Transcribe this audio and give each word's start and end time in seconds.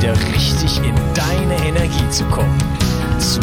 wieder 0.00 0.16
richtig 0.32 0.78
in 0.78 0.94
deine 1.12 1.56
Energie 1.66 2.08
zu 2.10 2.24
kommen. 2.26 2.56
Zurück 3.18 3.42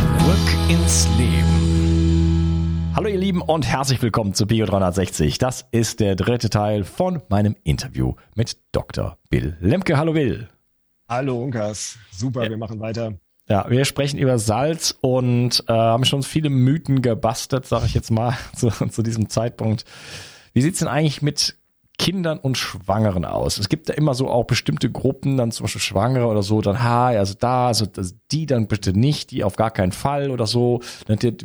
ins 0.69 1.05
Leben. 1.17 2.93
Hallo 2.95 3.09
ihr 3.09 3.17
Lieben 3.17 3.41
und 3.41 3.67
herzlich 3.67 4.01
willkommen 4.01 4.33
zu 4.33 4.47
Bio 4.47 4.65
360. 4.65 5.37
Das 5.37 5.65
ist 5.71 5.99
der 5.99 6.15
dritte 6.15 6.49
Teil 6.49 6.85
von 6.85 7.21
meinem 7.27 7.57
Interview 7.65 8.13
mit 8.35 8.57
Dr. 8.71 9.17
Bill 9.29 9.57
Lemke. 9.59 9.97
Hallo 9.97 10.13
Bill. 10.13 10.47
Hallo 11.09 11.43
Unkas. 11.43 11.97
Super, 12.11 12.45
ja. 12.45 12.49
wir 12.49 12.57
machen 12.57 12.79
weiter. 12.79 13.15
Ja, 13.49 13.69
wir 13.69 13.83
sprechen 13.83 14.17
über 14.17 14.39
Salz 14.39 14.97
und 15.01 15.61
äh, 15.67 15.73
haben 15.73 16.05
schon 16.05 16.23
viele 16.23 16.49
Mythen 16.49 17.01
gebastelt, 17.01 17.65
sage 17.65 17.87
ich 17.87 17.93
jetzt 17.93 18.11
mal, 18.11 18.37
zu, 18.55 18.69
zu 18.69 19.03
diesem 19.03 19.27
Zeitpunkt. 19.27 19.83
Wie 20.53 20.61
sieht's 20.61 20.79
denn 20.79 20.87
eigentlich 20.87 21.21
mit 21.21 21.57
Kindern 21.97 22.39
und 22.39 22.57
Schwangeren 22.57 23.25
aus. 23.25 23.57
Es 23.57 23.69
gibt 23.69 23.89
da 23.89 23.93
immer 23.93 24.13
so 24.13 24.29
auch 24.29 24.45
bestimmte 24.45 24.91
Gruppen, 24.91 25.37
dann 25.37 25.51
zum 25.51 25.63
Beispiel 25.63 25.81
Schwangere 25.81 26.27
oder 26.27 26.43
so, 26.43 26.61
dann, 26.61 26.83
ha, 26.83 27.07
also 27.07 27.33
da, 27.39 27.67
also 27.67 27.85
die 28.31 28.45
dann 28.45 28.67
bitte 28.67 28.97
nicht, 28.97 29.31
die 29.31 29.43
auf 29.43 29.55
gar 29.55 29.71
keinen 29.71 29.91
Fall 29.91 30.29
oder 30.29 30.47
so. 30.47 30.81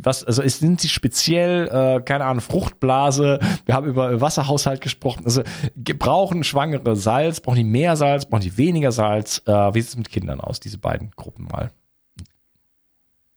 Was, 0.03 0.23
also 0.23 0.41
sind 0.47 0.81
sie 0.81 0.89
speziell, 0.89 1.67
äh, 1.67 2.01
keine 2.01 2.25
Ahnung, 2.25 2.41
Fruchtblase, 2.41 3.39
wir 3.65 3.75
haben 3.75 3.87
über 3.87 4.21
Wasserhaushalt 4.21 4.81
gesprochen. 4.81 5.23
Also 5.25 5.43
brauchen 5.75 6.43
Schwangere 6.43 6.95
Salz, 6.95 7.39
brauchen 7.39 7.57
die 7.57 7.63
mehr 7.63 7.95
Salz, 7.95 8.25
brauchen 8.25 8.41
die 8.41 8.57
weniger 8.57 8.91
Salz? 8.91 9.41
Äh, 9.45 9.51
wie 9.51 9.81
sieht 9.81 9.89
es 9.89 9.97
mit 9.97 10.09
Kindern 10.09 10.41
aus, 10.41 10.59
diese 10.59 10.77
beiden 10.77 11.11
Gruppen 11.11 11.47
mal? 11.51 11.71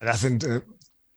Das 0.00 0.20
sind 0.20 0.44
äh, 0.44 0.60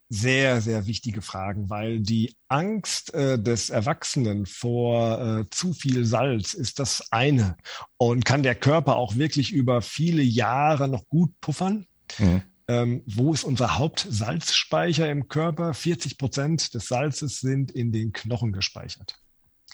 sehr, 0.09 0.61
sehr 0.61 0.87
wichtige 0.87 1.21
Fragen, 1.21 1.69
weil 1.69 1.99
die 1.99 2.35
Angst 2.47 3.13
äh, 3.13 3.37
des 3.37 3.69
Erwachsenen 3.69 4.45
vor 4.45 5.19
äh, 5.39 5.49
zu 5.49 5.73
viel 5.73 6.05
Salz 6.05 6.53
ist 6.53 6.79
das 6.79 7.11
eine. 7.11 7.57
Und 7.97 8.23
kann 8.25 8.43
der 8.43 8.55
Körper 8.55 8.95
auch 8.95 9.15
wirklich 9.15 9.51
über 9.51 9.81
viele 9.81 10.23
Jahre 10.23 10.87
noch 10.87 11.07
gut 11.09 11.31
puffern? 11.41 11.87
Mhm. 12.19 12.41
Ähm, 12.69 13.03
wo 13.05 13.33
ist 13.33 13.43
unser 13.43 13.77
Hauptsalzspeicher 13.77 15.09
im 15.09 15.27
Körper? 15.27 15.73
40 15.73 16.17
Prozent 16.17 16.73
des 16.73 16.87
Salzes 16.87 17.39
sind 17.39 17.71
in 17.71 17.91
den 17.91 18.11
Knochen 18.11 18.51
gespeichert. 18.51 19.19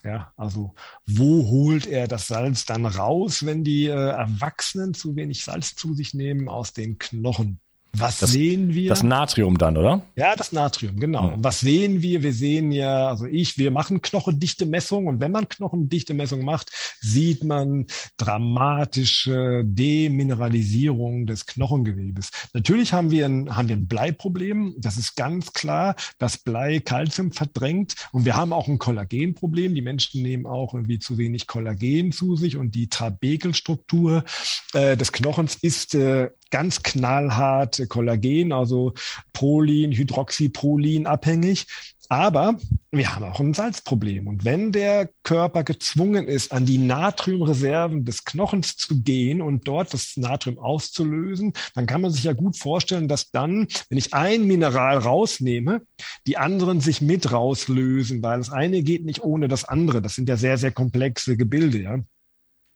Ja, 0.03 0.33
also 0.35 0.75
wo 1.05 1.47
holt 1.47 1.87
er 1.87 2.07
das 2.07 2.27
Salz 2.27 2.65
dann 2.65 2.85
raus, 2.85 3.45
wenn 3.45 3.63
die 3.63 3.85
äh, 3.85 3.91
Erwachsenen 3.91 4.93
zu 4.93 5.15
wenig 5.15 5.43
Salz 5.43 5.75
zu 5.75 5.93
sich 5.93 6.13
nehmen? 6.13 6.49
Aus 6.49 6.73
den 6.73 6.97
Knochen. 6.97 7.59
Was 7.95 8.17
das, 8.17 8.31
sehen 8.31 8.73
wir? 8.73 8.89
Das 8.89 9.03
Natrium 9.03 9.59
dann, 9.59 9.77
oder? 9.77 10.01
Ja, 10.15 10.35
das 10.35 10.51
Natrium, 10.51 10.99
genau. 10.99 11.37
Mhm. 11.37 11.43
Was 11.43 11.59
sehen 11.59 12.01
wir? 12.01 12.23
Wir 12.23 12.33
sehen 12.33 12.71
ja, 12.71 13.07
also 13.07 13.27
ich, 13.27 13.59
wir 13.59 13.69
machen 13.69 14.01
knochendichte 14.01 14.65
Messungen 14.65 15.07
und 15.07 15.19
wenn 15.19 15.31
man 15.31 15.47
knochendichte 15.47 16.15
Messungen 16.15 16.43
macht, 16.43 16.71
sieht 17.01 17.43
man 17.43 17.85
dramatische 18.17 19.61
Demineralisierung 19.63 21.27
des 21.27 21.45
Knochengewebes. 21.45 22.31
Natürlich 22.53 22.93
haben 22.93 23.11
wir 23.11 23.25
ein, 23.25 23.55
haben 23.55 23.69
wir 23.69 23.75
ein 23.75 23.87
Bleiproblem. 23.87 24.73
Das 24.79 24.97
ist 24.97 25.15
ganz 25.15 25.53
klar, 25.53 25.95
dass 26.17 26.39
Blei 26.39 26.79
Kalzium 26.79 27.31
verdrängt 27.31 27.93
und 28.11 28.25
wir 28.25 28.35
haben 28.35 28.53
auch 28.53 28.67
ein 28.67 28.79
Kollagenproblem. 28.79 29.75
Die 29.75 29.83
Menschen 29.83 30.23
nehmen 30.23 30.47
auch 30.47 30.73
irgendwie 30.73 30.97
zu 30.97 31.19
wenig 31.19 31.45
Kollagen 31.45 32.11
zu 32.11 32.35
sich 32.37 32.57
und 32.57 32.73
die 32.73 32.89
Trabekelstruktur 32.89 34.23
äh, 34.73 34.97
des 34.97 35.11
Knochens 35.11 35.55
ist 35.61 35.93
äh, 35.93 36.31
ganz 36.53 36.83
knallhart 36.83 37.89
Kollagen, 37.89 38.51
also 38.53 38.93
Prolin, 39.33 39.91
Hydroxyprolin 39.91 41.07
abhängig. 41.07 41.65
Aber 42.09 42.59
wir 42.91 43.15
haben 43.15 43.25
auch 43.25 43.39
ein 43.39 43.55
Salzproblem. 43.55 44.27
Und 44.27 44.45
wenn 44.45 44.71
der 44.71 45.09
Körper 45.23 45.63
gezwungen 45.63 46.27
ist, 46.27 46.51
an 46.51 46.67
die 46.67 46.77
Natriumreserven 46.77 48.05
des 48.05 48.23
Knochens 48.23 48.77
zu 48.77 49.01
gehen 49.01 49.41
und 49.41 49.67
dort 49.67 49.95
das 49.95 50.15
Natrium 50.15 50.59
auszulösen, 50.59 51.53
dann 51.73 51.87
kann 51.87 52.01
man 52.01 52.11
sich 52.11 52.25
ja 52.25 52.33
gut 52.33 52.55
vorstellen, 52.55 53.07
dass 53.07 53.31
dann, 53.31 53.67
wenn 53.89 53.97
ich 53.97 54.13
ein 54.13 54.45
Mineral 54.45 54.99
rausnehme, 54.99 55.81
die 56.27 56.37
anderen 56.37 56.81
sich 56.81 57.01
mit 57.01 57.31
rauslösen, 57.31 58.21
weil 58.21 58.37
das 58.37 58.51
eine 58.51 58.83
geht 58.83 59.05
nicht 59.05 59.23
ohne 59.23 59.47
das 59.47 59.65
andere. 59.65 59.99
Das 60.03 60.13
sind 60.13 60.29
ja 60.29 60.37
sehr, 60.37 60.59
sehr 60.59 60.71
komplexe 60.71 61.35
Gebilde. 61.35 61.81
Ja. 61.81 61.99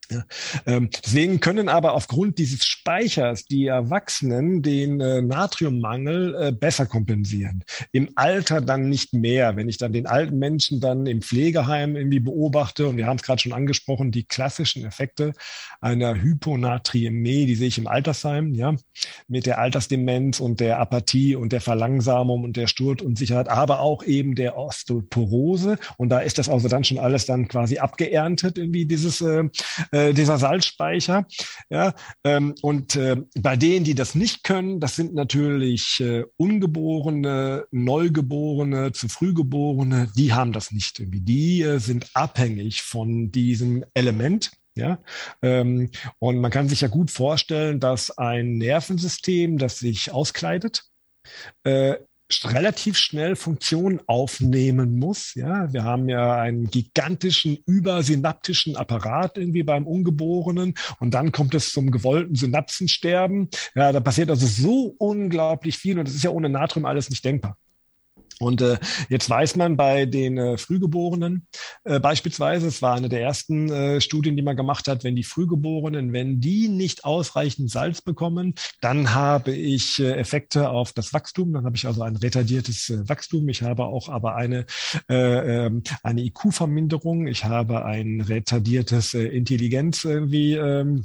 Ja, 0.10 0.24
ähm, 0.66 0.90
deswegen 1.04 1.42
können 1.42 1.68
aber 1.68 1.94
aufgrund 1.94 2.38
dieses 2.38 2.66
Speichers 2.66 3.46
die 3.46 3.66
Erwachsenen 3.66 4.62
den 4.62 5.02
äh, 5.02 5.22
Natriummangel 5.22 6.36
äh, 6.36 6.52
besser 6.54 6.86
kompensieren. 6.86 7.64
Im 7.92 8.10
Alter 8.16 8.62
dann 8.62 8.88
nicht 8.88 9.14
mehr. 9.14 9.58
Wenn 9.58 9.68
ich 9.68 9.78
dann 9.78 9.92
den 9.92 10.08
alten 10.08 10.40
Menschen 10.40 10.80
dann 10.80 11.08
im 11.08 11.22
Pflegeheim 11.22 11.98
irgendwie 11.98 12.22
beobachte, 12.22 12.88
und 12.88 12.96
wir 12.96 13.06
haben 13.06 13.18
es 13.18 13.24
gerade 13.24 13.42
schon 13.42 13.52
angesprochen, 13.52 14.12
die 14.12 14.24
klassischen 14.24 14.86
Effekte 14.86 15.34
einer 15.82 16.16
Hyponatriämie, 16.16 17.46
die 17.46 17.56
sehe 17.56 17.68
ich 17.68 17.78
im 17.78 17.88
Altersheim, 17.88 18.54
ja, 18.54 18.76
mit 19.28 19.46
der 19.46 19.60
Altersdemenz 19.60 20.40
und 20.40 20.60
der 20.60 20.80
Apathie 20.80 21.36
und 21.36 21.52
der 21.52 21.62
Verlangsamung 21.62 22.44
und 22.44 22.56
der 22.56 22.68
Sturzunsicherheit, 22.68 23.50
aber 23.50 23.82
auch 23.82 24.04
eben 24.04 24.36
der 24.36 24.58
Osteoporose. 24.58 25.78
Und 25.98 26.10
da 26.10 26.20
ist 26.20 26.38
das 26.38 26.48
also 26.48 26.70
dann 26.70 26.84
schon 26.86 26.98
alles 26.98 27.26
dann 27.26 27.48
quasi 27.48 27.80
abgeerntet, 27.80 28.58
irgendwie 28.58 28.86
dieses 28.86 29.22
äh, 29.22 29.44
äh, 29.98 30.14
dieser 30.14 30.38
Salzspeicher. 30.38 31.26
Ja, 31.70 31.94
ähm, 32.24 32.54
und 32.62 32.96
äh, 32.96 33.18
bei 33.40 33.56
denen, 33.56 33.84
die 33.84 33.96
das 33.96 34.14
nicht 34.16 34.44
können, 34.44 34.80
das 34.80 34.96
sind 34.96 35.14
natürlich 35.14 36.00
äh, 36.00 36.24
Ungeborene, 36.38 37.66
Neugeborene, 37.72 38.92
zu 38.92 39.08
Frühgeborene, 39.08 40.12
die 40.16 40.34
haben 40.34 40.54
das 40.54 40.72
nicht 40.72 41.00
irgendwie. 41.00 41.22
Die 41.22 41.62
äh, 41.62 41.80
sind 41.80 42.12
abhängig 42.14 42.84
von 42.84 43.32
diesem 43.32 43.84
Element. 43.94 44.52
Ja, 44.76 45.00
ähm, 45.42 45.90
und 46.20 46.40
man 46.40 46.52
kann 46.52 46.70
sich 46.70 46.82
ja 46.82 46.88
gut 46.88 47.10
vorstellen, 47.10 47.80
dass 47.80 48.16
ein 48.16 48.60
Nervensystem, 48.60 49.58
das 49.58 49.80
sich 49.80 50.12
auskleidet, 50.12 50.84
äh, 51.64 51.96
relativ 52.44 52.98
schnell 52.98 53.36
Funktionen 53.36 54.02
aufnehmen 54.08 55.00
muss. 55.00 55.34
Ja, 55.36 55.72
wir 55.72 55.84
haben 55.84 56.10
ja 56.10 56.36
einen 56.36 56.70
gigantischen 56.70 57.58
übersynaptischen 57.66 58.76
Apparat 58.76 59.38
irgendwie 59.38 59.64
beim 59.64 59.88
Ungeborenen 59.88 60.74
und 61.00 61.14
dann 61.14 61.32
kommt 61.32 61.56
es 61.56 61.72
zum 61.72 61.92
gewollten 61.92 62.36
Synapsensterben. 62.36 63.50
Ja, 63.76 63.92
da 63.92 64.00
passiert 64.00 64.30
also 64.30 64.46
so 64.46 64.96
unglaublich 64.98 65.78
viel 65.78 66.00
und 66.00 66.08
das 66.08 66.16
ist 66.16 66.24
ja 66.24 66.32
ohne 66.32 66.50
Natrium 66.50 66.86
alles 66.86 67.10
nicht 67.10 67.24
denkbar. 67.24 67.58
Und 68.40 68.62
äh, 68.62 68.78
jetzt 69.10 69.30
weiß 69.30 69.56
man 69.56 69.78
bei 69.78 70.06
den 70.06 70.38
äh, 70.38 70.58
Frühgeborenen 70.58 71.48
äh, 71.84 72.00
beispielsweise, 72.00 72.68
es 72.68 72.82
war 72.82 72.96
eine 72.96 73.10
der 73.10 73.22
ersten 73.22 73.70
äh, 73.72 74.02
Studien, 74.02 74.36
die 74.36 74.44
man 74.44 74.56
gemacht 74.56 74.88
hat, 74.88 75.04
wenn 75.04 75.16
die 75.16 75.24
Frühgeborenen, 75.24 76.14
wenn 76.14 76.40
die 76.40 76.68
nicht 76.68 77.04
ausreichend 77.04 77.72
Salz 77.72 78.02
bekommen, 78.02 78.54
dann 78.82 79.14
habe 79.14 79.52
ich 79.52 80.00
äh, 80.00 80.14
Effekte 80.14 80.70
auf 80.70 80.94
das 80.94 81.14
Wachstum, 81.14 81.54
dann 81.54 81.66
habe 81.66 81.76
ich 81.76 81.88
also 81.88 82.04
ein 82.04 82.16
retardiertes 82.16 82.90
äh, 82.90 83.10
Wachstum, 83.10 83.50
ich 83.50 83.64
habe 83.64 83.86
auch 83.86 84.10
aber 84.10 84.36
eine, 84.36 84.66
äh, 85.10 85.66
äh, 85.66 85.82
eine 86.04 86.22
IQ-Verminderung, 86.22 87.28
ich 87.28 87.46
habe 87.46 87.86
ein 87.86 88.22
retardiertes 88.22 89.14
äh, 89.14 89.24
Intelligenz 89.24 90.04
irgendwie. 90.04 90.54
Äh, 90.54 91.02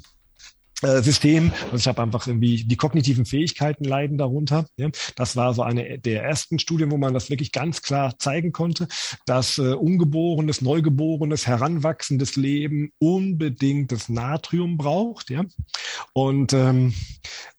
System. 0.82 1.52
Also 1.64 1.76
ich 1.76 1.87
habe 1.87 2.02
einfach 2.02 2.26
irgendwie 2.26 2.64
die 2.64 2.76
kognitiven 2.76 3.25
Fähigkeiten 3.25 3.84
leiden 3.84 4.19
darunter. 4.19 4.67
Ja. 4.76 4.90
Das 5.17 5.37
war 5.37 5.55
so 5.55 5.62
eine 5.62 5.99
der 5.99 6.25
ersten 6.25 6.58
Studien, 6.58 6.90
wo 6.90 6.96
man 6.96 7.14
das 7.14 7.31
wirklich 7.31 7.52
ganz 7.52 7.82
klar 7.82 8.19
zeigen 8.19 8.52
konnte, 8.52 8.88
dass 9.26 9.58
äh, 9.58 9.75
ungeborenes, 9.75 10.61
neugeborenes, 10.61 11.46
heranwachsendes 11.46 12.37
Leben 12.37 12.90
unbedingt 12.99 13.93
das 13.93 14.08
Natrium 14.08 14.76
braucht. 14.76 15.31
Ja. 15.31 15.44
Und 16.12 16.52
ähm, 16.52 16.94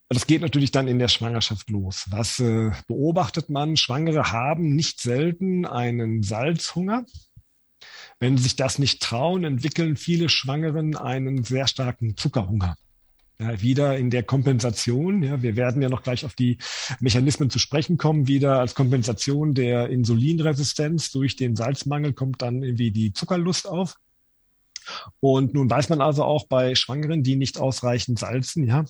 das 0.09 0.27
geht 0.27 0.41
natürlich 0.41 0.71
dann 0.71 0.87
in 0.87 0.99
der 0.99 1.07
Schwangerschaft 1.07 1.69
los. 1.69 2.05
Was 2.09 2.39
äh, 2.39 2.71
beobachtet 2.87 3.49
man? 3.49 3.77
Schwangere 3.77 4.31
haben 4.31 4.75
nicht 4.75 5.01
selten 5.01 5.65
einen 5.65 6.23
Salzhunger. 6.23 7.05
Wenn 8.19 8.37
sie 8.37 8.43
sich 8.43 8.55
das 8.55 8.79
nicht 8.79 9.01
trauen, 9.01 9.43
entwickeln 9.43 9.97
viele 9.97 10.29
Schwangeren 10.29 10.95
einen 10.95 11.43
sehr 11.43 11.67
starken 11.67 12.15
Zuckerhunger 12.15 12.77
ja, 13.39 13.61
wieder 13.61 13.97
in 13.97 14.09
der 14.09 14.23
Kompensation. 14.23 15.23
Ja, 15.23 15.41
wir 15.41 15.55
werden 15.55 15.81
ja 15.81 15.89
noch 15.89 16.03
gleich 16.03 16.25
auf 16.25 16.35
die 16.35 16.57
Mechanismen 16.99 17.49
zu 17.49 17.59
sprechen 17.59 17.97
kommen. 17.97 18.27
Wieder 18.27 18.59
als 18.59 18.75
Kompensation 18.75 19.53
der 19.53 19.89
Insulinresistenz 19.89 21.11
durch 21.11 21.35
den 21.35 21.55
Salzmangel 21.55 22.13
kommt 22.13 22.41
dann 22.41 22.63
irgendwie 22.63 22.91
die 22.91 23.13
Zuckerlust 23.13 23.67
auf. 23.67 23.97
Und 25.19 25.53
nun 25.53 25.69
weiß 25.69 25.89
man 25.89 26.01
also 26.01 26.23
auch 26.23 26.47
bei 26.47 26.75
Schwangeren, 26.75 27.23
die 27.23 27.35
nicht 27.35 27.59
ausreichend 27.59 28.19
salzen, 28.19 28.65
ja, 28.65 28.85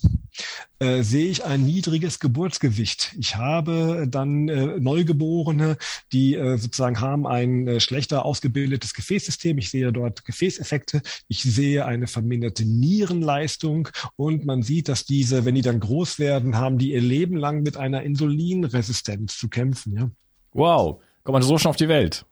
äh, 0.78 1.02
sehe 1.02 1.28
ich 1.28 1.44
ein 1.44 1.64
niedriges 1.64 2.18
Geburtsgewicht. 2.18 3.14
Ich 3.18 3.36
habe 3.36 4.06
dann 4.08 4.48
äh, 4.48 4.78
Neugeborene, 4.80 5.76
die 6.12 6.34
äh, 6.34 6.56
sozusagen 6.56 7.00
haben 7.00 7.26
ein 7.26 7.68
äh, 7.68 7.80
schlechter 7.80 8.24
ausgebildetes 8.24 8.94
Gefäßsystem. 8.94 9.58
Ich 9.58 9.70
sehe 9.70 9.92
dort 9.92 10.24
Gefäßeffekte. 10.24 11.02
Ich 11.28 11.42
sehe 11.42 11.86
eine 11.86 12.06
verminderte 12.06 12.64
Nierenleistung 12.64 13.88
und 14.16 14.44
man 14.44 14.62
sieht, 14.62 14.88
dass 14.88 15.04
diese, 15.04 15.44
wenn 15.44 15.54
die 15.54 15.62
dann 15.62 15.80
groß 15.80 16.18
werden, 16.18 16.56
haben 16.56 16.78
die 16.78 16.92
ihr 16.92 17.00
Leben 17.00 17.36
lang 17.36 17.62
mit 17.62 17.76
einer 17.76 18.02
Insulinresistenz 18.02 19.38
zu 19.38 19.48
kämpfen. 19.48 19.96
Ja. 19.96 20.10
Wow, 20.52 21.00
kommt 21.22 21.34
man 21.34 21.42
so 21.42 21.58
schon 21.58 21.70
auf 21.70 21.76
die 21.76 21.88
Welt? 21.88 22.26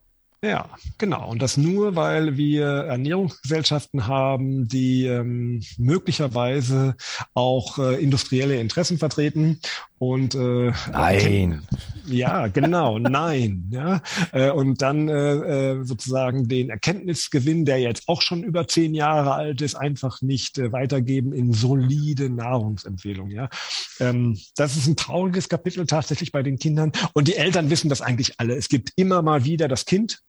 Ja, 0.44 0.68
genau. 0.98 1.30
Und 1.30 1.40
das 1.40 1.56
nur, 1.56 1.94
weil 1.94 2.36
wir 2.36 2.66
Ernährungsgesellschaften 2.66 4.08
haben, 4.08 4.66
die 4.66 5.06
ähm, 5.06 5.62
möglicherweise 5.78 6.96
auch 7.32 7.78
äh, 7.78 8.02
industrielle 8.02 8.58
Interessen 8.58 8.98
vertreten. 8.98 9.60
Und 9.98 10.34
äh, 10.34 10.72
nein. 10.90 11.62
Ja, 12.06 12.48
genau, 12.48 12.98
nein. 12.98 13.68
Ja, 13.70 14.02
äh, 14.32 14.50
und 14.50 14.82
dann 14.82 15.08
äh, 15.08 15.74
äh, 15.74 15.84
sozusagen 15.84 16.48
den 16.48 16.70
Erkenntnisgewinn, 16.70 17.64
der 17.64 17.78
jetzt 17.78 18.08
auch 18.08 18.20
schon 18.20 18.42
über 18.42 18.66
zehn 18.66 18.96
Jahre 18.96 19.34
alt 19.34 19.62
ist, 19.62 19.76
einfach 19.76 20.22
nicht 20.22 20.58
äh, 20.58 20.72
weitergeben 20.72 21.32
in 21.32 21.52
solide 21.52 22.30
Nahrungsempfehlungen. 22.30 23.32
Ja, 23.32 23.48
ähm, 24.00 24.36
das 24.56 24.76
ist 24.76 24.88
ein 24.88 24.96
trauriges 24.96 25.48
Kapitel 25.48 25.86
tatsächlich 25.86 26.32
bei 26.32 26.42
den 26.42 26.58
Kindern. 26.58 26.90
Und 27.12 27.28
die 27.28 27.36
Eltern 27.36 27.70
wissen 27.70 27.88
das 27.88 28.02
eigentlich 28.02 28.40
alle. 28.40 28.56
Es 28.56 28.68
gibt 28.68 28.90
immer 28.96 29.22
mal 29.22 29.44
wieder 29.44 29.68
das 29.68 29.84
Kind, 29.84 30.20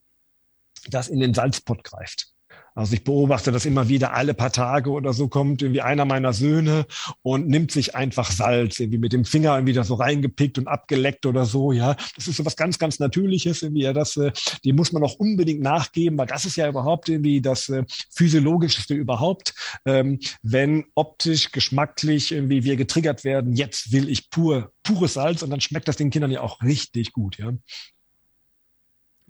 das 0.90 1.10
in 1.10 1.20
den 1.20 1.34
Salzpott 1.34 1.84
greift. 1.84 2.34
Also 2.76 2.96
ich 2.96 3.04
beobachte 3.04 3.52
das 3.52 3.66
immer 3.66 3.88
wieder, 3.88 4.14
alle 4.14 4.34
paar 4.34 4.52
Tage 4.52 4.90
oder 4.90 5.14
so 5.14 5.28
kommt 5.28 5.62
irgendwie 5.62 5.82
einer 5.82 6.06
meiner 6.06 6.34
Söhne 6.34 6.88
und 7.22 7.48
nimmt 7.48 7.72
sich 7.72 7.94
einfach 7.96 8.32
Salz, 8.32 8.80
irgendwie 8.80 8.98
mit 8.98 9.14
dem 9.14 9.26
Finger 9.26 9.56
irgendwie 9.56 9.74
da 9.74 9.84
so 9.84 9.94
reingepickt 9.94 10.58
und 10.58 10.68
abgeleckt 10.68 11.28
oder 11.28 11.46
so, 11.46 11.72
ja. 11.72 11.96
Das 12.16 12.28
ist 12.28 12.38
so 12.38 12.46
was 12.46 12.56
ganz, 12.56 12.80
ganz 12.80 13.00
Natürliches, 13.00 13.62
irgendwie, 13.62 13.84
ja, 13.84 13.94
das, 13.94 14.18
äh, 14.18 14.32
dem 14.66 14.76
muss 14.76 14.92
man 14.92 15.04
auch 15.04 15.16
unbedingt 15.16 15.62
nachgeben, 15.62 16.18
weil 16.18 16.26
das 16.26 16.46
ist 16.46 16.56
ja 16.56 16.68
überhaupt 16.68 17.10
irgendwie 17.10 17.42
das 17.42 17.70
äh, 17.70 17.84
Physiologischste 18.12 18.96
überhaupt. 18.96 19.54
Ähm, 19.86 20.20
wenn 20.42 20.86
optisch, 20.96 21.52
geschmacklich 21.52 22.32
irgendwie 22.32 22.64
wir 22.64 22.76
getriggert 22.76 23.24
werden, 23.24 23.54
jetzt 23.54 23.92
will 23.92 24.10
ich 24.10 24.32
pur, 24.32 24.72
pures 24.82 25.14
Salz 25.14 25.44
und 25.44 25.52
dann 25.52 25.62
schmeckt 25.62 25.88
das 25.88 25.98
den 25.98 26.10
Kindern 26.10 26.32
ja 26.32 26.42
auch 26.42 26.62
richtig 26.64 27.14
gut, 27.14 27.38
ja. 27.38 27.52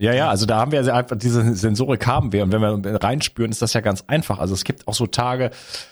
Ja, 0.03 0.13
ja, 0.13 0.27
also 0.27 0.45
da 0.45 0.57
haben 0.57 0.73
wir 0.73 0.81
ja 0.81 0.94
einfach 0.94 1.15
diese 1.15 1.55
Sensorik 1.55 2.05
haben 2.05 2.33
wir 2.33 2.44
und 2.44 2.51
wenn 2.51 2.61
wir 2.61 3.01
reinspüren, 3.01 3.51
ist 3.51 3.61
das 3.61 3.71
ja 3.71 3.79
ganz 3.79 4.03
einfach. 4.07 4.38
Also 4.38 4.53
es 4.53 4.65
gibt 4.65 4.85
auch 4.85 4.94
so 4.94 5.07
Tage, 5.07 5.51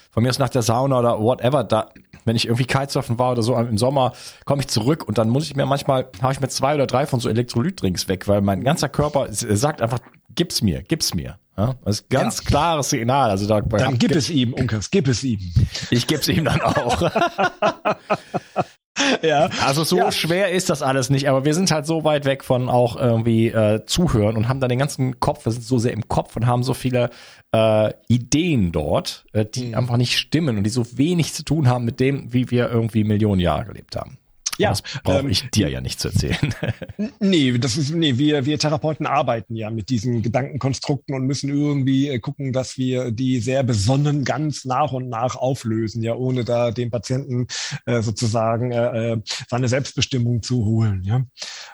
von 0.10 0.22
mir 0.22 0.28
aus 0.28 0.38
nach 0.38 0.50
der 0.50 0.63
Sauna 0.63 1.00
oder 1.00 1.18
whatever, 1.18 1.63
da, 1.63 1.88
wenn 2.25 2.36
ich 2.36 2.48
irgendwie 2.48 2.66
Kitesurfen 2.66 3.18
war 3.18 3.31
oder 3.31 3.42
so 3.42 3.56
im 3.56 3.78
Sommer, 3.78 4.12
komme 4.44 4.63
ich 4.63 4.68
zurück 4.68 5.08
und 5.08 5.18
dann 5.18 5.30
muss 5.30 5.46
ich 5.46 5.56
mir 5.56 5.66
manchmal, 5.66 6.10
habe 6.22 6.34
ich 6.34 6.42
mir 6.42 6.50
zwei 6.50 6.75
oder 6.75 6.88
drei 6.88 7.06
von 7.06 7.22
so 7.22 7.30
Elektrolytdrinks 7.30 8.10
weg, 8.10 8.28
weil 8.28 8.42
mein 8.42 8.66
ganzer 8.66 8.90
Körper 8.90 9.28
sagt 9.30 9.81
einfach, 9.81 10.00
gib's 10.36 10.62
mir, 10.62 10.84
gib's 10.84 11.13
mir. 11.13 11.38
Ja, 11.58 11.75
das 11.86 12.02
ist 12.02 12.10
ganz 12.10 12.40
ja. 12.40 12.50
klares 12.50 12.90
Signal. 12.90 13.30
Also 13.30 13.48
da, 13.48 13.62
dann 13.62 13.98
gib 13.98 14.12
es 14.12 14.30
ihm, 14.30 14.52
Unkers, 14.54 14.92
gib 14.92 15.08
es 15.08 15.24
ihm. 15.24 15.40
Ich 15.90 16.06
gib's 16.06 16.27
ihm 16.27 16.44
dann 16.44 16.60
auch. 16.60 17.01
ja. 19.22 19.50
Also 19.65 19.84
so 19.84 19.98
ja. 19.98 20.12
schwer 20.12 20.51
ist 20.51 20.70
das 20.70 20.81
alles 20.81 21.10
nicht, 21.10 21.29
aber 21.29 21.46
wir 21.46 21.53
sind 21.53 21.72
halt 21.72 21.86
so 21.86 22.03
weit 22.03 22.25
weg 22.25 22.43
von 22.43 22.70
auch 22.70 22.96
irgendwie 22.96 23.48
äh, 23.48 23.86
zuhören 23.86 24.38
und 24.38 24.48
haben 24.48 24.60
dann 24.60 24.70
den 24.70 24.79
ganzen 24.79 25.20
Kopf, 25.20 25.46
wir 25.46 25.51
sind 25.51 25.63
so 25.63 25.77
sehr 25.79 25.93
im 25.93 26.08
Kopf 26.08 26.36
und 26.36 26.48
haben 26.48 26.63
so 26.63 26.74
viele 26.74 27.10
äh, 27.53 27.93
Ideen 28.08 28.72
dort, 28.72 29.25
äh, 29.34 29.46
die 29.46 29.67
mhm. 29.67 29.75
einfach 29.75 29.98
nicht 29.98 30.17
stimmen 30.17 30.58
und 30.58 30.63
die 30.63 30.70
so 30.70 30.86
wenig 30.98 31.34
zu 31.34 31.43
tun 31.43 31.67
haben 31.67 31.86
mit 31.86 32.00
dem, 32.00 32.34
wie 32.34 32.51
wir 32.51 32.70
irgendwie 32.70 33.03
Millionen 33.03 33.41
Jahre 33.41 33.65
gelebt 33.65 33.96
haben. 33.96 34.17
Ja, 34.62 34.70
das 34.70 34.82
brauche 35.03 35.20
ähm, 35.20 35.30
ich 35.30 35.50
dir 35.51 35.70
ja 35.70 35.82
nicht 35.82 36.00
zu 36.00 36.10
erzählen. 36.10 36.53
nee, 37.20 37.58
das 37.58 37.77
ist, 37.77 37.91
nee, 37.91 38.18
wir, 38.18 38.46
wir 38.46 38.60
Therapeuten 38.60 39.06
arbeiten 39.06 39.56
ja 39.56 39.70
mit 39.70 39.89
diesen 39.89 40.22
Gedankenkonstrukten 40.22 41.15
und 41.15 41.25
müssen 41.25 41.50
irgendwie 41.50 42.10
äh, 42.10 42.20
gucken, 42.20 42.53
dass 42.53 42.77
wir 42.77 43.12
die 43.12 43.39
sehr 43.39 43.63
besonnen 43.63 44.24
ganz 44.24 44.65
nach 44.65 44.91
und 44.91 45.10
nach 45.10 45.36
auflösen, 45.36 46.03
ja, 46.03 46.15
ohne 46.15 46.44
da 46.44 46.72
dem 46.72 46.91
Patienten 46.91 47.48
äh, 47.86 48.01
sozusagen 48.01 48.72
äh, 48.72 49.13
äh, 49.13 49.22
seine 49.50 49.68
Selbstbestimmung 49.68 50.41
zu 50.41 50.65
holen, 50.65 51.03
ja. 51.03 51.24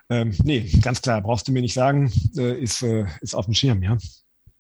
Ähm, 0.10 0.34
nee, 0.44 0.70
ganz 0.82 1.02
klar, 1.02 1.22
brauchst 1.22 1.48
du 1.48 1.52
mir 1.52 1.62
nicht 1.62 1.74
sagen, 1.74 2.12
äh, 2.38 2.54
ist, 2.60 2.82
äh, 2.84 3.06
ist 3.22 3.36
auf 3.36 3.46
dem 3.46 3.54
Schirm, 3.54 3.84
ja. 3.84 3.98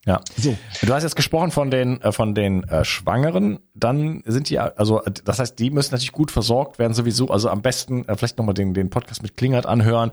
Ja. 0.07 0.21
So. 0.37 0.57
Du 0.81 0.93
hast 0.93 1.03
jetzt 1.03 1.17
gesprochen 1.17 1.51
von 1.51 1.69
den 1.69 2.01
äh, 2.01 2.13
von 2.13 2.33
den 2.33 2.63
äh, 2.63 2.85
Schwangeren, 2.85 3.59
dann 3.73 4.23
sind 4.25 4.49
die 4.49 4.57
also 4.57 5.01
das 5.25 5.39
heißt, 5.39 5.59
die 5.59 5.69
müssen 5.69 5.93
natürlich 5.93 6.13
gut 6.13 6.31
versorgt 6.31 6.79
werden 6.79 6.93
sowieso, 6.93 7.27
also 7.27 7.49
am 7.49 7.61
besten 7.61 8.07
äh, 8.07 8.15
vielleicht 8.15 8.37
nochmal 8.37 8.53
den 8.53 8.73
den 8.73 8.89
Podcast 8.89 9.21
mit 9.21 9.35
Klingert 9.35 9.65
anhören. 9.65 10.11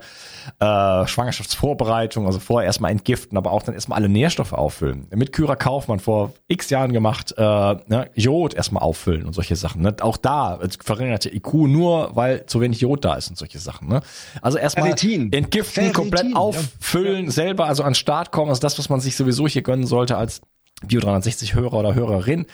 Äh, 0.59 1.07
Schwangerschaftsvorbereitung, 1.07 2.25
also 2.25 2.39
vorher 2.39 2.67
erstmal 2.67 2.91
entgiften, 2.91 3.37
aber 3.37 3.53
auch 3.53 3.63
dann 3.63 3.73
erstmal 3.73 3.97
alle 3.97 4.09
Nährstoffe 4.09 4.51
auffüllen. 4.51 5.07
Mit 5.15 5.31
Kyra 5.31 5.55
Kaufmann 5.55 5.99
vor 5.99 6.33
X 6.49 6.69
Jahren 6.69 6.91
gemacht, 6.91 7.33
äh, 7.37 7.41
ne, 7.41 8.09
Jod 8.15 8.53
erstmal 8.53 8.83
auffüllen 8.83 9.25
und 9.25 9.31
solche 9.31 9.55
Sachen, 9.55 9.81
ne? 9.81 9.95
Auch 10.01 10.17
da 10.17 10.59
verringerte 10.83 11.33
IQ 11.33 11.53
nur, 11.53 12.13
weil 12.17 12.45
zu 12.47 12.59
wenig 12.59 12.81
Jod 12.81 13.05
da 13.05 13.15
ist 13.15 13.29
und 13.29 13.37
solche 13.37 13.59
Sachen, 13.59 13.87
ne? 13.87 14.01
Also 14.41 14.57
erstmal 14.57 14.89
entgiften, 14.89 15.31
Ferritin, 15.31 15.93
komplett 15.93 16.35
auffüllen, 16.35 17.25
ja. 17.25 17.31
selber 17.31 17.67
also 17.67 17.83
an 17.83 17.95
Start 17.95 18.33
kommen, 18.33 18.49
also 18.49 18.59
das 18.59 18.77
was 18.77 18.89
man 18.89 18.99
sich 18.99 19.15
sowieso 19.15 19.47
hier 19.47 19.61
gönnen 19.61 19.84
sollte 19.85 20.17
als 20.17 20.41
Bio 20.85 20.99
360 20.99 21.55
Hörer 21.55 21.73
oder 21.73 21.95
Hörerin, 21.95 22.45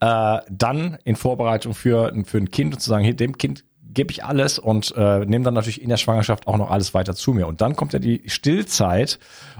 äh, 0.00 0.38
dann 0.50 0.98
in 1.04 1.16
Vorbereitung 1.16 1.74
für, 1.74 2.12
für 2.24 2.38
ein 2.38 2.50
Kind 2.50 2.74
und 2.74 2.80
zu 2.80 2.90
sagen, 2.90 3.04
hey, 3.04 3.14
dem 3.14 3.38
Kind 3.38 3.64
gebe 3.90 4.10
ich 4.10 4.24
alles 4.24 4.58
und 4.58 4.94
äh, 4.96 5.24
nehme 5.24 5.44
dann 5.44 5.54
natürlich 5.54 5.82
in 5.82 5.88
der 5.88 5.96
Schwangerschaft 5.96 6.46
auch 6.46 6.56
noch 6.56 6.70
alles 6.70 6.94
weiter 6.94 7.14
zu 7.14 7.32
mir. 7.32 7.46
Und 7.46 7.60
dann 7.60 7.74
kommt 7.74 7.92
ja 7.92 7.98
die 7.98 8.22
Stillzeit 8.26 9.18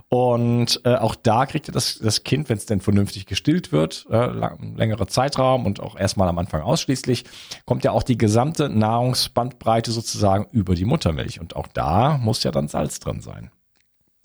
und 0.09 0.81
äh, 0.85 0.97
auch 0.97 1.15
da 1.15 1.47
kriegt 1.47 1.69
ja 1.69 1.73
das, 1.73 1.99
das 1.99 2.25
Kind, 2.25 2.49
wenn 2.49 2.57
es 2.57 2.67
denn 2.67 2.81
vernünftig 2.81 3.27
gestillt 3.27 3.73
wird, 3.73 4.07
äh, 4.11 4.27
lang, 4.27 4.77
längere 4.77 5.07
Zeitraum 5.07 5.67
und 5.67 5.81
auch 5.81 5.99
erstmal 5.99 6.29
am 6.29 6.39
Anfang 6.39 6.63
ausschließlich, 6.63 7.25
kommt 7.65 7.85
ja 7.85 7.93
auch 7.93 8.03
die 8.03 8.19
gesamte 8.19 8.69
Nahrungsbandbreite 8.69 9.93
sozusagen 9.93 10.47
über 10.53 10.75
die 10.75 10.85
Muttermilch. 10.85 11.41
Und 11.41 11.57
auch 11.57 11.67
da 11.67 12.19
muss 12.19 12.43
ja 12.43 12.51
dann 12.51 12.69
Salz 12.69 13.01
drin 13.01 13.21
sein. 13.21 13.51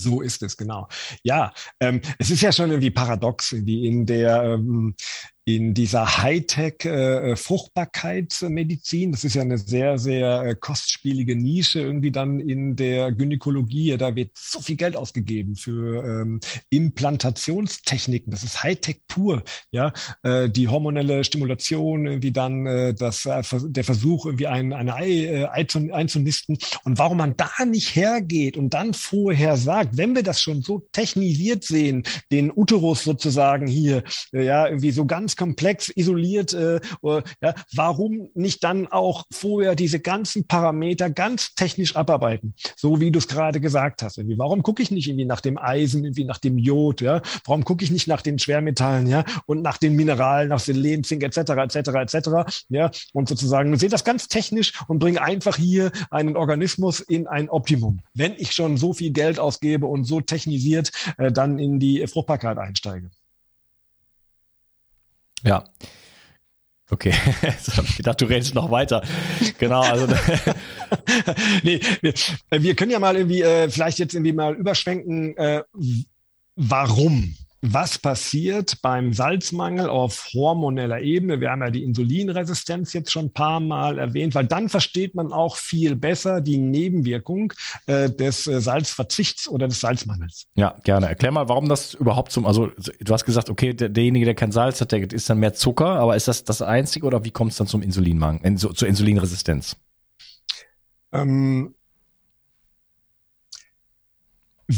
So 0.03 0.21
ist 0.21 0.43
es, 0.43 0.57
genau. 0.57 0.87
Ja, 1.23 1.53
ähm, 1.79 2.01
es 2.19 2.29
ist 2.29 2.41
ja 2.41 2.51
schon 2.51 2.69
irgendwie 2.69 2.91
paradox, 2.91 3.53
wie 3.53 3.87
in 3.87 4.05
der 4.05 4.43
ähm, 4.43 4.95
in 5.45 5.73
dieser 5.73 6.23
Hightech-Fruchtbarkeitsmedizin. 6.23 9.09
Äh, 9.09 9.11
das 9.11 9.25
ist 9.25 9.35
ja 9.35 9.41
eine 9.41 9.57
sehr, 9.57 9.97
sehr 9.97 10.43
äh, 10.43 10.55
kostspielige 10.55 11.35
Nische 11.35 11.81
irgendwie 11.81 12.11
dann 12.11 12.39
in 12.39 12.77
der 12.77 13.11
Gynäkologie. 13.11 13.97
Da 13.97 14.15
wird 14.15 14.31
so 14.37 14.61
viel 14.61 14.77
Geld 14.77 14.95
ausgegeben 14.95 15.55
für 15.55 16.05
ähm, 16.05 16.39
Implantationstechniken. 16.69 18.31
Das 18.31 18.43
ist 18.43 18.63
Hightech 18.63 19.01
pur. 19.07 19.43
Ja, 19.71 19.91
äh, 20.23 20.49
die 20.49 20.69
hormonelle 20.69 21.23
Stimulation, 21.23 22.05
irgendwie 22.05 22.31
dann 22.31 22.65
äh, 22.65 22.93
das, 22.93 23.25
äh, 23.25 23.41
der 23.63 23.83
Versuch, 23.83 24.25
irgendwie 24.25 24.47
ein, 24.47 24.71
eine 24.71 24.95
Ei, 24.95 25.25
äh, 25.25 25.47
Ei 25.47 25.65
zu, 25.65 25.93
einzunisten. 25.93 26.57
Und 26.85 26.99
warum 26.99 27.17
man 27.17 27.35
da 27.35 27.49
nicht 27.65 27.95
hergeht 27.95 28.55
und 28.55 28.73
dann 28.73 28.93
vorher 28.93 29.57
sagt, 29.57 29.97
wenn 29.97 30.15
wir 30.15 30.23
das 30.23 30.41
schon 30.41 30.61
so 30.61 30.87
technisiert 30.93 31.65
sehen, 31.65 32.03
den 32.31 32.49
Uterus 32.55 33.03
sozusagen 33.03 33.67
hier, 33.67 34.03
äh, 34.31 34.45
ja, 34.45 34.67
irgendwie 34.67 34.91
so 34.91 35.05
ganz 35.05 35.32
komplex 35.37 35.89
isoliert. 35.89 36.53
Äh, 36.53 36.81
ja, 37.41 37.53
warum 37.75 38.29
nicht 38.33 38.63
dann 38.63 38.87
auch 38.87 39.25
vorher 39.31 39.75
diese 39.75 39.99
ganzen 39.99 40.47
Parameter 40.47 41.09
ganz 41.09 41.55
technisch 41.55 41.95
abarbeiten, 41.95 42.53
so 42.75 42.99
wie 42.99 43.11
du 43.11 43.19
es 43.19 43.27
gerade 43.27 43.59
gesagt 43.59 44.03
hast? 44.03 44.17
Irgendwie, 44.17 44.37
warum 44.37 44.63
gucke 44.63 44.81
ich 44.81 44.91
nicht 44.91 45.07
irgendwie 45.07 45.25
nach 45.25 45.41
dem 45.41 45.57
Eisen, 45.57 46.03
irgendwie 46.03 46.25
nach 46.25 46.39
dem 46.39 46.57
Jod? 46.57 47.01
Ja, 47.01 47.21
warum 47.45 47.63
gucke 47.63 47.83
ich 47.83 47.91
nicht 47.91 48.07
nach 48.07 48.21
den 48.21 48.39
Schwermetallen? 48.39 49.07
Ja, 49.07 49.23
und 49.45 49.61
nach 49.61 49.77
den 49.77 49.95
Mineralen, 49.95 50.49
nach 50.49 50.59
Selen, 50.59 51.03
Zink 51.03 51.23
etc. 51.23 51.37
etc. 51.37 51.75
etc. 51.75 52.29
Ja, 52.69 52.91
und 53.13 53.29
sozusagen 53.29 53.77
sehe 53.77 53.89
das 53.89 54.03
ganz 54.03 54.27
technisch 54.27 54.73
und 54.87 54.99
bringe 54.99 55.21
einfach 55.21 55.57
hier 55.57 55.91
einen 56.11 56.37
Organismus 56.37 56.99
in 56.99 57.27
ein 57.27 57.49
Optimum. 57.49 58.01
Wenn 58.13 58.33
ich 58.37 58.51
schon 58.53 58.77
so 58.77 58.93
viel 58.93 59.11
Geld 59.11 59.39
ausgebe 59.39 59.85
und 59.85 60.05
so 60.05 60.21
technisiert 60.21 60.91
äh, 61.17 61.31
dann 61.31 61.59
in 61.59 61.79
die 61.79 62.05
Fruchtbarkeit 62.07 62.57
einsteige. 62.57 63.09
Ja. 65.43 65.63
Okay, 66.89 67.13
jetzt 67.41 67.75
habe 67.75 67.87
ich 67.87 67.97
gedacht, 67.97 68.21
du 68.21 68.25
redest 68.25 68.53
noch 68.53 68.69
weiter. 68.69 69.03
Genau, 69.57 69.81
also. 69.81 70.05
nee, 71.63 71.79
wir, 72.51 72.75
können 72.75 72.91
ja 72.91 72.99
mal 72.99 73.15
irgendwie, 73.15 73.41
äh, 73.41 73.69
vielleicht 73.69 73.99
jetzt 73.99 74.13
irgendwie 74.13 74.33
mal 74.33 74.53
überschwenken, 74.53 75.35
äh, 75.37 75.63
warum 76.55 77.35
was 77.65 77.97
passiert 77.97 78.81
beim 78.81 79.13
Salzmangel 79.13 79.87
auf 79.87 80.27
hormoneller 80.33 80.99
Ebene. 80.99 81.39
Wir 81.39 81.49
haben 81.49 81.61
ja 81.61 81.69
die 81.69 81.83
Insulinresistenz 81.83 82.91
jetzt 82.91 83.09
schon 83.09 83.27
ein 83.27 83.33
paar 83.33 83.61
Mal 83.61 83.97
erwähnt, 83.99 84.35
weil 84.35 84.45
dann 84.45 84.67
versteht 84.67 85.15
man 85.15 85.31
auch 85.31 85.55
viel 85.55 85.95
besser 85.95 86.41
die 86.41 86.57
Nebenwirkung 86.57 87.53
äh, 87.85 88.09
des 88.09 88.47
äh, 88.47 88.59
Salzverzichts 88.59 89.47
oder 89.47 89.69
des 89.69 89.79
Salzmangels. 89.79 90.47
Ja, 90.55 90.75
gerne. 90.83 91.07
Erklär 91.07 91.31
mal, 91.31 91.47
warum 91.47 91.69
das 91.69 91.93
überhaupt 91.93 92.33
zum, 92.33 92.45
also 92.45 92.69
du 92.99 93.13
hast 93.13 93.23
gesagt, 93.23 93.49
okay, 93.49 93.73
der, 93.73 93.87
derjenige, 93.87 94.25
der 94.25 94.35
kein 94.35 94.51
Salz 94.51 94.81
hat, 94.81 94.91
der 94.91 95.09
ist 95.09 95.29
dann 95.29 95.39
mehr 95.39 95.53
Zucker, 95.53 95.87
aber 95.87 96.17
ist 96.17 96.27
das 96.27 96.43
das 96.43 96.61
Einzige 96.61 97.05
oder 97.05 97.23
wie 97.23 97.31
kommt 97.31 97.51
es 97.51 97.57
dann 97.57 97.67
zum 97.67 97.81
Insulinmangel, 97.81 98.57
zur 98.57 98.87
Insulinresistenz? 98.89 99.77
Ähm, 101.13 101.75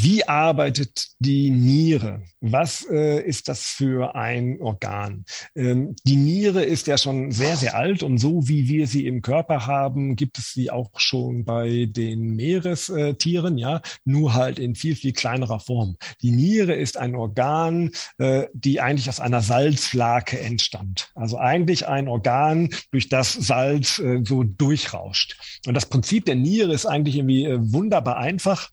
wie 0.02 0.28
arbeitet 0.28 1.08
die 1.18 1.50
Niere? 1.50 2.22
Was 2.40 2.86
äh, 2.90 3.22
ist 3.22 3.48
das 3.48 3.62
für 3.62 4.14
ein 4.14 4.60
Organ? 4.60 5.24
Ähm, 5.54 5.96
die 6.04 6.16
Niere 6.16 6.64
ist 6.64 6.86
ja 6.86 6.98
schon 6.98 7.32
sehr, 7.32 7.56
sehr 7.56 7.76
alt 7.76 8.02
und 8.02 8.18
so 8.18 8.46
wie 8.46 8.68
wir 8.68 8.86
sie 8.86 9.06
im 9.06 9.22
Körper 9.22 9.66
haben, 9.66 10.14
gibt 10.14 10.38
es 10.38 10.52
sie 10.52 10.70
auch 10.70 10.90
schon 10.98 11.44
bei 11.44 11.86
den 11.88 12.36
Meerestieren, 12.36 13.58
ja, 13.58 13.80
nur 14.04 14.34
halt 14.34 14.58
in 14.58 14.74
viel, 14.74 14.96
viel 14.96 15.12
kleinerer 15.12 15.60
Form. 15.60 15.96
Die 16.20 16.30
Niere 16.30 16.74
ist 16.74 16.98
ein 16.98 17.14
Organ, 17.14 17.90
äh, 18.18 18.46
die 18.52 18.80
eigentlich 18.80 19.08
aus 19.08 19.20
einer 19.20 19.40
Salzlake 19.40 20.38
entstammt. 20.38 21.10
Also 21.14 21.38
eigentlich 21.38 21.88
ein 21.88 22.08
Organ, 22.08 22.68
durch 22.90 23.08
das 23.08 23.32
Salz 23.32 23.98
äh, 23.98 24.20
so 24.24 24.42
durchrauscht. 24.42 25.60
Und 25.66 25.74
das 25.74 25.86
Prinzip 25.86 26.26
der 26.26 26.36
Niere 26.36 26.74
ist 26.74 26.86
eigentlich 26.86 27.16
irgendwie 27.16 27.44
äh, 27.44 27.58
wunderbar 27.60 28.18
einfach. 28.18 28.70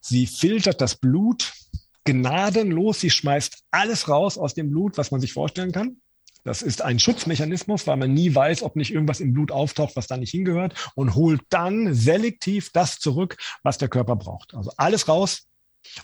Sie 0.00 0.26
filtert 0.26 0.80
das 0.80 0.96
Blut 0.96 1.52
gnadenlos. 2.04 3.00
Sie 3.00 3.10
schmeißt 3.10 3.64
alles 3.70 4.08
raus 4.08 4.38
aus 4.38 4.54
dem 4.54 4.70
Blut, 4.70 4.96
was 4.98 5.10
man 5.10 5.20
sich 5.20 5.32
vorstellen 5.32 5.72
kann. 5.72 5.96
Das 6.44 6.62
ist 6.62 6.80
ein 6.80 7.00
Schutzmechanismus, 7.00 7.88
weil 7.88 7.96
man 7.96 8.14
nie 8.14 8.32
weiß, 8.32 8.62
ob 8.62 8.76
nicht 8.76 8.92
irgendwas 8.92 9.18
im 9.18 9.32
Blut 9.32 9.50
auftaucht, 9.50 9.96
was 9.96 10.06
da 10.06 10.16
nicht 10.16 10.30
hingehört 10.30 10.92
und 10.94 11.16
holt 11.16 11.40
dann 11.50 11.92
selektiv 11.92 12.70
das 12.72 13.00
zurück, 13.00 13.36
was 13.64 13.78
der 13.78 13.88
Körper 13.88 14.14
braucht. 14.14 14.54
Also 14.54 14.70
alles 14.76 15.08
raus, 15.08 15.48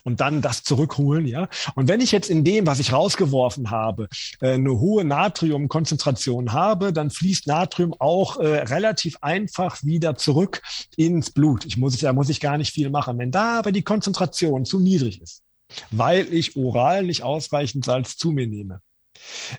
und 0.04 0.20
dann 0.20 0.42
das 0.42 0.62
zurückholen, 0.62 1.26
ja. 1.26 1.48
Und 1.74 1.88
wenn 1.88 2.00
ich 2.00 2.12
jetzt 2.12 2.30
in 2.30 2.44
dem, 2.44 2.66
was 2.66 2.80
ich 2.80 2.92
rausgeworfen 2.92 3.70
habe, 3.70 4.08
äh, 4.40 4.52
eine 4.52 4.78
hohe 4.78 5.04
Natriumkonzentration 5.04 6.52
habe, 6.52 6.92
dann 6.92 7.10
fließt 7.10 7.46
Natrium 7.46 7.94
auch 7.98 8.38
äh, 8.38 8.46
relativ 8.46 9.18
einfach 9.20 9.82
wieder 9.82 10.16
zurück 10.16 10.62
ins 10.96 11.30
Blut. 11.30 11.64
Ich 11.64 11.76
muss, 11.76 11.98
da 11.98 12.12
muss 12.12 12.28
ich 12.28 12.40
gar 12.40 12.58
nicht 12.58 12.72
viel 12.72 12.90
machen. 12.90 13.18
Wenn 13.18 13.30
da 13.30 13.58
aber 13.58 13.72
die 13.72 13.82
Konzentration 13.82 14.64
zu 14.64 14.80
niedrig 14.80 15.20
ist, 15.20 15.42
weil 15.90 16.32
ich 16.32 16.56
oral 16.56 17.04
nicht 17.04 17.22
ausreichend 17.22 17.84
Salz 17.84 18.16
zu 18.16 18.30
mir 18.30 18.46
nehme, 18.46 18.80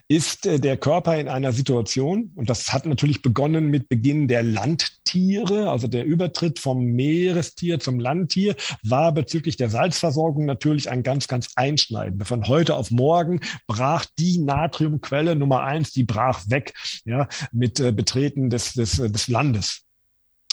ist 0.08 0.46
äh, 0.46 0.60
der 0.60 0.78
Körper 0.78 1.18
in 1.18 1.28
einer 1.28 1.52
Situation, 1.52 2.32
und 2.36 2.50
das 2.50 2.74
hat 2.74 2.86
natürlich 2.86 3.22
begonnen 3.22 3.68
mit 3.68 3.90
Beginn 3.90 4.28
der 4.28 4.44
Landtiere, 4.44 5.70
also 5.70 5.88
der 5.88 6.06
Übertritt 6.06 6.60
vom 6.60 6.84
Meerestier 6.84 7.80
zum 7.80 8.00
Landtier, 8.00 8.56
war 8.84 9.12
bezüglich 9.12 9.58
der 9.58 9.70
Salzversorgung 9.70 10.46
natürlich 10.46 10.90
ein 10.90 11.04
ganz, 11.04 11.28
ganz 11.28 11.50
einschneidender. 11.56 12.26
Von 12.26 12.48
heute 12.48 12.76
auf 12.76 12.92
morgen 12.92 13.40
brach 13.68 14.06
die 14.18 14.40
Natriumquelle 14.40 15.36
Nummer 15.36 15.64
eins, 15.64 15.92
die 15.92 16.04
brach 16.04 16.44
weg, 16.50 16.74
ja, 17.06 17.28
mit 17.52 17.80
äh, 17.80 17.92
Betreten 17.92 18.50
des, 18.50 18.74
des, 18.74 18.98
des 18.98 19.28
Landes. 19.28 19.83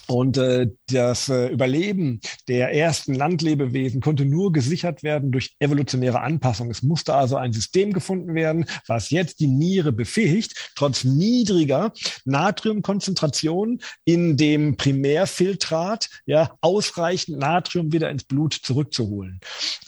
Und 0.06 0.36
äh, 0.38 0.68
das 0.88 1.28
äh, 1.28 1.48
Überleben 1.48 2.20
der 2.48 2.74
ersten 2.74 3.14
Landlebewesen 3.14 4.00
konnte 4.00 4.24
nur 4.24 4.52
gesichert 4.52 5.02
werden 5.02 5.30
durch 5.30 5.54
evolutionäre 5.60 6.20
Anpassung. 6.20 6.70
Es 6.70 6.82
musste 6.82 7.14
also 7.14 7.36
ein 7.36 7.52
System 7.52 7.92
gefunden 7.92 8.34
werden, 8.34 8.66
was 8.86 9.10
jetzt 9.10 9.40
die 9.40 9.46
Niere 9.46 9.92
befähigt, 9.92 10.72
trotz 10.74 11.04
niedriger 11.04 11.92
Natriumkonzentration 12.24 13.80
in 14.04 14.36
dem 14.36 14.76
Primärfiltrat 14.76 16.08
ja 16.26 16.56
ausreichend 16.60 17.38
Natrium 17.38 17.92
wieder 17.92 18.10
ins 18.10 18.24
Blut 18.24 18.54
zurückzuholen. 18.54 19.40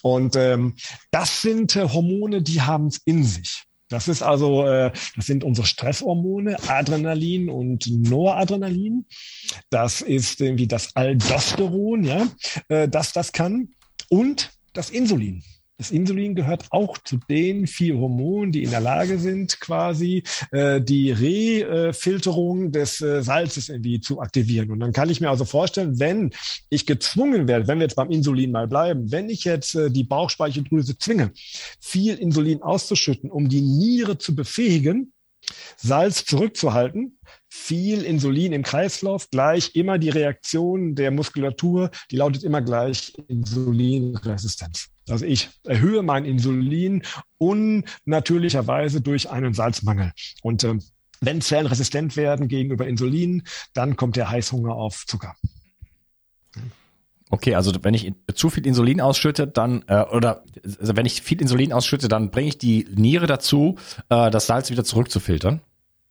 Und 0.03 0.37
ähm, 0.37 0.77
das 1.11 1.43
sind 1.43 1.77
äh, 1.77 1.89
Hormone, 1.89 2.43
die 2.43 2.63
haben 2.63 2.87
es 2.87 3.01
in 3.05 3.25
sich. 3.25 3.65
Das 3.93 4.09
ist 4.09 4.23
also, 4.23 4.67
äh, 4.67 4.91
das 5.17 5.27
sind 5.27 5.45
unsere 5.45 5.67
Stresshormone, 5.67 6.57
Adrenalin 6.67 7.51
und 7.51 7.87
Noradrenalin. 7.89 9.05
Das 9.69 10.01
ist 10.01 10.41
irgendwie 10.41 10.67
das 10.67 10.97
Aldosteron, 10.97 12.05
ja, 12.05 12.27
äh, 12.69 12.89
dass 12.89 13.13
das 13.13 13.33
kann. 13.33 13.69
Und 14.09 14.51
das 14.73 14.89
Insulin. 14.89 15.43
Das 15.83 15.91
Insulin 15.91 16.37
gehört 16.37 16.67
auch 16.71 16.97
zu 16.99 17.19
den 17.29 17.67
vier 17.67 17.99
Hormonen, 17.99 18.53
die 18.53 18.63
in 18.63 18.71
der 18.71 18.79
Lage 18.79 19.19
sind, 19.19 19.59
quasi 19.59 20.23
äh, 20.53 20.81
die 20.81 21.11
Refilterung 21.11 22.71
des 22.71 23.01
äh, 23.01 23.21
Salzes 23.21 23.69
irgendwie 23.69 24.01
zu 24.01 24.21
aktivieren. 24.21 24.71
Und 24.71 24.79
dann 24.79 24.93
kann 24.93 25.11
ich 25.11 25.21
mir 25.21 25.29
also 25.29 25.45
vorstellen, 25.45 25.99
wenn 25.99 26.31
ich 26.71 26.87
gezwungen 26.87 27.49
werde, 27.49 27.67
wenn 27.67 27.79
wir 27.79 27.87
jetzt 27.87 27.97
beim 27.97 28.13
Insulin 28.13 28.53
mal 28.53 28.69
bleiben, 28.69 29.11
wenn 29.11 29.29
ich 29.29 29.43
jetzt 29.43 29.75
äh, 29.75 29.91
die 29.91 30.05
Bauchspeicheldrüse 30.05 30.99
zwinge, 30.99 31.33
viel 31.81 32.15
Insulin 32.15 32.63
auszuschütten, 32.63 33.29
um 33.29 33.49
die 33.49 33.63
Niere 33.63 34.19
zu 34.19 34.37
befähigen, 34.37 35.13
Salz 35.77 36.25
zurückzuhalten, 36.25 37.19
viel 37.49 38.03
Insulin 38.03 38.53
im 38.53 38.63
Kreislauf, 38.63 39.31
gleich 39.31 39.75
immer 39.75 39.99
die 39.99 40.11
Reaktion 40.11 40.95
der 40.95 41.11
Muskulatur, 41.11 41.91
die 42.13 42.19
lautet 42.19 42.45
immer 42.45 42.63
gleich 42.63 43.15
Insulinresistenz. 43.27 44.92
Also 45.09 45.25
ich 45.25 45.51
erhöhe 45.65 46.03
mein 46.03 46.25
Insulin 46.25 47.03
unnatürlicherweise 47.39 49.01
durch 49.01 49.31
einen 49.31 49.55
Salzmangel. 49.55 50.13
Und 50.43 50.65
äh, 50.65 50.75
wenn 51.21 51.41
Zellen 51.41 51.67
resistent 51.67 52.17
werden 52.17 52.49
gegenüber 52.49 52.87
Insulin, 52.87 53.43
dann 53.75 53.97
kommt 53.97 54.17
der 54.17 54.31
Heißhunger 54.31 54.75
auf 54.75 55.05
Zucker. 55.07 55.35
Okay, 57.31 57.55
also 57.55 57.73
wenn 57.83 57.95
ich 57.95 58.13
zu 58.35 58.51
viel 58.51 58.67
Insulin 58.67 59.01
ausschütte, 59.01 59.47
dann 59.47 59.85
äh, 59.87 60.03
oder 60.03 60.45
also 60.79 60.97
wenn 60.97 61.07
ich 61.07 61.23
viel 61.23 61.41
Insulin 61.41 61.73
ausschütte, 61.73 62.09
dann 62.09 62.31
bringe 62.31 62.49
ich 62.49 62.59
die 62.59 62.87
Niere 62.95 63.27
dazu, 63.27 63.79
äh, 64.11 64.31
das 64.31 64.47
Salz 64.47 64.71
wieder 64.71 64.85
zurückzufiltern. 64.85 65.63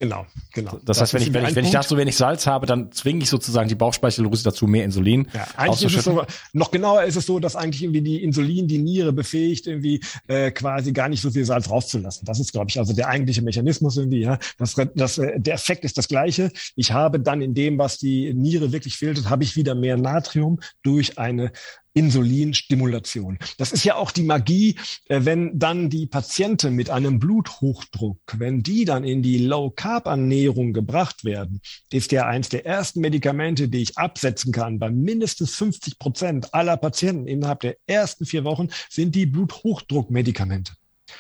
Genau, 0.01 0.25
genau. 0.51 0.79
Das, 0.83 0.97
das 0.97 1.01
heißt, 1.01 1.13
wenn 1.13 1.21
ich, 1.21 1.31
wenn 1.31 1.45
ich, 1.45 1.55
wenn 1.55 1.63
ich 1.63 1.69
da 1.69 1.83
so 1.83 1.95
wenig 1.95 2.17
Salz 2.17 2.47
habe, 2.47 2.65
dann 2.65 2.91
zwinge 2.91 3.21
ich 3.21 3.29
sozusagen 3.29 3.69
die 3.69 3.75
Bauchspeicheldrüse 3.75 4.43
dazu, 4.43 4.65
mehr 4.65 4.83
Insulin 4.83 5.27
ja, 5.31 5.45
eigentlich 5.55 5.93
ist 5.93 5.95
es 5.95 6.05
so, 6.05 6.25
noch 6.53 6.71
genauer 6.71 7.03
ist 7.03 7.17
es 7.17 7.27
so, 7.27 7.37
dass 7.37 7.55
eigentlich 7.55 7.83
irgendwie 7.83 8.01
die 8.01 8.23
Insulin 8.23 8.67
die 8.67 8.79
Niere 8.79 9.13
befähigt, 9.13 9.67
irgendwie 9.67 10.01
äh, 10.27 10.49
quasi 10.49 10.91
gar 10.91 11.07
nicht 11.07 11.21
so 11.21 11.29
viel 11.29 11.45
Salz 11.45 11.69
rauszulassen. 11.69 12.25
Das 12.25 12.39
ist, 12.39 12.51
glaube 12.51 12.71
ich, 12.71 12.79
also 12.79 12.93
der 12.93 13.09
eigentliche 13.09 13.43
Mechanismus 13.43 13.95
irgendwie. 13.95 14.21
Ja, 14.21 14.39
das, 14.57 14.75
das, 14.95 15.19
äh, 15.19 15.39
der 15.39 15.53
Effekt 15.53 15.85
ist 15.85 15.99
das 15.99 16.07
gleiche. 16.07 16.51
Ich 16.75 16.91
habe 16.91 17.19
dann 17.19 17.43
in 17.43 17.53
dem, 17.53 17.77
was 17.77 17.99
die 17.99 18.33
Niere 18.33 18.71
wirklich 18.71 18.97
filtert, 18.97 19.29
habe 19.29 19.43
ich 19.43 19.55
wieder 19.55 19.75
mehr 19.75 19.97
Natrium 19.97 20.59
durch 20.81 21.19
eine 21.19 21.51
Insulinstimulation. 21.93 23.37
Das 23.57 23.71
ist 23.71 23.83
ja 23.83 23.95
auch 23.95 24.11
die 24.11 24.23
Magie, 24.23 24.75
äh, 25.09 25.21
wenn 25.23 25.59
dann 25.59 25.89
die 25.89 26.07
Patienten 26.07 26.73
mit 26.73 26.89
einem 26.89 27.19
Bluthochdruck, 27.19 28.19
wenn 28.37 28.63
die 28.63 28.85
dann 28.85 29.03
in 29.03 29.21
die 29.21 29.39
Low-Carb-Ernährung 29.39 30.73
gebracht 30.73 31.25
werden, 31.25 31.61
ist 31.91 32.11
ja 32.11 32.25
eins 32.27 32.49
der 32.49 32.65
ersten 32.65 33.01
Medikamente, 33.01 33.67
die 33.67 33.81
ich 33.81 33.97
absetzen 33.97 34.51
kann. 34.51 34.79
Bei 34.79 34.89
mindestens 34.89 35.55
50 35.55 35.99
Prozent 35.99 36.53
aller 36.53 36.77
Patienten 36.77 37.27
innerhalb 37.27 37.59
der 37.61 37.77
ersten 37.87 38.25
vier 38.25 38.43
Wochen 38.43 38.69
sind 38.89 39.15
die 39.15 39.25
Bluthochdruckmedikamente. 39.25 40.73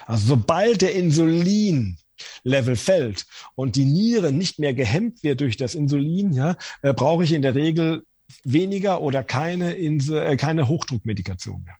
Also 0.05 0.27
sobald 0.27 0.81
der 0.81 0.95
Insulin 0.95 1.97
Level 2.43 2.75
fällt 2.75 3.25
und 3.55 3.75
die 3.75 3.85
Niere 3.85 4.31
nicht 4.31 4.59
mehr 4.59 4.73
gehemmt 4.73 5.23
wird 5.23 5.41
durch 5.41 5.57
das 5.57 5.75
Insulin, 5.75 6.33
ja, 6.33 6.55
äh, 6.81 6.93
brauche 6.93 7.23
ich 7.23 7.33
in 7.33 7.41
der 7.41 7.55
Regel 7.55 8.03
weniger 8.43 9.01
oder 9.01 9.23
keine, 9.23 9.73
Insel, 9.73 10.21
äh, 10.21 10.37
keine 10.37 10.67
Hochdruckmedikation 10.67 11.63
mehr. 11.63 11.75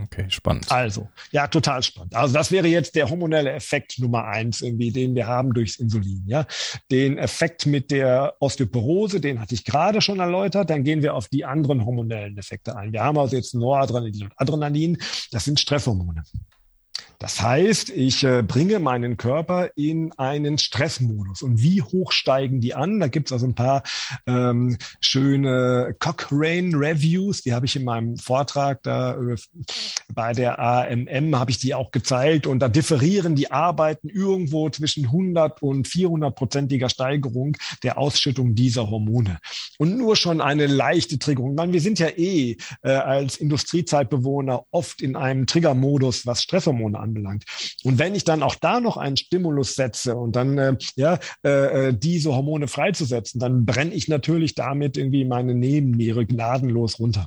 Okay, 0.00 0.24
spannend. 0.30 0.72
Also, 0.72 1.08
ja, 1.32 1.46
total 1.48 1.82
spannend. 1.82 2.14
Also 2.14 2.32
das 2.32 2.50
wäre 2.50 2.66
jetzt 2.66 2.94
der 2.94 3.10
hormonelle 3.10 3.52
Effekt 3.52 3.98
Nummer 3.98 4.24
eins, 4.24 4.62
irgendwie, 4.62 4.90
den 4.90 5.14
wir 5.14 5.26
haben 5.26 5.52
durchs 5.52 5.76
Insulin. 5.76 6.22
Ja, 6.26 6.46
den 6.90 7.18
Effekt 7.18 7.66
mit 7.66 7.90
der 7.90 8.34
Osteoporose, 8.40 9.20
den 9.20 9.38
hatte 9.38 9.54
ich 9.54 9.66
gerade 9.66 10.00
schon 10.00 10.18
erläutert. 10.18 10.70
Dann 10.70 10.82
gehen 10.82 11.02
wir 11.02 11.14
auf 11.14 11.28
die 11.28 11.44
anderen 11.44 11.84
hormonellen 11.84 12.38
Effekte 12.38 12.74
ein. 12.74 12.92
Wir 12.92 13.04
haben 13.04 13.18
also 13.18 13.36
jetzt 13.36 13.54
Noradrenalin 13.54 14.24
und 14.24 14.32
Adrenalin. 14.36 14.96
Das 15.30 15.44
sind 15.44 15.60
Stresshormone. 15.60 16.24
Das 17.22 17.40
heißt, 17.40 17.90
ich 17.90 18.24
äh, 18.24 18.42
bringe 18.42 18.80
meinen 18.80 19.16
Körper 19.16 19.70
in 19.76 20.10
einen 20.18 20.58
Stressmodus. 20.58 21.42
Und 21.42 21.62
wie 21.62 21.80
hoch 21.80 22.10
steigen 22.10 22.60
die 22.60 22.74
an? 22.74 22.98
Da 22.98 23.06
gibt 23.06 23.28
es 23.28 23.32
also 23.32 23.46
ein 23.46 23.54
paar 23.54 23.84
ähm, 24.26 24.76
schöne 25.00 25.94
Cochrane-Reviews, 26.00 27.42
die 27.42 27.52
habe 27.52 27.66
ich 27.66 27.76
in 27.76 27.84
meinem 27.84 28.16
Vortrag 28.16 28.82
da 28.82 29.14
äh, 29.14 29.36
bei 30.12 30.32
der 30.32 30.58
AMM, 30.58 31.38
habe 31.38 31.52
ich 31.52 31.58
die 31.58 31.74
auch 31.74 31.92
gezeigt. 31.92 32.48
Und 32.48 32.58
da 32.58 32.68
differieren 32.68 33.36
die 33.36 33.52
Arbeiten 33.52 34.08
irgendwo 34.08 34.68
zwischen 34.70 35.04
100 35.04 35.62
und 35.62 35.86
400-prozentiger 35.86 36.88
Steigerung 36.88 37.56
der 37.84 37.98
Ausschüttung 37.98 38.56
dieser 38.56 38.90
Hormone. 38.90 39.38
Und 39.78 39.96
nur 39.96 40.16
schon 40.16 40.40
eine 40.40 40.66
leichte 40.66 41.20
Triggerung. 41.20 41.54
Meine, 41.54 41.72
wir 41.72 41.80
sind 41.80 42.00
ja 42.00 42.08
eh 42.08 42.56
äh, 42.82 42.90
als 42.90 43.36
Industriezeitbewohner 43.36 44.64
oft 44.72 45.02
in 45.02 45.14
einem 45.14 45.46
Triggermodus, 45.46 46.26
was 46.26 46.42
Stresshormone 46.42 46.91
angeht 46.96 47.12
anbelangt. 47.12 47.44
Und 47.84 47.98
wenn 47.98 48.14
ich 48.14 48.24
dann 48.24 48.42
auch 48.42 48.54
da 48.54 48.80
noch 48.80 48.96
einen 48.96 49.16
Stimulus 49.16 49.74
setze 49.74 50.16
und 50.16 50.36
dann 50.36 50.58
äh, 50.58 50.76
ja 50.96 51.18
äh, 51.44 51.88
äh, 51.88 51.94
diese 51.94 52.34
Hormone 52.34 52.68
freizusetzen, 52.68 53.40
dann 53.40 53.64
brenne 53.64 53.92
ich 53.92 54.08
natürlich 54.08 54.54
damit 54.54 54.96
irgendwie 54.96 55.24
meine 55.24 55.54
Nebenniere 55.54 56.26
gnadenlos 56.26 56.98
runter. 56.98 57.26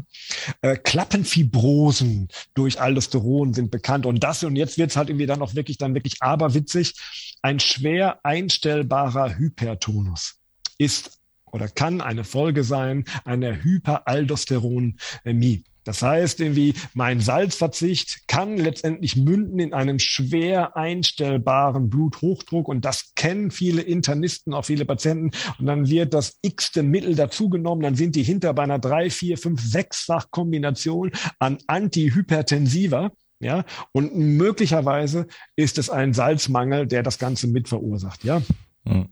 Äh, 0.63 0.77
Klappenfibrosen 0.77 2.29
durch 2.55 2.81
Aldosteron 2.81 3.55
sind 3.55 3.71
bekannt. 3.71 4.07
Und 4.07 4.25
das, 4.25 4.43
und 4.45 4.57
jetzt 4.57 4.79
wird 4.79 4.91
es 4.91 4.97
halt 4.97 5.11
irgendwie 5.11 5.27
dann 5.27 5.43
auch 5.43 5.55
wirklich, 5.55 5.77
dann 5.79 5.95
wirklich 5.95 6.17
aberwitzig, 6.21 6.95
ein 7.43 7.61
schwer 7.61 8.19
einstellbarer 8.25 9.39
Hypertonus 9.39 10.39
ist 10.79 11.21
oder 11.47 11.69
kann 11.69 12.01
eine 12.01 12.25
Folge 12.25 12.65
sein 12.65 13.05
einer 13.25 13.63
Hyperaldosteronemie. 13.63 15.65
Das 15.89 16.03
heißt, 16.03 16.41
irgendwie 16.41 16.75
mein 16.93 17.19
Salzverzicht 17.19 18.29
kann 18.29 18.59
letztendlich 18.59 19.17
münden 19.17 19.59
in 19.59 19.73
einem 19.73 19.99
schwer 19.99 20.77
einstellbaren 20.77 21.89
Bluthochdruck 21.89 22.69
und 22.69 22.85
das 22.85 23.15
kennen 23.15 23.51
viele 23.51 23.81
Internisten, 23.81 24.53
auch 24.53 24.67
viele 24.67 24.85
Patienten 24.85 25.31
und 25.59 25.65
dann 25.65 25.89
wird 25.89 26.13
das 26.13 26.37
x-te 26.43 26.83
Mittel 26.83 27.15
dazugenommen, 27.15 27.83
dann 27.83 27.95
sind 27.95 28.17
die 28.17 28.23
hinter 28.23 28.53
bei 28.53 28.65
einer 28.65 28.79
drei, 28.79 29.09
vier, 29.09 29.39
fünf, 29.39 29.63
sechsfach 29.63 30.31
Kombination 30.31 31.11
an 31.39 31.57
Antihypertensiva. 31.67 33.11
Ja, 33.41 33.65
und 33.93 34.15
möglicherweise 34.15 35.27
ist 35.57 35.79
es 35.79 35.89
ein 35.89 36.13
Salzmangel, 36.13 36.87
der 36.87 37.03
das 37.03 37.19
Ganze 37.19 37.47
mit 37.47 37.67
verursacht. 37.69 38.25
Ja. 38.25 38.43
Mhm. 38.85 39.09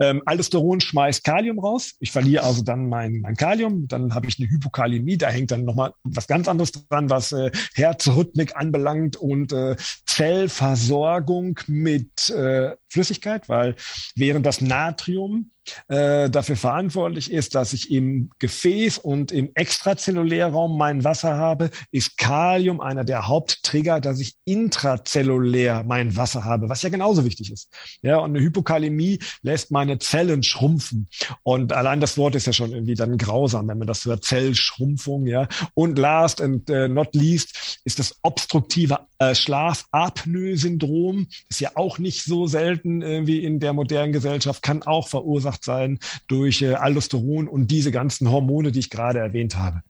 Ähm, 0.00 0.22
Aldosteron 0.26 0.80
schmeißt 0.80 1.24
Kalium 1.24 1.58
raus. 1.58 1.94
Ich 2.00 2.12
verliere 2.12 2.44
also 2.44 2.62
dann 2.62 2.88
mein, 2.88 3.20
mein 3.20 3.36
Kalium. 3.36 3.88
Dann 3.88 4.14
habe 4.14 4.26
ich 4.28 4.38
eine 4.38 4.48
Hypokalämie. 4.48 5.16
Da 5.16 5.28
hängt 5.28 5.50
dann 5.50 5.64
nochmal 5.64 5.92
was 6.04 6.26
ganz 6.26 6.48
anderes 6.48 6.72
dran, 6.72 7.10
was 7.10 7.32
äh, 7.32 7.50
Herzrhythmik 7.74 8.56
anbelangt 8.56 9.16
und 9.16 9.52
äh, 9.52 9.76
Zellversorgung 10.06 11.60
mit 11.66 12.30
äh, 12.30 12.76
Flüssigkeit, 12.88 13.48
weil 13.48 13.76
während 14.14 14.46
das 14.46 14.60
Natrium 14.60 15.50
äh, 15.88 16.30
dafür 16.30 16.56
verantwortlich 16.56 17.32
ist, 17.32 17.54
dass 17.54 17.72
ich 17.72 17.90
im 17.90 18.30
Gefäß 18.38 18.98
und 18.98 19.32
im 19.32 19.50
Extrazellulärraum 19.54 20.76
mein 20.76 21.04
Wasser 21.04 21.36
habe, 21.36 21.70
ist 21.90 22.16
Kalium 22.18 22.80
einer 22.80 23.04
der 23.04 23.28
Haupttrigger, 23.28 24.00
dass 24.00 24.20
ich 24.20 24.36
intrazellulär 24.44 25.84
mein 25.84 26.16
Wasser 26.16 26.44
habe, 26.44 26.68
was 26.68 26.82
ja 26.82 26.88
genauso 26.88 27.24
wichtig 27.24 27.52
ist. 27.52 27.70
Ja, 28.02 28.18
und 28.18 28.30
eine 28.36 28.44
Hypokalämie 28.44 29.18
lässt 29.42 29.70
meine 29.70 29.98
Zellen 29.98 30.42
schrumpfen. 30.42 31.08
Und 31.42 31.72
allein 31.72 32.00
das 32.00 32.16
Wort 32.18 32.34
ist 32.34 32.46
ja 32.46 32.52
schon 32.52 32.72
irgendwie 32.72 32.94
dann 32.94 33.18
grausam, 33.18 33.68
wenn 33.68 33.78
man 33.78 33.86
das 33.88 34.04
hört, 34.04 34.24
Zellschrumpfung, 34.24 35.26
ja. 35.26 35.48
Und 35.74 35.98
last 35.98 36.40
and 36.40 36.68
uh, 36.70 36.88
not 36.88 37.14
least 37.14 37.80
ist 37.84 37.98
das 37.98 38.14
obstruktive 38.22 39.00
äh, 39.18 39.34
Schlafapnoe-Syndrom, 39.34 41.26
ist 41.48 41.60
ja 41.60 41.72
auch 41.74 41.98
nicht 41.98 42.24
so 42.24 42.46
selten 42.46 43.02
irgendwie 43.02 43.42
in 43.44 43.60
der 43.60 43.72
modernen 43.72 44.12
Gesellschaft, 44.12 44.62
kann 44.62 44.82
auch 44.82 45.08
verursacht 45.08 45.57
verursacht 45.58 45.64
sein 45.64 45.98
durch 46.26 46.62
äh, 46.62 46.74
Aldosteron 46.74 47.48
und 47.48 47.70
diese 47.70 47.90
ganzen 47.92 48.30
Hormone, 48.30 48.72
die 48.72 48.80
ich 48.80 48.90
gerade 48.90 49.18
erwähnt 49.18 49.56
habe. 49.56 49.82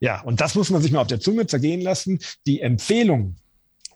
Ja, 0.00 0.20
und 0.22 0.40
das 0.40 0.54
muss 0.54 0.70
man 0.70 0.82
sich 0.82 0.92
mal 0.92 1.00
auf 1.00 1.08
der 1.08 1.20
Zunge 1.20 1.46
zergehen 1.46 1.80
lassen. 1.80 2.20
Die 2.46 2.60
Empfehlung 2.60 3.36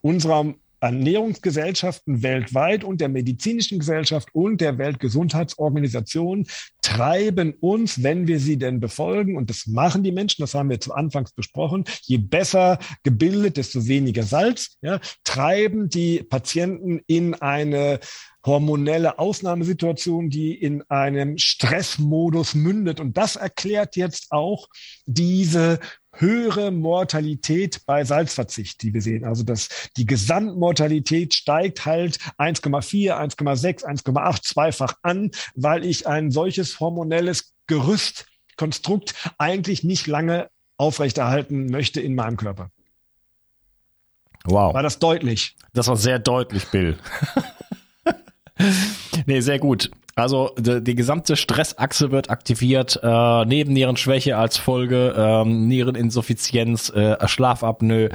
unserer 0.00 0.54
Ernährungsgesellschaften 0.82 2.22
weltweit 2.22 2.82
und 2.82 3.00
der 3.00 3.08
medizinischen 3.08 3.78
Gesellschaft 3.78 4.28
und 4.32 4.60
der 4.60 4.78
Weltgesundheitsorganisation 4.78 6.46
treiben 6.82 7.54
uns, 7.60 8.02
wenn 8.02 8.26
wir 8.26 8.40
sie 8.40 8.58
denn 8.58 8.80
befolgen, 8.80 9.36
und 9.36 9.48
das 9.48 9.68
machen 9.68 10.02
die 10.02 10.10
Menschen, 10.10 10.42
das 10.42 10.54
haben 10.54 10.70
wir 10.70 10.80
zu 10.80 10.92
Anfangs 10.92 11.32
besprochen, 11.32 11.84
je 12.02 12.18
besser 12.18 12.80
gebildet, 13.04 13.56
desto 13.56 13.86
weniger 13.86 14.24
Salz, 14.24 14.76
ja, 14.82 15.00
treiben 15.22 15.88
die 15.88 16.24
Patienten 16.24 17.00
in 17.06 17.34
eine 17.34 18.00
hormonelle 18.44 19.20
Ausnahmesituation, 19.20 20.28
die 20.28 20.54
in 20.54 20.82
einem 20.90 21.38
Stressmodus 21.38 22.54
mündet. 22.54 22.98
Und 22.98 23.16
das 23.16 23.36
erklärt 23.36 23.94
jetzt 23.94 24.32
auch 24.32 24.68
diese 25.06 25.78
höhere 26.14 26.70
Mortalität 26.70 27.84
bei 27.86 28.04
Salzverzicht, 28.04 28.82
die 28.82 28.92
wir 28.94 29.02
sehen. 29.02 29.24
Also 29.24 29.42
dass 29.42 29.68
die 29.96 30.06
Gesamtmortalität 30.06 31.34
steigt 31.34 31.86
halt 31.86 32.18
1,4, 32.38 33.12
1,6, 33.12 33.84
1,8 33.84 34.42
zweifach 34.42 34.94
an, 35.02 35.30
weil 35.54 35.84
ich 35.84 36.06
ein 36.06 36.30
solches 36.30 36.80
hormonelles 36.80 37.54
Gerüst, 37.66 38.26
Konstrukt 38.56 39.14
eigentlich 39.38 39.82
nicht 39.82 40.06
lange 40.06 40.48
aufrechterhalten 40.76 41.66
möchte 41.66 42.00
in 42.00 42.14
meinem 42.14 42.36
Körper. 42.36 42.70
Wow. 44.44 44.74
War 44.74 44.82
das 44.82 44.98
deutlich? 44.98 45.56
Das 45.72 45.88
war 45.88 45.96
sehr 45.96 46.18
deutlich, 46.18 46.66
Bill. 46.66 46.98
nee, 49.26 49.40
sehr 49.40 49.58
gut. 49.58 49.90
Also 50.14 50.50
die, 50.58 50.82
die 50.82 50.94
gesamte 50.94 51.36
Stressachse 51.36 52.10
wird 52.10 52.28
aktiviert, 52.28 53.00
äh, 53.02 53.44
Nebennierenschwäche 53.44 54.36
als 54.36 54.58
Folge, 54.58 55.14
ähm, 55.16 55.68
Niereninsuffizienz, 55.68 56.90
äh, 56.90 57.26
Schlafapnoe, 57.26 58.10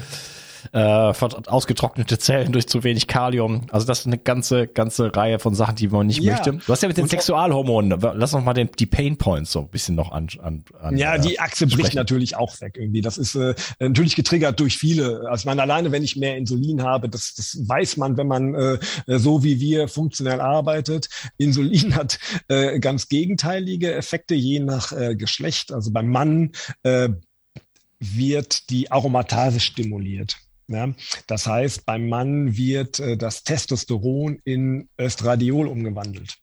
äh, 0.71 0.79
ausgetrocknete 0.79 2.19
Zellen 2.19 2.51
durch 2.51 2.67
zu 2.67 2.83
wenig 2.83 3.07
Kalium. 3.07 3.67
Also 3.71 3.85
das 3.85 4.01
ist 4.01 4.07
eine 4.07 4.17
ganze, 4.17 4.67
ganze 4.67 5.15
Reihe 5.15 5.39
von 5.39 5.55
Sachen, 5.55 5.75
die 5.75 5.87
man 5.87 6.07
nicht 6.07 6.21
ja. 6.21 6.33
möchte. 6.33 6.53
Du 6.53 6.71
hast 6.71 6.81
ja 6.81 6.87
mit 6.87 6.97
den 6.97 7.03
und 7.03 7.09
Sexualhormonen, 7.09 7.99
lass 7.99 8.33
uns 8.33 8.45
mal 8.45 8.53
den, 8.53 8.69
die 8.77 8.85
Pain 8.85 9.17
Points 9.17 9.51
so 9.51 9.59
ein 9.59 9.69
bisschen 9.69 9.95
noch 9.95 10.11
an. 10.11 10.27
an, 10.41 10.63
an 10.79 10.97
ja, 10.97 11.17
die 11.17 11.39
Achse 11.39 11.65
äh, 11.65 11.67
bricht 11.67 11.95
natürlich 11.95 12.35
auch 12.35 12.59
weg 12.61 12.75
irgendwie. 12.77 13.01
Das 13.01 13.17
ist 13.17 13.35
äh, 13.35 13.55
natürlich 13.79 14.15
getriggert 14.15 14.59
durch 14.59 14.77
viele. 14.77 15.27
Also 15.29 15.41
ich 15.41 15.45
meine, 15.45 15.61
alleine 15.61 15.91
wenn 15.91 16.03
ich 16.03 16.15
mehr 16.15 16.37
Insulin 16.37 16.83
habe, 16.83 17.09
das, 17.09 17.33
das 17.35 17.57
weiß 17.67 17.97
man, 17.97 18.17
wenn 18.17 18.27
man 18.27 18.55
äh, 18.55 18.77
so 19.07 19.43
wie 19.43 19.59
wir 19.59 19.87
funktionell 19.87 20.41
arbeitet. 20.41 21.09
Insulin 21.37 21.95
hat 21.95 22.19
äh, 22.47 22.79
ganz 22.79 23.09
gegenteilige 23.09 23.93
Effekte 23.93 24.35
je 24.35 24.59
nach 24.59 24.91
äh, 24.91 25.15
Geschlecht. 25.15 25.71
Also 25.71 25.91
beim 25.91 26.09
Mann 26.09 26.51
äh, 26.83 27.09
wird 27.99 28.69
die 28.69 28.91
Aromatase 28.91 29.59
stimuliert. 29.59 30.37
Ja, 30.69 30.93
das 31.27 31.47
heißt, 31.47 31.85
beim 31.85 32.09
Mann 32.09 32.57
wird 32.57 32.99
äh, 32.99 33.15
das 33.15 33.43
Testosteron 33.43 34.39
in 34.43 34.89
Östradiol 34.99 35.67
umgewandelt. 35.67 36.37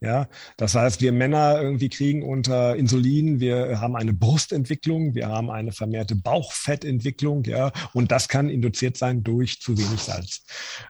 Ja, 0.00 0.28
das 0.56 0.76
heißt, 0.76 1.00
wir 1.00 1.10
Männer 1.12 1.60
irgendwie 1.60 1.88
kriegen 1.88 2.22
unter 2.22 2.76
Insulin, 2.76 3.40
wir 3.40 3.80
haben 3.80 3.96
eine 3.96 4.14
Brustentwicklung, 4.14 5.16
wir 5.16 5.26
haben 5.28 5.50
eine 5.50 5.72
vermehrte 5.72 6.14
Bauchfettentwicklung, 6.14 7.44
ja, 7.44 7.72
und 7.94 8.12
das 8.12 8.28
kann 8.28 8.48
induziert 8.48 8.96
sein 8.96 9.24
durch 9.24 9.60
zu 9.60 9.76
wenig 9.76 10.00
Salz. 10.00 10.44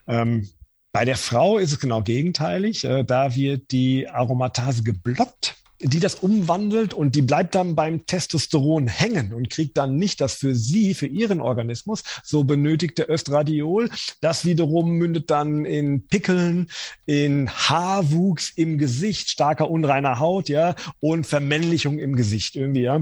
Ähm, 0.07 0.47
bei 0.91 1.05
der 1.05 1.17
Frau 1.17 1.57
ist 1.57 1.71
es 1.71 1.79
genau 1.79 2.01
gegenteilig. 2.01 2.83
Äh, 2.83 3.03
da 3.03 3.35
wird 3.35 3.71
die 3.71 4.07
Aromatase 4.07 4.83
geblockt 4.83 5.55
die 5.81 5.99
das 5.99 6.15
umwandelt 6.15 6.93
und 6.93 7.15
die 7.15 7.21
bleibt 7.21 7.55
dann 7.55 7.75
beim 7.75 8.05
Testosteron 8.05 8.87
hängen 8.87 9.33
und 9.33 9.49
kriegt 9.49 9.77
dann 9.77 9.95
nicht 9.95 10.21
das 10.21 10.33
für 10.33 10.55
sie, 10.55 10.93
für 10.93 11.07
ihren 11.07 11.39
Organismus 11.39 12.03
so 12.23 12.43
benötigte 12.43 13.03
Östradiol. 13.09 13.89
Das 14.21 14.45
wiederum 14.45 14.91
mündet 14.91 15.29
dann 15.29 15.65
in 15.65 16.07
Pickeln, 16.07 16.69
in 17.05 17.49
Haarwuchs 17.49 18.51
im 18.55 18.77
Gesicht, 18.77 19.29
starker 19.29 19.69
unreiner 19.69 20.19
Haut, 20.19 20.49
ja, 20.49 20.75
und 20.99 21.25
Vermännlichung 21.25 21.99
im 21.99 22.15
Gesicht 22.15 22.55
irgendwie, 22.55 22.81
ja. 22.81 23.01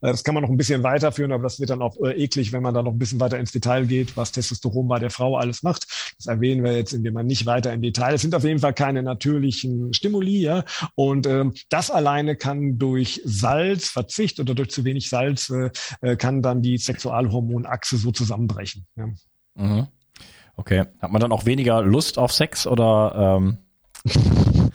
Äh, 0.00 0.08
das 0.08 0.24
kann 0.24 0.34
man 0.34 0.42
noch 0.42 0.50
ein 0.50 0.56
bisschen 0.56 0.82
weiterführen, 0.82 1.32
aber 1.32 1.42
das 1.42 1.60
wird 1.60 1.70
dann 1.70 1.82
auch 1.82 1.96
äh, 2.02 2.12
eklig, 2.12 2.52
wenn 2.52 2.62
man 2.62 2.74
da 2.74 2.82
noch 2.82 2.92
ein 2.92 2.98
bisschen 2.98 3.20
weiter 3.20 3.38
ins 3.38 3.52
Detail 3.52 3.86
geht, 3.86 4.16
was 4.16 4.32
Testosteron 4.32 4.88
bei 4.88 4.98
der 4.98 5.10
Frau 5.10 5.36
alles 5.36 5.62
macht. 5.62 5.86
Das 6.18 6.26
erwähnen 6.26 6.64
wir 6.64 6.76
jetzt, 6.76 6.92
indem 6.92 7.14
man 7.14 7.26
nicht 7.26 7.46
weiter 7.46 7.72
im 7.72 7.82
Detail. 7.82 8.14
Es 8.14 8.22
sind 8.22 8.34
auf 8.34 8.44
jeden 8.44 8.60
Fall 8.60 8.74
keine 8.74 9.02
natürlichen 9.02 9.92
Stimuli, 9.92 10.40
ja. 10.40 10.64
Und 10.94 11.26
ähm, 11.26 11.54
das 11.68 11.90
alleine 11.90 12.36
kann 12.36 12.78
durch 12.78 13.20
Salzverzicht 13.24 14.40
oder 14.40 14.54
durch 14.54 14.70
zu 14.70 14.84
wenig 14.84 15.08
Salz 15.08 15.50
äh, 15.50 15.70
äh, 16.00 16.16
kann 16.16 16.42
dann 16.42 16.62
die 16.62 16.78
Sexualhormonachse 16.78 17.96
so 17.96 18.10
zusammenbrechen. 18.12 18.86
Ja. 18.96 19.06
Mhm. 19.54 19.86
Okay. 20.56 20.84
Hat 21.00 21.12
man 21.12 21.20
dann 21.20 21.32
auch 21.32 21.44
weniger 21.44 21.82
Lust 21.82 22.18
auf 22.18 22.32
Sex 22.32 22.66
oder 22.66 23.38
ähm, 23.38 23.58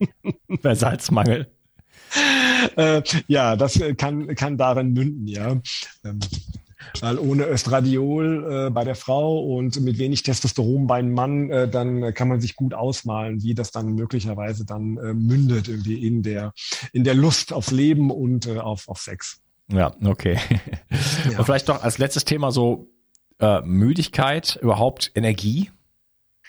bei 0.62 0.74
Salzmangel? 0.74 1.55
äh, 2.76 3.02
ja, 3.28 3.56
das 3.56 3.80
kann, 3.96 4.34
kann 4.34 4.56
darin 4.56 4.92
münden, 4.92 5.26
ja. 5.26 5.60
Ähm, 6.04 6.20
weil 7.00 7.18
ohne 7.18 7.46
Östradiol 7.46 8.66
äh, 8.68 8.70
bei 8.70 8.84
der 8.84 8.94
Frau 8.94 9.40
und 9.40 9.80
mit 9.80 9.98
wenig 9.98 10.22
Testosteron 10.22 10.86
beim 10.86 11.12
Mann, 11.12 11.50
äh, 11.50 11.68
dann 11.68 12.14
kann 12.14 12.28
man 12.28 12.40
sich 12.40 12.56
gut 12.56 12.74
ausmalen, 12.74 13.42
wie 13.42 13.54
das 13.54 13.70
dann 13.70 13.94
möglicherweise 13.94 14.64
dann 14.64 14.96
äh, 14.98 15.14
mündet 15.14 15.68
irgendwie 15.68 16.06
in 16.06 16.22
der, 16.22 16.52
in 16.92 17.04
der 17.04 17.14
Lust 17.14 17.52
aufs 17.52 17.70
Leben 17.70 18.10
und 18.10 18.46
äh, 18.46 18.58
auf, 18.58 18.88
auf 18.88 18.98
Sex. 18.98 19.40
Ja, 19.68 19.94
okay. 20.04 20.38
Ja. 21.30 21.38
Und 21.38 21.44
vielleicht 21.44 21.66
noch 21.66 21.82
als 21.82 21.98
letztes 21.98 22.24
Thema 22.24 22.52
so 22.52 22.88
äh, 23.40 23.60
Müdigkeit, 23.62 24.58
überhaupt 24.62 25.10
Energie. 25.14 25.70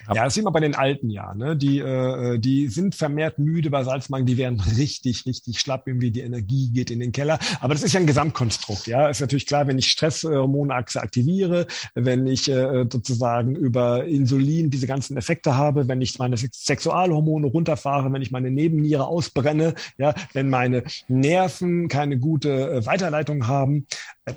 Ja, 0.06 0.24
das 0.24 0.34
sieht 0.34 0.44
man 0.44 0.52
bei 0.52 0.60
den 0.60 0.74
alten 0.74 1.10
ja. 1.10 1.34
Ne? 1.34 1.56
Die, 1.56 1.78
äh, 1.78 2.38
die 2.38 2.68
sind 2.68 2.94
vermehrt 2.94 3.38
müde 3.38 3.70
bei 3.70 3.84
Salzmangel, 3.84 4.26
die 4.26 4.36
werden 4.36 4.60
richtig, 4.76 5.26
richtig 5.26 5.60
schlapp, 5.60 5.86
irgendwie 5.86 6.10
die 6.10 6.20
Energie 6.20 6.70
geht 6.70 6.90
in 6.90 7.00
den 7.00 7.12
Keller. 7.12 7.38
Aber 7.60 7.74
das 7.74 7.82
ist 7.82 7.92
ja 7.92 8.00
ein 8.00 8.06
Gesamtkonstrukt. 8.06 8.86
Ja, 8.86 9.08
ist 9.08 9.20
natürlich 9.20 9.46
klar, 9.46 9.66
wenn 9.66 9.78
ich 9.78 9.88
Stresshormonachse 9.88 11.00
aktiviere, 11.00 11.66
wenn 11.94 12.26
ich 12.26 12.48
äh, 12.48 12.86
sozusagen 12.90 13.54
über 13.54 14.04
Insulin 14.04 14.70
diese 14.70 14.86
ganzen 14.86 15.16
Effekte 15.16 15.56
habe, 15.56 15.88
wenn 15.88 16.00
ich 16.00 16.18
meine 16.18 16.36
Sexualhormone 16.36 17.46
runterfahre, 17.46 18.12
wenn 18.12 18.22
ich 18.22 18.30
meine 18.30 18.50
Nebenniere 18.50 19.06
ausbrenne, 19.06 19.74
ja, 19.98 20.14
wenn 20.32 20.48
meine 20.48 20.84
Nerven 21.08 21.88
keine 21.88 22.18
gute 22.18 22.70
äh, 22.70 22.86
Weiterleitung 22.86 23.46
haben, 23.46 23.86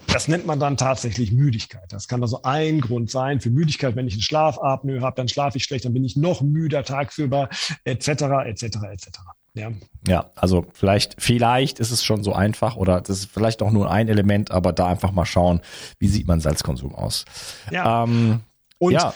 das 0.07 0.27
nennt 0.27 0.45
man 0.45 0.59
dann 0.59 0.77
tatsächlich 0.77 1.31
Müdigkeit. 1.31 1.91
Das 1.91 2.07
kann 2.07 2.21
also 2.21 2.41
ein 2.43 2.81
Grund 2.81 3.09
sein 3.09 3.39
für 3.41 3.49
Müdigkeit. 3.49 3.95
Wenn 3.95 4.07
ich 4.07 4.13
einen 4.13 4.21
Schlafapnoe 4.21 5.01
habe, 5.01 5.15
dann 5.15 5.27
schlafe 5.27 5.50
ich 5.57 5.63
schlecht, 5.63 5.85
dann 5.85 5.93
bin 5.93 6.03
ich 6.03 6.15
noch 6.15 6.41
müder 6.41 6.83
tagsüber, 6.83 7.49
etc., 7.83 8.07
etc., 8.45 8.63
etc. 8.91 9.07
Ja. 9.53 9.71
ja, 10.07 10.31
also 10.35 10.65
vielleicht, 10.73 11.21
vielleicht 11.21 11.79
ist 11.79 11.91
es 11.91 12.05
schon 12.05 12.23
so 12.23 12.31
einfach 12.33 12.77
oder 12.77 13.01
das 13.01 13.19
ist 13.19 13.31
vielleicht 13.31 13.61
auch 13.61 13.71
nur 13.71 13.91
ein 13.91 14.07
Element, 14.07 14.49
aber 14.49 14.71
da 14.71 14.87
einfach 14.87 15.11
mal 15.11 15.25
schauen, 15.25 15.59
wie 15.99 16.07
sieht 16.07 16.25
mein 16.25 16.39
Salzkonsum 16.39 16.95
aus. 16.95 17.25
Ja. 17.69 18.03
Ähm, 18.03 18.39
und 18.77 18.93
ja. 18.93 19.13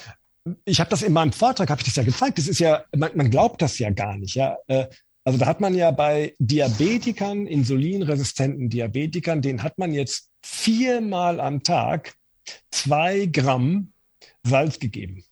ich 0.65 0.81
habe 0.81 0.89
das 0.89 1.03
in 1.03 1.13
meinem 1.13 1.31
Vortrag, 1.31 1.69
habe 1.69 1.79
ich 1.79 1.85
das 1.85 1.95
ja 1.95 2.03
gezeigt. 2.03 2.37
Das 2.37 2.49
ist 2.49 2.59
ja, 2.59 2.83
man, 2.95 3.11
man 3.15 3.29
glaubt 3.29 3.61
das 3.61 3.79
ja 3.79 3.89
gar 3.91 4.17
nicht. 4.17 4.35
Ja, 4.35 4.57
äh, 4.67 4.87
also 5.23 5.39
da 5.39 5.47
hat 5.47 5.59
man 5.59 5.73
ja 5.73 5.89
bei 5.89 6.35
Diabetikern, 6.37 7.47
insulinresistenten 7.47 8.69
Diabetikern, 8.69 9.41
den 9.41 9.63
hat 9.63 9.77
man 9.77 9.91
jetzt 9.91 10.29
viermal 10.43 11.39
am 11.39 11.63
Tag 11.63 12.13
zwei 12.69 13.25
Gramm 13.25 13.91
Salz 14.43 14.79
gegeben. 14.79 15.24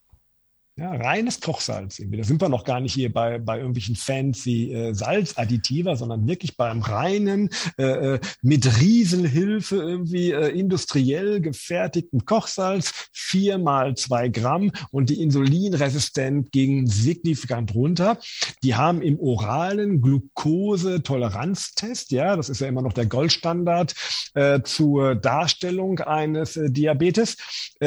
Ja, 0.75 0.91
reines 0.91 1.39
Kochsalz. 1.39 2.01
Da 2.03 2.23
sind 2.23 2.41
wir 2.41 2.49
noch 2.49 2.63
gar 2.63 2.79
nicht 2.79 2.95
hier 2.95 3.13
bei, 3.13 3.37
bei 3.37 3.57
irgendwelchen 3.57 3.95
fancy 3.95 4.73
äh, 4.73 4.95
Salzadditiver, 4.95 5.95
sondern 5.95 6.27
wirklich 6.27 6.57
beim 6.57 6.81
reinen, 6.81 7.51
äh, 7.77 8.15
äh, 8.15 8.19
mit 8.41 8.79
Riesenhilfe 8.79 9.75
irgendwie 9.75 10.31
äh, 10.31 10.47
industriell 10.47 11.41
gefertigten 11.41 12.25
Kochsalz. 12.25 12.91
Viermal 13.11 13.93
zwei 13.93 14.29
Gramm 14.29 14.71
und 14.89 15.11
die 15.11 15.21
Insulinresistent 15.21 16.51
ging 16.51 16.87
signifikant 16.87 17.75
runter. 17.75 18.17
Die 18.63 18.73
haben 18.73 19.03
im 19.03 19.19
oralen 19.19 20.01
Glukosetoleranztest, 20.01 22.11
ja, 22.11 22.35
das 22.35 22.49
ist 22.49 22.61
ja 22.61 22.67
immer 22.67 22.81
noch 22.81 22.93
der 22.93 23.05
Goldstandard 23.05 23.93
äh, 24.33 24.63
zur 24.63 25.13
Darstellung 25.13 25.99
eines 25.99 26.57
äh, 26.57 26.71
Diabetes, 26.71 27.37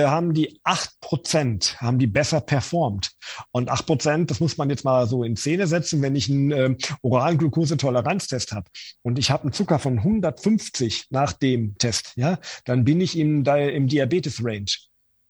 haben 0.05 0.35
die 0.35 0.61
acht 0.65 0.99
Prozent, 1.01 1.81
haben 1.81 1.99
die 1.99 2.07
besser 2.07 2.41
performt. 2.41 3.13
Und 3.53 3.71
acht 3.71 3.87
Prozent, 3.87 4.31
das 4.31 4.41
muss 4.41 4.57
man 4.57 4.71
jetzt 4.71 4.85
mal 4.85 5.07
so 5.07 5.25
in 5.25 5.37
Szene 5.37 5.67
setzen, 5.67 6.03
wenn 6.03 6.17
ich 6.17 6.29
einen 6.29 6.51
äh, 6.51 6.77
oralen 7.03 7.39
Glukosetoleranztest 7.39 8.53
habe 8.53 8.69
und 9.03 9.19
ich 9.19 9.31
habe 9.31 9.45
einen 9.45 9.53
Zucker 9.53 9.79
von 9.79 9.99
150 9.99 11.07
nach 11.11 11.33
dem 11.33 11.77
Test, 11.79 12.13
ja, 12.17 12.39
dann 12.65 12.85
bin 12.85 13.01
ich 13.01 13.19
im, 13.19 13.45
im 13.45 13.87
Diabetes-Range. 13.89 14.71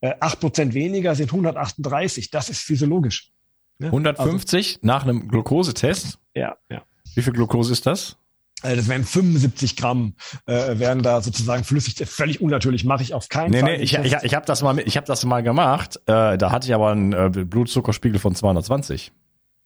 Äh, 0.01 0.15
acht 0.21 0.41
Prozent 0.41 0.75
weniger 0.75 1.15
sind 1.15 1.31
138. 1.31 2.31
Das 2.31 2.49
ist 2.49 2.61
physiologisch. 2.61 3.33
Ja? 3.79 3.87
150 3.87 4.67
also, 4.77 4.79
nach 4.83 5.05
einem 5.05 5.29
Glukosetest? 5.29 6.19
Ja, 6.35 6.57
ja. 6.71 6.83
Wie 7.15 7.23
viel 7.23 7.33
Glukose 7.33 7.73
ist 7.73 7.87
das? 7.87 8.19
Äh, 8.63 8.77
das 8.77 8.89
wären 8.89 9.05
75 9.05 9.77
Gramm, 9.77 10.15
äh, 10.47 10.79
wären 10.79 11.03
da 11.03 11.21
sozusagen 11.21 11.65
flüssig. 11.65 11.97
Völlig 12.07 12.41
unnatürlich, 12.41 12.85
mache 12.85 13.03
ich 13.03 13.15
auf 13.15 13.29
keinen 13.29 13.51
nee, 13.51 13.61
Fall. 13.61 13.77
Nee, 13.77 13.83
ich, 13.83 13.95
ich, 13.95 14.13
ich 14.23 14.35
habe 14.35 14.47
das 14.47 14.63
mal, 14.63 14.79
ich 14.79 14.97
habe 14.97 15.07
das 15.07 15.25
mal 15.25 15.43
gemacht. 15.43 15.97
Äh, 16.07 16.39
da 16.39 16.51
hatte 16.51 16.67
ich 16.67 16.75
aber 16.75 16.91
einen 16.91 17.13
äh, 17.13 17.31
Blutzuckerspiegel 17.45 18.19
von 18.19 18.35
220. 18.35 19.13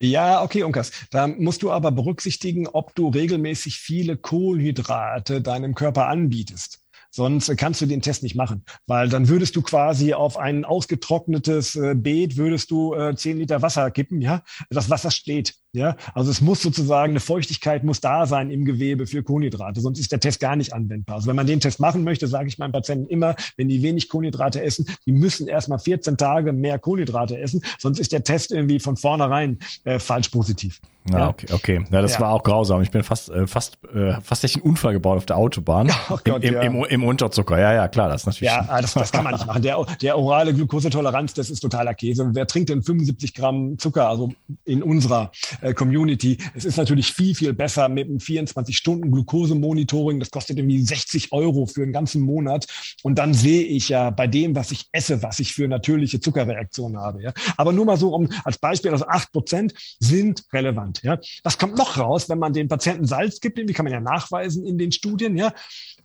Ja, 0.03 0.43
okay, 0.43 0.63
Unkas. 0.63 0.93
Da 1.11 1.27
musst 1.27 1.63
du 1.63 1.71
aber 1.71 1.93
berücksichtigen, 1.93 2.67
ob 2.67 2.95
du 2.95 3.09
regelmäßig 3.09 3.77
viele 3.77 4.17
Kohlenhydrate 4.17 5.43
deinem 5.43 5.75
Körper 5.75 6.09
anbietest. 6.09 6.80
Sonst 7.13 7.55
kannst 7.57 7.81
du 7.81 7.87
den 7.87 8.03
Test 8.03 8.23
nicht 8.23 8.37
machen, 8.37 8.65
weil 8.87 9.09
dann 9.09 9.29
würdest 9.29 9.57
du 9.57 9.63
quasi 9.63 10.15
auf 10.15 10.37
ein 10.37 10.65
ausgetrocknetes 10.65 11.75
äh, 11.75 11.95
Beet 11.97 12.37
würdest 12.37 12.71
du 12.71 12.95
äh, 12.95 13.17
10 13.17 13.39
Liter 13.39 13.63
Wasser 13.63 13.91
kippen, 13.91 14.21
ja. 14.23 14.43
Das 14.71 14.91
Wasser 14.91 15.11
steht, 15.11 15.55
ja. 15.73 15.97
Also 16.15 16.31
es 16.31 16.41
muss 16.41 16.63
sozusagen 16.63 17.11
eine 17.13 17.21
Feuchtigkeit 17.21 17.83
muss 17.83 18.01
da 18.01 18.27
sein 18.27 18.51
im 18.51 18.65
Gewebe 18.65 19.09
für 19.09 19.25
Kohlenhydrate, 19.25 19.81
sonst 19.81 19.99
ist 19.99 20.13
der 20.13 20.21
Test 20.21 20.39
gar 20.39 20.55
nicht 20.55 20.73
anwendbar. 20.73 21.17
Also 21.17 21.27
wenn 21.27 21.37
man 21.37 21.49
den 21.49 21.59
Test 21.59 21.81
machen 21.81 22.05
möchte, 22.05 22.29
sage 22.29 22.49
ich 22.49 22.59
meinen 22.59 22.73
Patienten 22.73 23.09
immer, 23.09 23.35
wenn 23.57 23.69
die 23.69 23.83
wenig 23.83 24.09
Kohlenhydrate 24.09 24.63
essen, 24.63 24.87
die 25.05 25.13
müssen 25.13 25.49
erstmal 25.49 25.81
14 25.81 26.17
Tage 26.17 26.53
mehr 26.53 26.79
Kohlenhydrate 26.79 27.39
essen, 27.39 27.63
sonst 27.79 27.99
ist 27.99 28.13
der 28.13 28.23
Test 28.23 28.53
irgendwie 28.53 28.79
von 28.79 28.97
vornherein 28.97 29.59
äh, 29.85 29.99
falsch 29.99 30.29
positiv. 30.29 30.81
Ja, 31.09 31.19
ja, 31.19 31.29
okay, 31.29 31.47
okay. 31.51 31.85
Ja, 31.91 32.03
das 32.03 32.15
ja. 32.15 32.21
war 32.21 32.33
auch 32.33 32.43
grausam. 32.43 32.83
Ich 32.83 32.91
bin 32.91 33.03
fast, 33.03 33.31
äh, 33.31 33.47
fast, 33.47 33.79
äh, 33.95 34.21
fast 34.21 34.45
echt 34.45 34.57
einen 34.57 34.65
Unfall 34.65 34.93
gebaut 34.93 35.17
auf 35.17 35.27
der 35.27 35.37
Autobahn. 35.37 35.91
Oh 36.11 36.19
Gott, 36.25 36.43
Im, 36.43 36.55
im, 36.55 36.75
im, 36.75 36.85
Im, 36.85 37.05
Unterzucker. 37.05 37.59
Ja, 37.59 37.73
ja, 37.73 37.87
klar, 37.87 38.09
das 38.09 38.23
ist 38.23 38.27
natürlich. 38.27 38.53
Ja, 38.53 38.67
ah, 38.69 38.81
das, 38.81 38.95
das 38.95 39.13
kann 39.13 39.23
man 39.23 39.35
nicht 39.35 39.47
machen. 39.47 39.63
Der, 39.63 39.85
der 40.03 40.19
orale 40.19 40.53
Glukosetoleranz, 40.53 41.35
das 41.35 41.51
ist 41.51 41.61
totaler 41.61 41.95
Käse. 41.95 42.29
Wer 42.33 42.49
trinkt 42.49 42.69
denn 42.69 42.83
75 42.83 43.35
Gramm 43.35 43.79
Zucker, 43.79 44.09
also 44.09 44.33
in 44.65 44.83
unserer 44.83 45.31
äh, 45.61 45.73
Community? 45.73 46.39
Es 46.55 46.65
ist 46.65 46.79
natürlich 46.79 47.13
viel, 47.13 47.37
viel 47.37 47.53
besser 47.53 47.89
mit 47.89 48.09
einem 48.09 48.19
24 48.19 48.77
Stunden 48.77 49.13
Glukosemonitoring. 49.13 50.19
Das 50.19 50.31
kostet 50.31 50.59
irgendwie 50.59 50.83
60 50.83 51.33
Euro 51.33 51.67
für 51.67 51.83
einen 51.83 51.93
ganzen 51.93 52.23
Monat. 52.23 52.67
Und 53.05 53.19
dann 53.19 53.33
sehe 53.33 53.63
ich 53.63 53.89
ja 53.89 54.11
bei 54.11 54.27
dem, 54.27 54.57
was 54.57 54.73
ich 54.73 54.89
esse, 54.91 55.23
was 55.23 55.39
ich 55.39 55.55
für 55.55 55.69
natürliche 55.69 56.19
Zuckerreaktionen 56.19 56.99
habe. 56.99 57.23
Ja? 57.23 57.33
Aber 57.57 57.73
nur 57.73 57.85
mal 57.85 57.97
so 57.97 58.15
um 58.15 58.29
als 58.45 58.59
Beispiel, 58.59 58.91
also 58.91 59.07
acht 59.07 59.31
Prozent 59.31 59.75
sind 60.01 60.45
relevant. 60.53 60.90
Ja? 61.03 61.19
Was 61.43 61.59
kommt 61.59 61.77
noch 61.77 61.99
raus, 61.99 62.29
wenn 62.29 62.39
man 62.39 62.53
den 62.53 62.69
Patienten 62.69 63.07
Salz 63.07 63.41
gibt? 63.41 63.59
Wie 63.59 63.73
kann 63.73 63.85
man 63.85 63.93
ja 63.93 64.01
nachweisen 64.01 64.65
in 64.67 64.79
den 64.79 64.93
Studien. 64.93 65.37
Ja? 65.37 65.53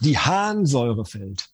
Die 0.01 0.17
Harnsäure 0.17 1.05
fällt. 1.05 1.49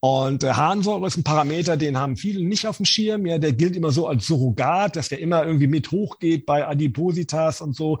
Und 0.00 0.44
äh, 0.44 0.52
Harnsäure 0.52 1.06
ist 1.06 1.16
ein 1.16 1.24
Parameter, 1.24 1.76
den 1.76 1.98
haben 1.98 2.16
viele 2.16 2.44
nicht 2.44 2.66
auf 2.66 2.76
dem 2.76 2.86
Schirm. 2.86 3.26
Ja, 3.26 3.38
der 3.38 3.52
gilt 3.52 3.76
immer 3.76 3.90
so 3.90 4.06
als 4.06 4.26
Surrogat, 4.26 4.96
dass 4.96 5.08
der 5.08 5.20
immer 5.20 5.44
irgendwie 5.44 5.66
mit 5.66 5.90
hochgeht 5.90 6.46
bei 6.46 6.66
Adipositas 6.66 7.60
und 7.60 7.74
so. 7.74 7.98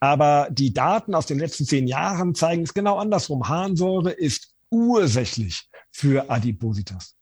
Aber 0.00 0.48
die 0.50 0.72
Daten 0.72 1.14
aus 1.14 1.26
den 1.26 1.38
letzten 1.38 1.64
zehn 1.64 1.86
Jahren 1.86 2.34
zeigen 2.34 2.62
es 2.62 2.74
genau 2.74 2.98
andersrum. 2.98 3.48
Harnsäure 3.48 4.12
ist 4.12 4.52
ursächlich 4.70 5.68
für 5.90 6.30
Adipositas. 6.30 7.15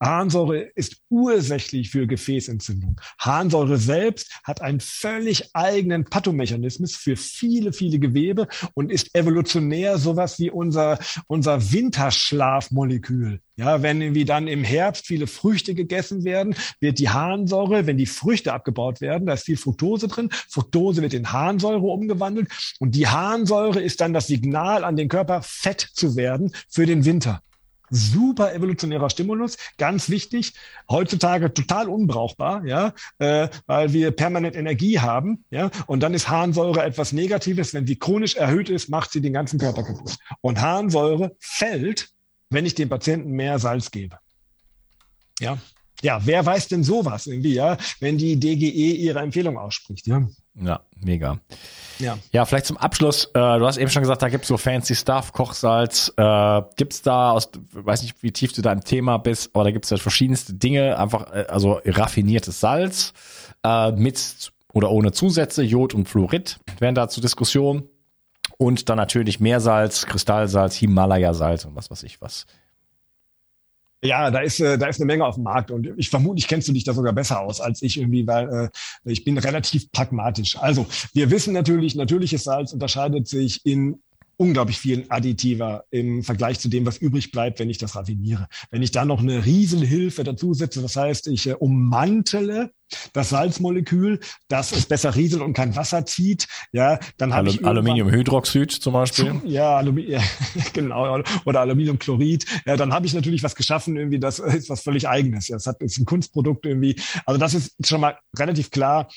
Harnsäure 0.00 0.70
ist 0.74 0.98
ursächlich 1.08 1.90
für 1.90 2.06
Gefäßentzündung. 2.06 3.00
Harnsäure 3.18 3.78
selbst 3.78 4.30
hat 4.44 4.60
einen 4.60 4.80
völlig 4.80 5.54
eigenen 5.54 6.04
Pathomechanismus 6.04 6.96
für 6.96 7.16
viele, 7.16 7.72
viele 7.72 7.98
Gewebe 7.98 8.48
und 8.74 8.92
ist 8.92 9.14
evolutionär 9.14 9.98
sowas 9.98 10.38
wie 10.38 10.50
unser, 10.50 10.98
unser 11.28 11.72
Winterschlafmolekül. 11.72 13.40
Ja, 13.58 13.82
wenn 13.82 14.02
irgendwie 14.02 14.26
dann 14.26 14.48
im 14.48 14.64
Herbst 14.64 15.06
viele 15.06 15.26
Früchte 15.26 15.74
gegessen 15.74 16.24
werden, 16.24 16.54
wird 16.78 16.98
die 16.98 17.08
Harnsäure, 17.08 17.86
wenn 17.86 17.96
die 17.96 18.04
Früchte 18.04 18.52
abgebaut 18.52 19.00
werden, 19.00 19.26
da 19.26 19.32
ist 19.32 19.46
viel 19.46 19.56
Fructose 19.56 20.08
drin, 20.08 20.28
Fructose 20.50 21.00
wird 21.00 21.14
in 21.14 21.32
Harnsäure 21.32 21.80
umgewandelt 21.80 22.48
und 22.80 22.94
die 22.94 23.06
Harnsäure 23.06 23.80
ist 23.80 24.02
dann 24.02 24.12
das 24.12 24.26
Signal 24.26 24.84
an 24.84 24.96
den 24.96 25.08
Körper, 25.08 25.40
fett 25.40 25.80
zu 25.80 26.16
werden 26.16 26.52
für 26.68 26.84
den 26.84 27.06
Winter. 27.06 27.40
Super 27.90 28.54
evolutionärer 28.54 29.10
Stimulus, 29.10 29.56
ganz 29.78 30.08
wichtig. 30.10 30.54
Heutzutage 30.90 31.52
total 31.52 31.88
unbrauchbar, 31.88 32.64
ja, 32.64 32.92
äh, 33.18 33.48
weil 33.66 33.92
wir 33.92 34.10
permanent 34.10 34.56
Energie 34.56 35.00
haben, 35.00 35.44
ja. 35.50 35.70
Und 35.86 36.00
dann 36.00 36.14
ist 36.14 36.28
Harnsäure 36.28 36.82
etwas 36.82 37.12
Negatives. 37.12 37.74
Wenn 37.74 37.86
sie 37.86 37.96
chronisch 37.96 38.36
erhöht 38.36 38.68
ist, 38.68 38.88
macht 38.88 39.10
sie 39.12 39.20
den 39.20 39.32
ganzen 39.32 39.58
Körper 39.58 39.82
kaputt. 39.82 40.16
Und 40.40 40.60
Harnsäure 40.60 41.36
fällt, 41.38 42.10
wenn 42.50 42.66
ich 42.66 42.74
dem 42.74 42.88
Patienten 42.88 43.32
mehr 43.32 43.58
Salz 43.58 43.90
gebe. 43.90 44.18
Ja, 45.40 45.58
ja, 46.02 46.20
wer 46.24 46.44
weiß 46.44 46.68
denn 46.68 46.84
sowas 46.84 47.26
irgendwie, 47.26 47.54
ja, 47.54 47.76
wenn 48.00 48.18
die 48.18 48.38
DGE 48.38 48.92
ihre 48.92 49.20
Empfehlung 49.20 49.58
ausspricht, 49.58 50.06
ja? 50.06 50.26
Ja, 50.58 50.80
mega. 51.00 51.38
Ja. 51.98 52.18
ja, 52.32 52.44
vielleicht 52.44 52.66
zum 52.66 52.76
Abschluss, 52.76 53.26
äh, 53.26 53.58
du 53.58 53.66
hast 53.66 53.76
eben 53.76 53.90
schon 53.90 54.02
gesagt, 54.02 54.22
da 54.22 54.28
gibt's 54.28 54.48
so 54.48 54.56
fancy 54.56 54.94
Stuff, 54.94 55.32
Kochsalz. 55.32 56.12
Äh, 56.16 56.62
gibt's 56.76 57.02
da, 57.02 57.32
aus, 57.32 57.50
weiß 57.72 58.02
nicht, 58.02 58.22
wie 58.22 58.32
tief 58.32 58.52
du 58.52 58.62
da 58.62 58.72
im 58.72 58.82
Thema 58.82 59.18
bist, 59.18 59.50
aber 59.54 59.64
da 59.64 59.70
gibt's 59.70 59.90
ja 59.90 59.96
verschiedenste 59.98 60.54
Dinge, 60.54 60.98
einfach, 60.98 61.32
äh, 61.32 61.46
also 61.48 61.80
raffiniertes 61.84 62.60
Salz 62.60 63.12
äh, 63.64 63.92
mit 63.92 64.52
oder 64.72 64.90
ohne 64.90 65.12
Zusätze, 65.12 65.62
Jod 65.62 65.94
und 65.94 66.08
Fluorid 66.08 66.58
wären 66.78 66.94
da 66.94 67.08
zur 67.08 67.22
Diskussion. 67.22 67.88
Und 68.58 68.88
dann 68.88 68.96
natürlich 68.96 69.40
Meersalz, 69.40 70.06
Kristallsalz, 70.06 70.74
Himalaya-Salz 70.76 71.66
und 71.66 71.76
was 71.76 71.90
weiß 71.90 72.02
ich 72.04 72.22
was. 72.22 72.46
Ja, 74.06 74.30
da 74.30 74.40
ist, 74.40 74.60
äh, 74.60 74.78
da 74.78 74.86
ist 74.86 74.98
eine 75.00 75.06
Menge 75.06 75.24
auf 75.24 75.34
dem 75.34 75.44
Markt 75.44 75.70
und 75.70 75.88
ich 75.96 76.10
vermute, 76.10 76.38
ich 76.38 76.48
kennst 76.48 76.68
du 76.68 76.72
dich 76.72 76.84
da 76.84 76.94
sogar 76.94 77.12
besser 77.12 77.40
aus 77.40 77.60
als 77.60 77.82
ich 77.82 77.98
irgendwie, 77.98 78.26
weil 78.26 78.70
äh, 79.04 79.10
ich 79.10 79.24
bin 79.24 79.38
relativ 79.38 79.90
pragmatisch. 79.92 80.56
Also 80.58 80.86
wir 81.12 81.30
wissen 81.30 81.52
natürlich, 81.52 81.94
natürliches 81.94 82.44
Salz 82.44 82.72
unterscheidet 82.72 83.28
sich 83.28 83.64
in 83.64 84.00
unglaublich 84.36 84.78
vielen 84.78 85.10
Additiver 85.10 85.84
im 85.90 86.22
Vergleich 86.22 86.60
zu 86.60 86.68
dem, 86.68 86.86
was 86.86 86.98
übrig 86.98 87.32
bleibt, 87.32 87.58
wenn 87.58 87.70
ich 87.70 87.78
das 87.78 87.96
raffiniere. 87.96 88.48
Wenn 88.70 88.82
ich 88.82 88.90
da 88.90 89.04
noch 89.04 89.20
eine 89.20 89.44
Riesenhilfe 89.44 90.24
dazu 90.24 90.54
setze, 90.54 90.82
das 90.82 90.96
heißt, 90.96 91.28
ich 91.28 91.48
äh, 91.48 91.54
ummantele 91.54 92.70
das 93.12 93.30
Salzmolekül, 93.30 94.20
dass 94.48 94.72
es 94.72 94.86
besser 94.86 95.14
rieselt 95.14 95.42
und 95.42 95.52
kein 95.52 95.76
Wasser 95.76 96.06
zieht, 96.06 96.46
ja, 96.72 96.98
dann 97.16 97.34
habe 97.34 97.48
ich 97.48 97.64
Aluminiumhydroxid 97.64 98.70
zum 98.70 98.92
Beispiel. 98.92 99.40
Ja, 99.44 99.76
Alumi 99.76 100.02
ja, 100.08 100.20
genau, 100.72 101.22
oder 101.44 101.60
Aluminiumchlorid. 101.60 102.46
Ja, 102.66 102.76
dann 102.76 102.92
habe 102.92 103.06
ich 103.06 103.14
natürlich 103.14 103.42
was 103.42 103.54
geschaffen, 103.54 103.96
irgendwie, 103.96 104.18
das 104.18 104.38
ist 104.38 104.68
was 104.68 104.82
völlig 104.82 105.08
eigenes. 105.08 105.48
Ja, 105.48 105.56
das 105.56 105.66
hat, 105.66 105.80
ist 105.82 105.98
ein 105.98 106.04
Kunstprodukt 106.04 106.66
irgendwie. 106.66 106.96
Also 107.24 107.38
das 107.38 107.54
ist 107.54 107.74
schon 107.86 108.00
mal 108.00 108.18
relativ 108.38 108.70
klar. 108.70 109.08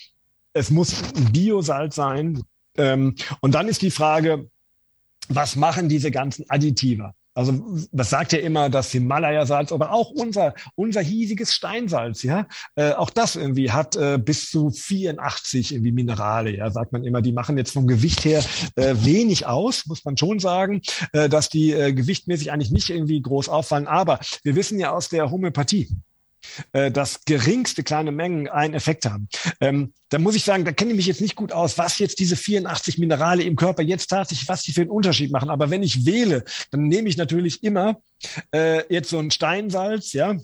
Es 0.53 0.71
muss 0.71 0.95
Biosalz 1.31 1.95
sein. 1.95 2.41
Ähm, 2.77 3.15
und 3.41 3.55
dann 3.55 3.67
ist 3.67 3.81
die 3.81 3.91
Frage, 3.91 4.49
was 5.27 5.55
machen 5.55 5.89
diese 5.89 6.11
ganzen 6.11 6.45
Additive? 6.49 7.13
Also 7.39 7.87
das 7.91 8.09
sagt 8.09 8.33
ja 8.33 8.39
immer 8.39 8.69
das 8.69 8.91
Himalaya-Salz, 8.91 9.71
aber 9.71 9.91
auch 9.93 10.11
unser 10.11 10.53
unser 10.75 11.01
hiesiges 11.01 11.53
Steinsalz, 11.53 12.23
ja, 12.23 12.47
äh, 12.75 12.91
auch 12.91 13.09
das 13.09 13.37
irgendwie 13.37 13.71
hat 13.71 13.95
äh, 13.95 14.17
bis 14.17 14.51
zu 14.51 14.71
84 14.71 15.73
irgendwie 15.73 15.93
Minerale, 15.93 16.55
ja, 16.55 16.69
sagt 16.69 16.91
man 16.91 17.03
immer. 17.05 17.21
Die 17.21 17.31
machen 17.31 17.57
jetzt 17.57 17.71
vom 17.71 17.87
Gewicht 17.87 18.25
her 18.25 18.43
äh, 18.75 18.95
wenig 18.99 19.45
aus, 19.45 19.85
muss 19.85 20.03
man 20.03 20.17
schon 20.17 20.39
sagen, 20.39 20.81
äh, 21.13 21.29
dass 21.29 21.47
die 21.47 21.71
äh, 21.71 21.93
gewichtmäßig 21.93 22.51
eigentlich 22.51 22.71
nicht 22.71 22.89
irgendwie 22.89 23.21
groß 23.21 23.47
auffallen. 23.47 23.87
Aber 23.87 24.19
wir 24.43 24.55
wissen 24.55 24.77
ja 24.77 24.91
aus 24.91 25.07
der 25.07 25.31
Homöopathie, 25.31 25.89
äh, 26.71 26.91
dass 26.91 27.25
geringste 27.25 27.83
kleine 27.83 28.11
Mengen 28.11 28.47
einen 28.47 28.73
Effekt 28.73 29.05
haben. 29.05 29.27
Ähm, 29.61 29.93
da 30.09 30.19
muss 30.19 30.35
ich 30.35 30.43
sagen, 30.43 30.65
da 30.65 30.71
kenne 30.71 30.91
ich 30.91 30.97
mich 30.97 31.05
jetzt 31.05 31.21
nicht 31.21 31.35
gut 31.35 31.51
aus, 31.51 31.77
was 31.77 31.99
jetzt 31.99 32.19
diese 32.19 32.35
84 32.35 32.97
Minerale 32.97 33.43
im 33.43 33.55
Körper 33.55 33.83
jetzt 33.83 34.07
tatsächlich, 34.07 34.49
was 34.49 34.63
die 34.63 34.71
für 34.71 34.81
einen 34.81 34.89
Unterschied 34.89 35.31
machen. 35.31 35.49
Aber 35.49 35.69
wenn 35.69 35.83
ich 35.83 36.05
wähle, 36.05 36.43
dann 36.71 36.83
nehme 36.83 37.09
ich 37.09 37.17
natürlich 37.17 37.63
immer 37.63 38.01
äh, 38.53 38.83
jetzt 38.93 39.09
so 39.09 39.19
ein 39.19 39.31
Steinsalz, 39.31 40.13
ja, 40.13 40.35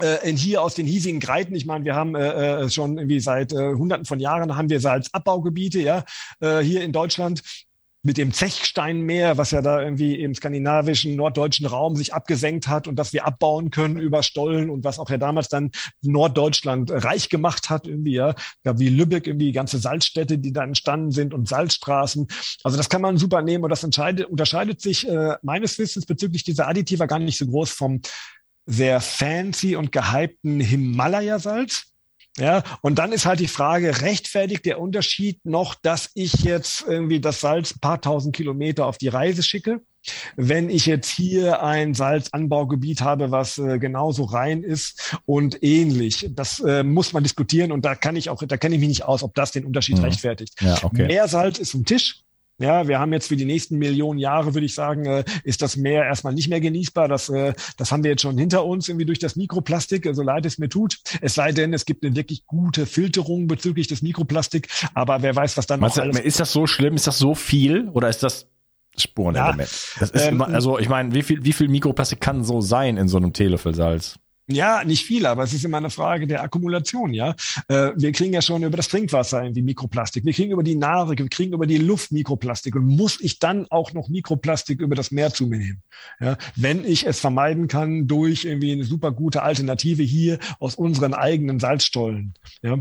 äh, 0.00 0.28
in 0.28 0.36
hier 0.36 0.62
aus 0.62 0.74
den 0.74 0.86
hiesigen 0.86 1.20
Greiten. 1.20 1.54
Ich 1.54 1.66
meine, 1.66 1.84
wir 1.84 1.94
haben 1.94 2.14
äh, 2.14 2.64
äh, 2.64 2.70
schon 2.70 2.98
irgendwie 2.98 3.20
seit 3.20 3.52
äh, 3.52 3.74
Hunderten 3.74 4.04
von 4.04 4.20
Jahren 4.20 4.56
haben 4.56 4.68
wir 4.68 4.80
Salzabbaugebiete, 4.80 5.80
ja, 5.80 6.04
äh, 6.40 6.60
hier 6.60 6.82
in 6.82 6.92
Deutschland 6.92 7.42
mit 8.06 8.18
dem 8.18 8.32
Zechsteinmeer, 8.32 9.36
was 9.36 9.50
ja 9.50 9.60
da 9.62 9.82
irgendwie 9.82 10.14
im 10.14 10.32
skandinavischen, 10.32 11.16
norddeutschen 11.16 11.66
Raum 11.66 11.96
sich 11.96 12.14
abgesenkt 12.14 12.68
hat 12.68 12.86
und 12.86 12.96
dass 12.96 13.12
wir 13.12 13.26
abbauen 13.26 13.70
können 13.70 13.98
über 13.98 14.22
Stollen 14.22 14.70
und 14.70 14.84
was 14.84 15.00
auch 15.00 15.10
ja 15.10 15.18
damals 15.18 15.48
dann 15.48 15.72
Norddeutschland 16.02 16.92
reich 16.92 17.28
gemacht 17.30 17.68
hat 17.68 17.88
irgendwie, 17.88 18.14
ja. 18.14 18.36
ja 18.64 18.78
wie 18.78 18.90
Lübeck 18.90 19.26
irgendwie 19.26 19.50
ganze 19.50 19.78
Salzstädte, 19.78 20.38
die 20.38 20.52
da 20.52 20.62
entstanden 20.62 21.10
sind 21.10 21.34
und 21.34 21.48
Salzstraßen. 21.48 22.28
Also 22.62 22.76
das 22.76 22.88
kann 22.88 23.02
man 23.02 23.18
super 23.18 23.42
nehmen 23.42 23.64
und 23.64 23.70
das 23.70 23.82
unterscheidet 23.82 24.80
sich 24.80 25.08
äh, 25.08 25.34
meines 25.42 25.76
Wissens 25.76 26.06
bezüglich 26.06 26.44
dieser 26.44 26.68
Additiva 26.68 27.06
gar 27.06 27.18
nicht 27.18 27.38
so 27.38 27.46
groß 27.46 27.70
vom 27.70 28.00
sehr 28.66 29.00
fancy 29.00 29.74
und 29.74 29.90
gehypten 29.90 30.60
Himalaya-Salz 30.60 31.95
ja, 32.38 32.62
und 32.82 32.98
dann 32.98 33.12
ist 33.12 33.26
halt 33.26 33.40
die 33.40 33.48
Frage, 33.48 34.02
rechtfertigt 34.02 34.66
der 34.66 34.80
Unterschied 34.80 35.44
noch, 35.44 35.74
dass 35.74 36.10
ich 36.14 36.32
jetzt 36.44 36.84
irgendwie 36.86 37.20
das 37.20 37.40
Salz 37.40 37.74
ein 37.74 37.80
paar 37.80 38.00
tausend 38.00 38.36
Kilometer 38.36 38.86
auf 38.86 38.98
die 38.98 39.08
Reise 39.08 39.42
schicke? 39.42 39.80
Wenn 40.36 40.70
ich 40.70 40.86
jetzt 40.86 41.08
hier 41.08 41.62
ein 41.62 41.94
Salzanbaugebiet 41.94 43.00
habe, 43.00 43.32
was 43.32 43.58
äh, 43.58 43.78
genauso 43.78 44.24
rein 44.24 44.62
ist 44.62 45.16
und 45.24 45.62
ähnlich, 45.64 46.28
das 46.30 46.60
äh, 46.60 46.84
muss 46.84 47.12
man 47.12 47.24
diskutieren 47.24 47.72
und 47.72 47.84
da 47.84 47.94
kann 47.96 48.14
ich 48.14 48.30
auch, 48.30 48.42
da 48.46 48.56
kenne 48.56 48.76
ich 48.76 48.80
mich 48.80 48.88
nicht 48.88 49.04
aus, 49.04 49.22
ob 49.22 49.34
das 49.34 49.50
den 49.50 49.64
Unterschied 49.64 49.98
mhm. 49.98 50.04
rechtfertigt. 50.04 50.54
Ja, 50.60 50.78
okay. 50.82 51.06
Mehr 51.06 51.26
Salz 51.26 51.58
ist 51.58 51.72
vom 51.72 51.84
Tisch, 51.84 52.22
ja, 52.58 52.88
wir 52.88 52.98
haben 52.98 53.12
jetzt 53.12 53.28
für 53.28 53.36
die 53.36 53.44
nächsten 53.44 53.78
Millionen 53.78 54.18
Jahre, 54.18 54.54
würde 54.54 54.64
ich 54.64 54.74
sagen, 54.74 55.04
äh, 55.04 55.24
ist 55.44 55.62
das 55.62 55.76
Meer 55.76 56.04
erstmal 56.04 56.32
nicht 56.32 56.48
mehr 56.48 56.60
genießbar. 56.60 57.08
Das, 57.08 57.28
äh, 57.28 57.52
das 57.76 57.92
haben 57.92 58.02
wir 58.02 58.10
jetzt 58.10 58.22
schon 58.22 58.38
hinter 58.38 58.64
uns, 58.64 58.88
irgendwie 58.88 59.06
durch 59.06 59.18
das 59.18 59.36
Mikroplastik, 59.36 60.04
so 60.04 60.10
also 60.10 60.22
leid 60.22 60.46
es 60.46 60.58
mir 60.58 60.68
tut. 60.68 60.98
Es 61.20 61.34
sei 61.34 61.52
denn, 61.52 61.74
es 61.74 61.84
gibt 61.84 62.04
eine 62.04 62.16
wirklich 62.16 62.46
gute 62.46 62.86
Filterung 62.86 63.46
bezüglich 63.46 63.88
des 63.88 64.02
Mikroplastik. 64.02 64.68
Aber 64.94 65.22
wer 65.22 65.36
weiß, 65.36 65.56
was 65.56 65.66
dann 65.66 65.80
Meinst 65.80 65.96
noch 65.98 66.04
alles... 66.04 66.20
Ist 66.20 66.40
das 66.40 66.52
so 66.52 66.66
schlimm? 66.66 66.94
Ist 66.94 67.06
das 67.06 67.18
so 67.18 67.34
viel? 67.34 67.88
Oder 67.90 68.08
ist 68.08 68.22
das 68.22 68.48
Spurenelement. 68.98 69.58
Ja, 69.58 70.00
das 70.00 70.10
ist 70.10 70.24
ähm, 70.24 70.34
immer, 70.36 70.48
also 70.48 70.78
ich 70.78 70.88
meine, 70.88 71.14
wie 71.14 71.22
viel, 71.22 71.44
wie 71.44 71.52
viel 71.52 71.68
Mikroplastik 71.68 72.20
kann 72.20 72.44
so 72.44 72.62
sein 72.62 72.96
in 72.96 73.08
so 73.08 73.18
einem 73.18 73.32
Teelöffelsalz? 73.34 74.18
Ja, 74.48 74.84
nicht 74.84 75.04
viel, 75.04 75.26
aber 75.26 75.42
es 75.42 75.52
ist 75.52 75.64
immer 75.64 75.78
eine 75.78 75.90
Frage 75.90 76.28
der 76.28 76.42
Akkumulation, 76.42 77.12
ja. 77.12 77.34
Äh, 77.66 77.90
wir 77.96 78.12
kriegen 78.12 78.32
ja 78.32 78.40
schon 78.40 78.62
über 78.62 78.76
das 78.76 78.86
Trinkwasser 78.86 79.42
irgendwie 79.42 79.62
Mikroplastik. 79.62 80.24
Wir 80.24 80.32
kriegen 80.32 80.52
über 80.52 80.62
die 80.62 80.76
Nahrung, 80.76 81.18
wir 81.18 81.28
kriegen 81.28 81.52
über 81.52 81.66
die 81.66 81.78
Luft 81.78 82.12
Mikroplastik. 82.12 82.76
Und 82.76 82.86
muss 82.86 83.20
ich 83.20 83.40
dann 83.40 83.66
auch 83.70 83.92
noch 83.92 84.08
Mikroplastik 84.08 84.80
über 84.80 84.94
das 84.94 85.10
Meer 85.10 85.32
zu 85.32 85.48
mir 85.48 85.58
nehmen? 85.58 85.82
Ja, 86.20 86.38
wenn 86.54 86.84
ich 86.84 87.06
es 87.06 87.18
vermeiden 87.18 87.66
kann 87.66 88.06
durch 88.06 88.44
irgendwie 88.44 88.70
eine 88.70 88.84
super 88.84 89.10
gute 89.10 89.42
Alternative 89.42 90.04
hier 90.04 90.38
aus 90.60 90.76
unseren 90.76 91.12
eigenen 91.12 91.58
Salzstollen. 91.58 92.34
Ja, 92.62 92.78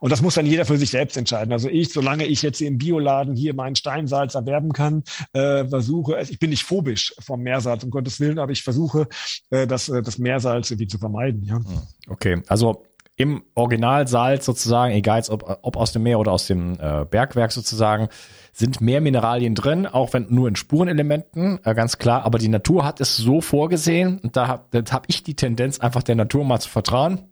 und 0.00 0.10
das 0.10 0.22
muss 0.22 0.34
dann 0.34 0.46
jeder 0.46 0.64
für 0.64 0.76
sich 0.76 0.90
selbst 0.90 1.16
entscheiden. 1.16 1.52
Also 1.52 1.68
ich, 1.68 1.92
solange 1.92 2.26
ich 2.26 2.42
jetzt 2.42 2.60
im 2.60 2.78
Bioladen 2.78 3.34
hier 3.34 3.54
meinen 3.54 3.76
Steinsalz 3.76 4.34
erwerben 4.34 4.72
kann, 4.72 5.02
äh, 5.32 5.66
versuche, 5.66 6.20
ich 6.20 6.38
bin 6.38 6.50
nicht 6.50 6.64
phobisch 6.64 7.14
vom 7.18 7.42
Meersalz, 7.42 7.84
um 7.84 7.90
Gottes 7.90 8.20
Willen, 8.20 8.38
aber 8.38 8.52
ich 8.52 8.62
versuche, 8.62 9.08
äh, 9.50 9.66
das, 9.66 9.88
äh, 9.88 10.02
das 10.02 10.18
Meersalz 10.18 10.70
irgendwie 10.70 10.88
zu 10.88 10.98
vermeiden. 10.98 11.44
Ja. 11.44 11.56
Hm, 11.56 11.82
okay, 12.08 12.42
also 12.48 12.84
im 13.18 13.42
Originalsalz 13.54 14.46
sozusagen, 14.46 14.94
egal 14.94 15.22
ob, 15.28 15.58
ob 15.62 15.76
aus 15.76 15.92
dem 15.92 16.04
Meer 16.04 16.20
oder 16.20 16.30
aus 16.30 16.46
dem 16.46 16.78
äh, 16.80 17.04
Bergwerk 17.04 17.50
sozusagen, 17.50 18.08
sind 18.52 18.80
mehr 18.80 19.00
Mineralien 19.00 19.56
drin, 19.56 19.86
auch 19.86 20.12
wenn 20.12 20.26
nur 20.30 20.46
in 20.46 20.54
Spurenelementen, 20.54 21.58
äh, 21.64 21.74
ganz 21.74 21.98
klar. 21.98 22.24
Aber 22.24 22.38
die 22.38 22.48
Natur 22.48 22.84
hat 22.84 23.00
es 23.00 23.16
so 23.16 23.40
vorgesehen 23.40 24.20
und 24.20 24.36
da 24.36 24.46
habe 24.46 24.84
hab 24.92 25.06
ich 25.08 25.24
die 25.24 25.34
Tendenz, 25.34 25.80
einfach 25.80 26.04
der 26.04 26.14
Natur 26.14 26.44
mal 26.44 26.60
zu 26.60 26.68
vertrauen 26.68 27.24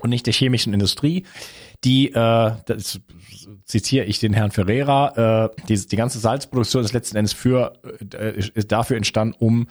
und 0.00 0.08
nicht 0.08 0.24
der 0.24 0.32
chemischen 0.32 0.72
Industrie 0.72 1.24
die, 1.84 2.12
äh, 2.12 2.52
das 2.66 3.00
zitiere 3.64 4.04
ich 4.06 4.18
den 4.18 4.32
Herrn 4.32 4.50
Ferreira, 4.50 5.46
äh, 5.46 5.62
die, 5.68 5.86
die 5.86 5.96
ganze 5.96 6.18
Salzproduktion 6.18 6.84
ist 6.84 6.92
letzten 6.92 7.16
Endes 7.16 7.32
für, 7.32 7.74
äh, 8.14 8.38
ist 8.54 8.72
dafür 8.72 8.96
entstanden, 8.96 9.34
um 9.38 9.68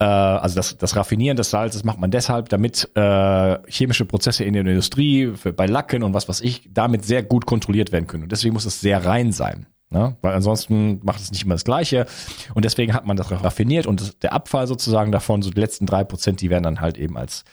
äh, 0.00 0.04
also 0.04 0.56
das, 0.56 0.76
das 0.78 0.96
Raffinieren 0.96 1.36
des 1.36 1.50
Salzes 1.50 1.84
macht 1.84 2.00
man 2.00 2.10
deshalb, 2.10 2.48
damit 2.48 2.88
äh, 2.94 3.58
chemische 3.70 4.06
Prozesse 4.06 4.44
in 4.44 4.54
der 4.54 4.66
Industrie, 4.66 5.32
für, 5.36 5.52
bei 5.52 5.66
Lacken 5.66 6.02
und 6.02 6.14
was 6.14 6.28
weiß 6.28 6.40
ich, 6.40 6.68
damit 6.72 7.04
sehr 7.04 7.22
gut 7.22 7.46
kontrolliert 7.46 7.92
werden 7.92 8.06
können. 8.06 8.24
Und 8.24 8.32
deswegen 8.32 8.54
muss 8.54 8.64
es 8.64 8.80
sehr 8.80 9.04
rein 9.04 9.30
sein. 9.32 9.66
Ne? 9.90 10.16
Weil 10.22 10.34
ansonsten 10.34 11.00
macht 11.02 11.20
es 11.20 11.30
nicht 11.32 11.44
immer 11.44 11.54
das 11.54 11.64
Gleiche. 11.64 12.06
Und 12.54 12.64
deswegen 12.64 12.94
hat 12.94 13.06
man 13.06 13.16
das 13.16 13.30
raffiniert 13.30 13.86
und 13.86 14.00
das, 14.00 14.18
der 14.18 14.32
Abfall 14.32 14.66
sozusagen 14.66 15.12
davon, 15.12 15.42
so 15.42 15.50
die 15.50 15.60
letzten 15.60 15.84
drei 15.84 16.04
Prozent, 16.04 16.40
die 16.40 16.48
werden 16.48 16.62
dann 16.62 16.80
halt 16.80 16.96
eben 16.96 17.16
als 17.16 17.44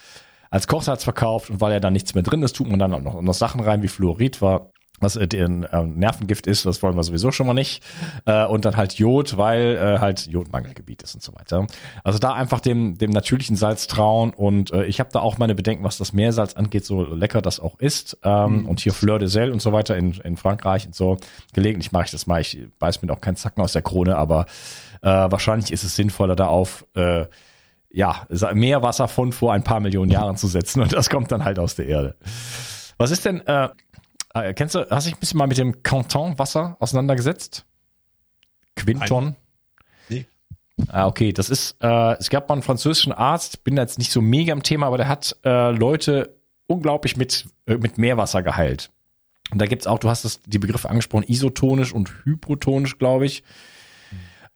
als 0.49 0.67
Kochsalz 0.67 1.03
verkauft 1.03 1.49
und 1.49 1.61
weil 1.61 1.73
ja 1.73 1.79
da 1.79 1.91
nichts 1.91 2.13
mehr 2.13 2.23
drin 2.23 2.43
ist, 2.43 2.55
tut 2.55 2.69
man 2.69 2.79
dann 2.79 2.93
auch 2.93 3.01
noch, 3.01 3.21
noch 3.21 3.33
Sachen 3.33 3.61
rein 3.61 3.83
wie 3.83 3.87
Fluorid 3.87 4.41
war 4.41 4.71
was 4.99 5.15
äh, 5.15 5.27
ein 5.33 5.63
äh, 5.63 5.83
Nervengift 5.83 6.47
ist, 6.47 6.65
das 6.65 6.81
wollen 6.81 6.95
wir 6.95 7.03
sowieso 7.03 7.31
schon 7.31 7.47
mal 7.47 7.53
nicht. 7.53 7.83
Äh, 8.25 8.45
und 8.45 8.65
dann 8.65 8.77
halt 8.77 8.93
Jod, 8.95 9.37
weil 9.37 9.75
äh, 9.75 9.99
halt 9.99 10.27
Jodmangelgebiet 10.27 11.03
ist 11.03 11.15
und 11.15 11.23
so 11.23 11.33
weiter. 11.35 11.67
Also 12.03 12.19
da 12.19 12.33
einfach 12.33 12.59
dem, 12.59 12.97
dem 12.97 13.11
natürlichen 13.11 13.55
Salz 13.55 13.87
trauen 13.87 14.31
und 14.31 14.71
äh, 14.71 14.85
ich 14.85 14.99
habe 14.99 15.09
da 15.11 15.19
auch 15.19 15.37
meine 15.37 15.55
Bedenken, 15.55 15.83
was 15.83 15.97
das 15.97 16.13
Meersalz 16.13 16.55
angeht, 16.55 16.85
so 16.85 17.03
lecker 17.03 17.41
das 17.41 17.59
auch 17.59 17.79
ist. 17.79 18.17
Ähm, 18.23 18.61
mhm. 18.61 18.65
Und 18.69 18.79
hier 18.79 18.93
Fleur 18.93 19.19
de 19.19 19.27
Sel 19.27 19.51
und 19.51 19.61
so 19.61 19.71
weiter 19.71 19.95
in, 19.95 20.13
in 20.13 20.37
Frankreich 20.37 20.87
und 20.87 20.95
so. 20.95 21.17
Gelegentlich 21.53 21.91
mache 21.91 22.05
ich 22.05 22.11
das 22.11 22.27
mal. 22.27 22.41
Ich 22.41 22.59
beiß 22.79 23.01
mir 23.01 23.11
auch 23.13 23.21
keinen 23.21 23.35
Zacken 23.35 23.61
aus 23.63 23.73
der 23.73 23.81
Krone, 23.81 24.17
aber 24.17 24.45
äh, 25.01 25.07
wahrscheinlich 25.07 25.71
ist 25.71 25.83
es 25.83 25.95
sinnvoller, 25.95 26.35
da 26.35 26.47
auf 26.47 26.85
äh, 26.95 27.25
ja, 27.91 28.27
Meerwasser 28.53 29.07
von 29.07 29.31
vor 29.31 29.53
ein 29.53 29.63
paar 29.63 29.79
Millionen 29.79 30.11
Jahren 30.11 30.37
zu 30.37 30.47
setzen 30.47 30.81
und 30.81 30.93
das 30.93 31.09
kommt 31.09 31.31
dann 31.31 31.43
halt 31.43 31.59
aus 31.59 31.75
der 31.75 31.87
Erde. 31.87 32.15
Was 32.97 33.11
ist 33.11 33.25
denn, 33.25 33.45
äh, 33.47 33.69
äh 34.33 34.53
kennst 34.53 34.75
du, 34.75 34.89
hast 34.89 35.05
du 35.05 35.09
dich 35.09 35.17
ein 35.17 35.19
bisschen 35.19 35.37
mal 35.37 35.47
mit 35.47 35.57
dem 35.57 35.83
Canton-Wasser 35.83 36.77
auseinandergesetzt? 36.79 37.65
Quinton? 38.75 39.35
Nee. 40.09 40.25
Ah, 40.87 41.07
okay, 41.07 41.33
das 41.33 41.49
ist, 41.49 41.77
äh, 41.81 42.13
es 42.17 42.29
gab 42.29 42.49
mal 42.49 42.53
einen 42.53 42.63
französischen 42.63 43.11
Arzt, 43.11 43.63
bin 43.63 43.75
da 43.75 43.81
jetzt 43.81 43.97
nicht 43.97 44.11
so 44.11 44.21
mega 44.21 44.53
im 44.53 44.63
Thema, 44.63 44.87
aber 44.87 44.97
der 44.97 45.07
hat 45.07 45.35
äh, 45.43 45.71
Leute 45.71 46.37
unglaublich 46.67 47.17
mit, 47.17 47.45
äh, 47.65 47.77
mit 47.77 47.97
Meerwasser 47.97 48.43
geheilt. 48.43 48.91
Und 49.51 49.59
da 49.59 49.65
gibt's 49.65 49.87
auch, 49.87 49.99
du 49.99 50.09
hast 50.09 50.25
das, 50.25 50.41
die 50.41 50.59
Begriffe 50.59 50.89
angesprochen, 50.89 51.25
isotonisch 51.27 51.93
und 51.93 52.11
hypotonisch, 52.25 52.97
glaube 52.97 53.25
ich. 53.25 53.43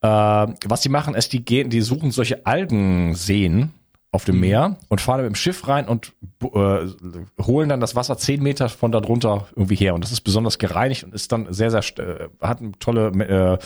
Äh, 0.01 0.07
was 0.07 0.81
die 0.81 0.89
machen, 0.89 1.15
ist, 1.15 1.33
die 1.33 1.45
gehen, 1.45 1.69
die 1.69 1.81
suchen 1.81 2.11
solche 2.11 2.45
Algenseen 2.45 3.71
auf 4.11 4.25
dem 4.25 4.35
mhm. 4.35 4.41
Meer 4.41 4.77
und 4.89 4.99
fahren 4.99 5.21
mit 5.21 5.27
dem 5.27 5.35
Schiff 5.35 5.67
rein 5.67 5.87
und 5.87 6.13
äh, 6.43 6.87
holen 7.41 7.69
dann 7.69 7.79
das 7.79 7.95
Wasser 7.95 8.17
zehn 8.17 8.43
Meter 8.43 8.67
von 8.67 8.91
da 8.91 8.99
drunter 8.99 9.47
irgendwie 9.55 9.75
her. 9.75 9.95
Und 9.95 10.03
das 10.03 10.11
ist 10.11 10.21
besonders 10.21 10.59
gereinigt 10.59 11.03
und 11.03 11.13
ist 11.13 11.31
dann 11.31 11.53
sehr, 11.53 11.71
sehr, 11.71 11.83
äh, 11.99 12.27
hat 12.41 12.59
eine 12.59 12.73
tolle 12.73 13.59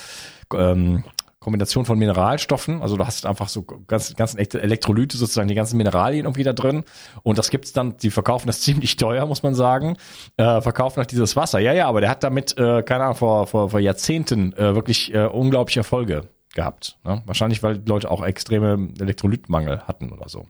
äh, 0.52 0.56
ähm, 0.56 1.04
Kombination 1.46 1.86
von 1.86 2.00
Mineralstoffen. 2.00 2.82
Also 2.82 2.98
du 2.98 3.06
hast 3.06 3.28
einfach 3.28 3.50
so 3.50 3.62
ganz, 3.62 4.16
ganzen 4.16 4.40
Elektrolyte, 4.40 5.16
sozusagen 5.16 5.48
die 5.48 5.54
ganzen 5.54 5.78
Mineralien 5.78 6.26
irgendwie 6.26 6.44
da 6.44 6.54
drin. 6.54 6.84
Und 7.22 7.38
das 7.38 7.52
gibt's 7.52 7.72
dann, 7.72 7.98
die 7.98 8.10
verkaufen 8.10 8.48
das 8.48 8.62
ziemlich 8.66 8.98
teuer, 8.98 9.28
muss 9.28 9.44
man 9.44 9.54
sagen. 9.54 9.96
Äh, 10.38 10.62
verkaufen 10.62 11.02
auch 11.02 11.06
dieses 11.06 11.36
Wasser. 11.36 11.60
Ja, 11.60 11.72
ja, 11.72 11.88
aber 11.88 12.02
der 12.02 12.10
hat 12.10 12.24
damit, 12.24 12.58
äh, 12.58 12.82
keine 12.82 13.04
Ahnung, 13.04 13.16
vor, 13.16 13.46
vor, 13.46 13.70
vor 13.70 13.80
Jahrzehnten 13.80 14.54
äh, 14.54 14.74
wirklich 14.74 15.14
äh, 15.14 15.28
unglaubliche 15.28 15.82
Erfolge 15.82 16.24
gehabt. 16.56 16.98
Ne? 17.04 17.22
Wahrscheinlich, 17.26 17.62
weil 17.62 17.78
die 17.78 17.88
Leute 17.88 18.10
auch 18.10 18.26
extreme 18.26 18.90
Elektrolytmangel 19.00 19.82
hatten 19.82 20.12
oder 20.12 20.28
so. 20.28 20.48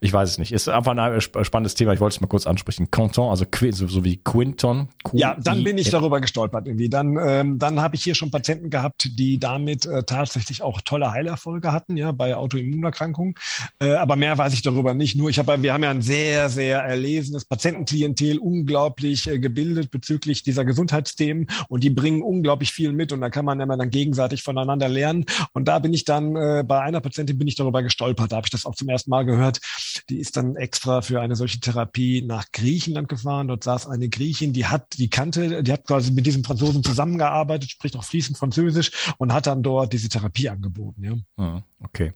Ich 0.00 0.12
weiß 0.12 0.30
es 0.30 0.38
nicht. 0.38 0.52
Ist 0.52 0.68
einfach 0.68 0.96
ein 0.96 1.20
spannendes 1.20 1.74
Thema. 1.74 1.92
Ich 1.92 2.00
wollte 2.00 2.16
es 2.16 2.20
mal 2.20 2.26
kurz 2.26 2.46
ansprechen. 2.46 2.90
Canton, 2.90 3.30
also 3.30 3.44
so, 3.72 3.86
so 3.86 4.04
wie 4.04 4.16
Quinton. 4.18 4.88
ja, 5.12 5.36
dann 5.38 5.64
bin 5.64 5.78
ich 5.78 5.90
darüber 5.90 6.20
gestolpert 6.20 6.66
irgendwie. 6.66 6.88
Dann, 6.88 7.18
ähm, 7.20 7.58
dann 7.58 7.80
habe 7.80 7.96
ich 7.96 8.02
hier 8.02 8.14
schon 8.14 8.30
Patienten 8.30 8.70
gehabt, 8.70 9.10
die 9.18 9.38
damit 9.38 9.86
äh, 9.86 10.02
tatsächlich 10.04 10.62
auch 10.62 10.80
tolle 10.82 11.10
Heilerfolge 11.12 11.72
hatten, 11.72 11.96
ja, 11.96 12.12
bei 12.12 12.36
Autoimmunerkrankungen. 12.36 13.34
Äh, 13.80 13.94
aber 13.94 14.16
mehr 14.16 14.36
weiß 14.38 14.52
ich 14.52 14.62
darüber 14.62 14.94
nicht. 14.94 15.16
Nur 15.16 15.30
ich 15.30 15.38
habe, 15.38 15.62
wir 15.62 15.72
haben 15.72 15.82
ja 15.82 15.90
ein 15.90 16.02
sehr, 16.02 16.48
sehr 16.48 16.80
erlesenes 16.80 17.44
Patientenklientel, 17.44 18.38
unglaublich 18.38 19.28
äh, 19.28 19.38
gebildet 19.38 19.90
bezüglich 19.90 20.42
dieser 20.42 20.64
Gesundheitsthemen 20.64 21.48
und 21.68 21.82
die 21.82 21.90
bringen 21.90 22.22
unglaublich 22.22 22.72
viel 22.72 22.92
mit 22.92 23.12
und 23.12 23.20
da 23.20 23.30
kann 23.30 23.44
man 23.44 23.60
immer 23.60 23.76
dann 23.76 23.90
gegenseitig 23.90 24.42
voneinander 24.42 24.88
lernen. 24.88 25.24
Und 25.52 25.68
da 25.68 25.78
bin 25.78 25.92
ich 25.94 26.04
dann 26.04 26.36
äh, 26.36 26.64
bei 26.66 26.80
einer 26.80 27.00
Patientin 27.00 27.38
bin 27.38 27.48
ich 27.48 27.56
darüber 27.56 27.82
gestolpert. 27.82 28.32
Da 28.32 28.36
habe 28.36 28.46
ich 28.46 28.50
das 28.50 28.66
auch 28.66 28.74
zum 28.74 28.88
ersten 28.88 29.10
Mal 29.10 29.24
gehört 29.24 29.60
die 30.08 30.18
ist 30.18 30.36
dann 30.36 30.56
extra 30.56 31.02
für 31.02 31.20
eine 31.20 31.36
solche 31.36 31.60
Therapie 31.60 32.22
nach 32.22 32.50
Griechenland 32.52 33.08
gefahren. 33.08 33.48
Dort 33.48 33.64
saß 33.64 33.86
eine 33.86 34.08
Griechin, 34.08 34.52
die 34.52 34.66
hat, 34.66 34.98
die 34.98 35.10
kannte, 35.10 35.62
die 35.62 35.72
hat 35.72 35.86
quasi 35.86 36.12
mit 36.12 36.26
diesem 36.26 36.44
Franzosen 36.44 36.82
zusammengearbeitet, 36.82 37.70
spricht 37.70 37.96
auch 37.96 38.04
fließend 38.04 38.38
Französisch 38.38 39.12
und 39.18 39.32
hat 39.32 39.46
dann 39.46 39.62
dort 39.62 39.92
diese 39.92 40.08
Therapie 40.08 40.48
angeboten. 40.48 41.04
Ja. 41.04 41.44
Ah, 41.44 41.62
okay. 41.82 42.12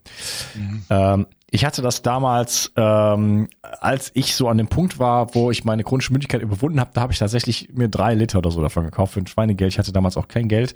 Mhm. 0.54 0.84
Ähm, 0.88 1.26
ich 1.54 1.66
hatte 1.66 1.82
das 1.82 2.00
damals, 2.00 2.72
ähm, 2.76 3.50
als 3.60 4.10
ich 4.14 4.34
so 4.34 4.48
an 4.48 4.56
dem 4.56 4.68
Punkt 4.68 4.98
war, 4.98 5.34
wo 5.34 5.50
ich 5.50 5.66
meine 5.66 5.84
chronische 5.84 6.10
Müdigkeit 6.10 6.40
überwunden 6.40 6.80
habe, 6.80 6.92
da 6.94 7.02
habe 7.02 7.12
ich 7.12 7.18
tatsächlich 7.18 7.68
mir 7.74 7.90
drei 7.90 8.14
Liter 8.14 8.38
oder 8.38 8.50
so 8.50 8.62
davon 8.62 8.84
gekauft 8.84 9.12
für 9.12 9.20
ein 9.20 9.26
Schweinegeld. 9.26 9.70
Ich 9.70 9.78
hatte 9.78 9.92
damals 9.92 10.16
auch 10.16 10.28
kein 10.28 10.48
Geld. 10.48 10.72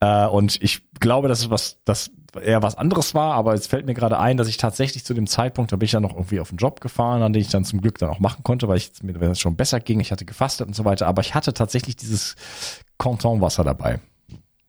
Äh, 0.00 0.26
und 0.26 0.62
ich 0.62 0.82
glaube, 1.00 1.28
das 1.28 1.40
ist 1.40 1.50
was, 1.50 1.78
das 1.86 2.10
eher 2.42 2.62
was 2.62 2.74
anderes 2.74 3.14
war, 3.14 3.32
aber 3.36 3.54
es 3.54 3.66
fällt 3.66 3.86
mir 3.86 3.94
gerade 3.94 4.18
ein, 4.18 4.36
dass 4.36 4.48
ich 4.48 4.58
tatsächlich 4.58 5.02
zu 5.02 5.14
dem 5.14 5.26
Zeitpunkt, 5.26 5.72
da 5.72 5.76
bin 5.76 5.86
ich 5.86 5.92
dann 5.92 6.02
noch 6.02 6.12
irgendwie 6.14 6.40
auf 6.40 6.50
den 6.50 6.58
Job 6.58 6.82
gefahren, 6.82 7.22
an 7.22 7.32
den 7.32 7.40
ich 7.40 7.48
dann 7.48 7.64
zum 7.64 7.80
Glück 7.80 7.96
dann 7.96 8.10
auch 8.10 8.18
machen 8.18 8.42
konnte, 8.42 8.68
weil 8.68 8.76
ich 8.76 8.92
mir 9.02 9.14
das 9.14 9.40
schon 9.40 9.56
besser 9.56 9.80
ging, 9.80 9.98
ich 9.98 10.12
hatte 10.12 10.26
gefastet 10.26 10.66
und 10.66 10.74
so 10.74 10.84
weiter, 10.84 11.06
aber 11.06 11.22
ich 11.22 11.34
hatte 11.34 11.54
tatsächlich 11.54 11.96
dieses 11.96 12.36
Canton-Wasser 12.98 13.64
dabei. 13.64 14.00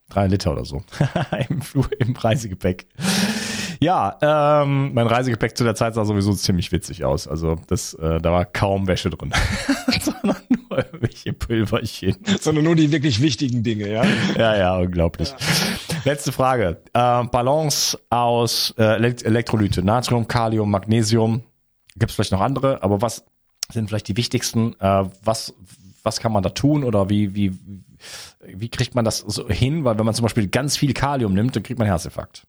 Drei 0.08 0.26
Liter 0.26 0.52
oder 0.52 0.64
so. 0.64 0.82
Im, 1.50 1.60
Im 1.98 2.16
Reisegepäck. 2.16 2.86
Ja, 3.82 4.18
ähm, 4.20 4.92
mein 4.92 5.06
Reisegepäck 5.06 5.56
zu 5.56 5.64
der 5.64 5.74
Zeit 5.74 5.94
sah 5.94 6.04
sowieso 6.04 6.34
ziemlich 6.34 6.70
witzig 6.70 7.04
aus. 7.04 7.26
Also 7.26 7.56
das, 7.66 7.94
äh, 7.94 8.20
da 8.20 8.30
war 8.30 8.44
kaum 8.44 8.86
Wäsche 8.86 9.08
drin, 9.08 9.32
sondern 10.02 10.36
nur 10.50 10.78
irgendwelche 10.78 11.32
Pülverchen. 11.32 12.16
Sondern 12.40 12.64
nur 12.64 12.76
die 12.76 12.92
wirklich 12.92 13.22
wichtigen 13.22 13.62
Dinge, 13.62 13.90
ja? 13.90 14.04
Ja, 14.36 14.56
ja, 14.56 14.76
unglaublich. 14.76 15.30
Ja. 15.30 15.36
Letzte 16.04 16.30
Frage. 16.30 16.82
Äh, 16.92 17.24
Balance 17.24 17.98
aus 18.10 18.74
äh, 18.76 19.02
Elektrolyte, 19.24 19.82
Natrium, 19.82 20.28
Kalium, 20.28 20.70
Magnesium. 20.70 21.42
Gibt 21.96 22.10
es 22.10 22.16
vielleicht 22.16 22.32
noch 22.32 22.42
andere, 22.42 22.82
aber 22.82 23.00
was 23.00 23.24
sind 23.72 23.88
vielleicht 23.88 24.08
die 24.08 24.16
wichtigsten? 24.18 24.78
Äh, 24.78 25.04
was, 25.24 25.54
was 26.02 26.20
kann 26.20 26.32
man 26.32 26.42
da 26.42 26.50
tun 26.50 26.84
oder 26.84 27.08
wie, 27.08 27.34
wie, 27.34 27.58
wie 28.44 28.68
kriegt 28.68 28.94
man 28.94 29.06
das 29.06 29.18
so 29.18 29.48
hin? 29.48 29.84
Weil 29.84 29.98
wenn 29.98 30.04
man 30.04 30.14
zum 30.14 30.24
Beispiel 30.24 30.48
ganz 30.48 30.76
viel 30.76 30.92
Kalium 30.92 31.32
nimmt, 31.32 31.56
dann 31.56 31.62
kriegt 31.62 31.78
man 31.78 31.88
Herzinfarkt. 31.88 32.46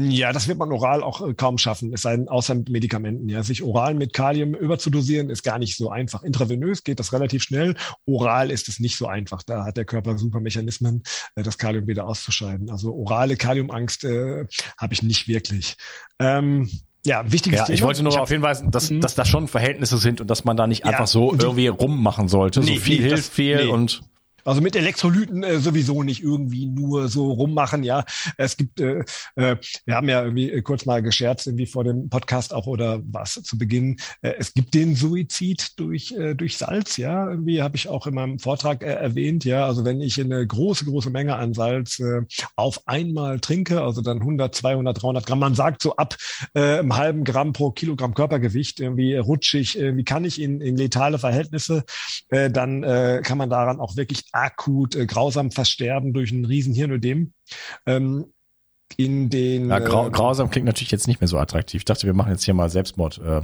Ja, 0.00 0.32
das 0.32 0.46
wird 0.46 0.58
man 0.58 0.70
oral 0.70 1.02
auch 1.02 1.26
äh, 1.26 1.34
kaum 1.34 1.58
schaffen, 1.58 1.92
es 1.92 2.02
sei 2.02 2.16
denn, 2.16 2.28
außer 2.28 2.54
mit 2.54 2.68
Medikamenten. 2.68 3.28
Ja, 3.28 3.42
sich 3.42 3.64
oral 3.64 3.94
mit 3.94 4.12
Kalium 4.12 4.54
überzudosieren 4.54 5.28
ist 5.28 5.42
gar 5.42 5.58
nicht 5.58 5.76
so 5.76 5.90
einfach. 5.90 6.22
Intravenös 6.22 6.84
geht 6.84 7.00
das 7.00 7.12
relativ 7.12 7.42
schnell. 7.42 7.74
Oral 8.06 8.52
ist 8.52 8.68
es 8.68 8.78
nicht 8.78 8.96
so 8.96 9.08
einfach. 9.08 9.42
Da 9.42 9.64
hat 9.64 9.76
der 9.76 9.84
Körper 9.84 10.16
super 10.16 10.38
Mechanismen, 10.38 11.02
äh, 11.34 11.42
das 11.42 11.58
Kalium 11.58 11.88
wieder 11.88 12.06
auszuscheiden. 12.06 12.70
Also 12.70 12.94
orale 12.94 13.36
Kaliumangst 13.36 14.04
äh, 14.04 14.46
habe 14.78 14.94
ich 14.94 15.02
nicht 15.02 15.26
wirklich. 15.26 15.76
Ähm, 16.20 16.70
ja, 17.04 17.30
wichtiges 17.32 17.58
ja, 17.58 17.64
Thema. 17.64 17.74
Ich 17.74 17.82
wollte 17.82 18.04
nur 18.04 18.12
darauf 18.12 18.28
hinweisen, 18.28 18.70
dass, 18.70 18.90
mhm. 18.90 19.00
dass 19.00 19.16
da 19.16 19.24
schon 19.24 19.48
Verhältnisse 19.48 19.98
sind 19.98 20.20
und 20.20 20.28
dass 20.28 20.44
man 20.44 20.56
da 20.56 20.68
nicht 20.68 20.84
ja, 20.84 20.92
einfach 20.92 21.08
so 21.08 21.32
irgendwie 21.32 21.66
rummachen 21.66 22.28
sollte. 22.28 22.60
Nee, 22.60 22.76
so 22.76 22.80
viel 22.82 23.00
nee, 23.00 23.08
hilft 23.08 23.32
viel 23.32 23.64
nee. 23.64 23.70
und 23.72 24.02
Also 24.44 24.60
mit 24.60 24.76
Elektrolyten 24.76 25.42
äh, 25.42 25.58
sowieso 25.58 26.02
nicht 26.02 26.22
irgendwie 26.22 26.66
nur 26.66 27.08
so 27.08 27.32
rummachen, 27.32 27.82
ja. 27.82 28.04
Es 28.36 28.56
gibt, 28.56 28.80
äh, 28.80 29.04
äh, 29.36 29.56
wir 29.84 29.94
haben 29.94 30.08
ja 30.08 30.22
irgendwie 30.22 30.50
äh, 30.50 30.62
kurz 30.62 30.86
mal 30.86 31.02
gescherzt, 31.02 31.46
irgendwie 31.46 31.66
vor 31.66 31.84
dem 31.84 32.08
Podcast 32.08 32.54
auch 32.54 32.66
oder 32.66 33.00
was 33.04 33.34
zu 33.34 33.58
Beginn. 33.58 33.96
Äh, 34.22 34.34
es 34.38 34.54
gibt 34.54 34.74
den 34.74 34.94
Suizid 34.94 35.78
durch, 35.78 36.12
äh, 36.12 36.34
durch 36.34 36.56
Salz, 36.56 36.96
ja. 36.96 37.30
Irgendwie 37.30 37.62
habe 37.62 37.76
ich 37.76 37.88
auch 37.88 38.06
in 38.06 38.14
meinem 38.14 38.38
Vortrag 38.38 38.82
äh, 38.82 38.92
erwähnt, 38.92 39.44
ja. 39.44 39.66
Also 39.66 39.84
wenn 39.84 40.00
ich 40.00 40.20
eine 40.20 40.46
große, 40.46 40.84
große 40.84 41.10
Menge 41.10 41.36
an 41.36 41.54
Salz 41.54 41.98
äh, 42.00 42.22
auf 42.56 42.86
einmal 42.86 43.40
trinke, 43.40 43.82
also 43.82 44.00
dann 44.00 44.18
100, 44.18 44.54
200, 44.54 45.02
300 45.02 45.26
Gramm, 45.26 45.38
man 45.40 45.54
sagt 45.54 45.82
so 45.82 45.96
ab 45.96 46.16
äh, 46.54 46.78
einem 46.78 46.96
halben 46.96 47.24
Gramm 47.24 47.52
pro 47.52 47.70
Kilogramm 47.70 48.14
Körpergewicht, 48.14 48.80
irgendwie 48.80 49.16
rutschig, 49.16 49.78
wie 49.78 50.04
kann 50.04 50.24
ich 50.24 50.40
in, 50.40 50.60
in 50.60 50.76
letale 50.76 51.18
Verhältnisse, 51.18 51.84
äh, 52.30 52.50
dann 52.50 52.82
äh, 52.82 53.20
kann 53.22 53.38
man 53.38 53.50
daran 53.50 53.80
auch 53.80 53.96
wirklich 53.96 54.24
akut 54.32 54.94
äh, 54.94 55.06
grausam 55.06 55.50
versterben 55.50 56.12
durch 56.12 56.32
ein 56.32 56.44
riesen 56.44 56.74
Hirnödem. 56.74 57.32
Ähm, 57.86 58.32
in 58.96 59.28
den 59.28 59.68
ja, 59.68 59.78
grau, 59.80 60.08
äh, 60.08 60.10
grausam 60.10 60.50
klingt 60.50 60.66
natürlich 60.66 60.90
jetzt 60.90 61.08
nicht 61.08 61.20
mehr 61.20 61.28
so 61.28 61.38
attraktiv. 61.38 61.80
Ich 61.80 61.84
dachte, 61.84 62.06
wir 62.06 62.14
machen 62.14 62.32
jetzt 62.32 62.44
hier 62.44 62.54
mal 62.54 62.70
Selbstmord. 62.70 63.18
Äh, 63.18 63.42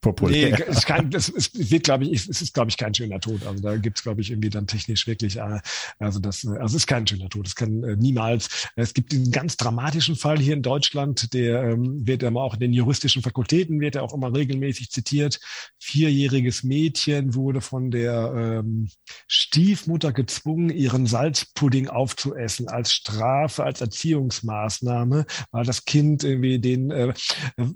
populär. 0.00 0.56
Nee, 0.58 0.64
es, 0.68 0.84
kann, 0.84 1.10
das 1.10 1.28
ist, 1.28 1.70
wird, 1.70 1.84
glaube 1.84 2.04
ich, 2.04 2.28
es 2.28 2.40
ist, 2.40 2.54
glaube 2.54 2.70
ich, 2.70 2.76
kein 2.76 2.94
schöner 2.94 3.20
Tod. 3.20 3.44
Also 3.46 3.62
da 3.62 3.76
gibt's 3.76 4.02
glaube 4.02 4.20
ich, 4.20 4.30
irgendwie 4.30 4.50
dann 4.50 4.66
technisch 4.66 5.06
wirklich, 5.06 5.36
äh, 5.38 5.60
also 5.98 6.20
das, 6.20 6.46
also 6.46 6.64
es 6.64 6.74
ist 6.74 6.86
kein 6.86 7.06
schöner 7.06 7.28
Tod. 7.28 7.46
Es 7.46 7.54
kann 7.54 7.82
äh, 7.82 7.96
niemals. 7.96 8.68
Es 8.76 8.94
gibt 8.94 9.12
diesen 9.12 9.32
ganz 9.32 9.56
dramatischen 9.56 10.16
Fall 10.16 10.38
hier 10.38 10.54
in 10.54 10.62
Deutschland, 10.62 11.32
der 11.34 11.64
ähm, 11.64 12.06
wird 12.06 12.22
immer 12.22 12.42
auch 12.42 12.54
in 12.54 12.60
den 12.60 12.72
juristischen 12.72 13.22
Fakultäten 13.22 13.80
wird 13.80 13.96
er 13.96 14.02
auch 14.02 14.14
immer 14.14 14.34
regelmäßig 14.34 14.90
zitiert. 14.90 15.40
Vierjähriges 15.78 16.62
Mädchen 16.62 17.34
wurde 17.34 17.60
von 17.60 17.90
der 17.90 18.62
ähm, 18.64 18.88
Stiefmutter 19.26 20.12
gezwungen, 20.12 20.70
ihren 20.70 21.06
Salzpudding 21.06 21.88
aufzuessen 21.88 22.68
als 22.68 22.92
Strafe, 22.92 23.64
als 23.64 23.80
Erziehungsmaßnahme, 23.80 25.26
weil 25.50 25.64
das 25.64 25.84
Kind 25.84 26.24
irgendwie 26.24 26.58
den 26.58 26.90
äh, 26.90 27.12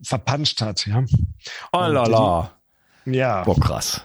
verpanscht 0.03 0.61
hat. 0.61 0.87
Ja. 0.87 1.05
Oh, 1.73 1.79
Lala. 2.13 2.51
Ja. 3.07 3.43
Boah, 3.45 3.59
krass. 3.59 4.05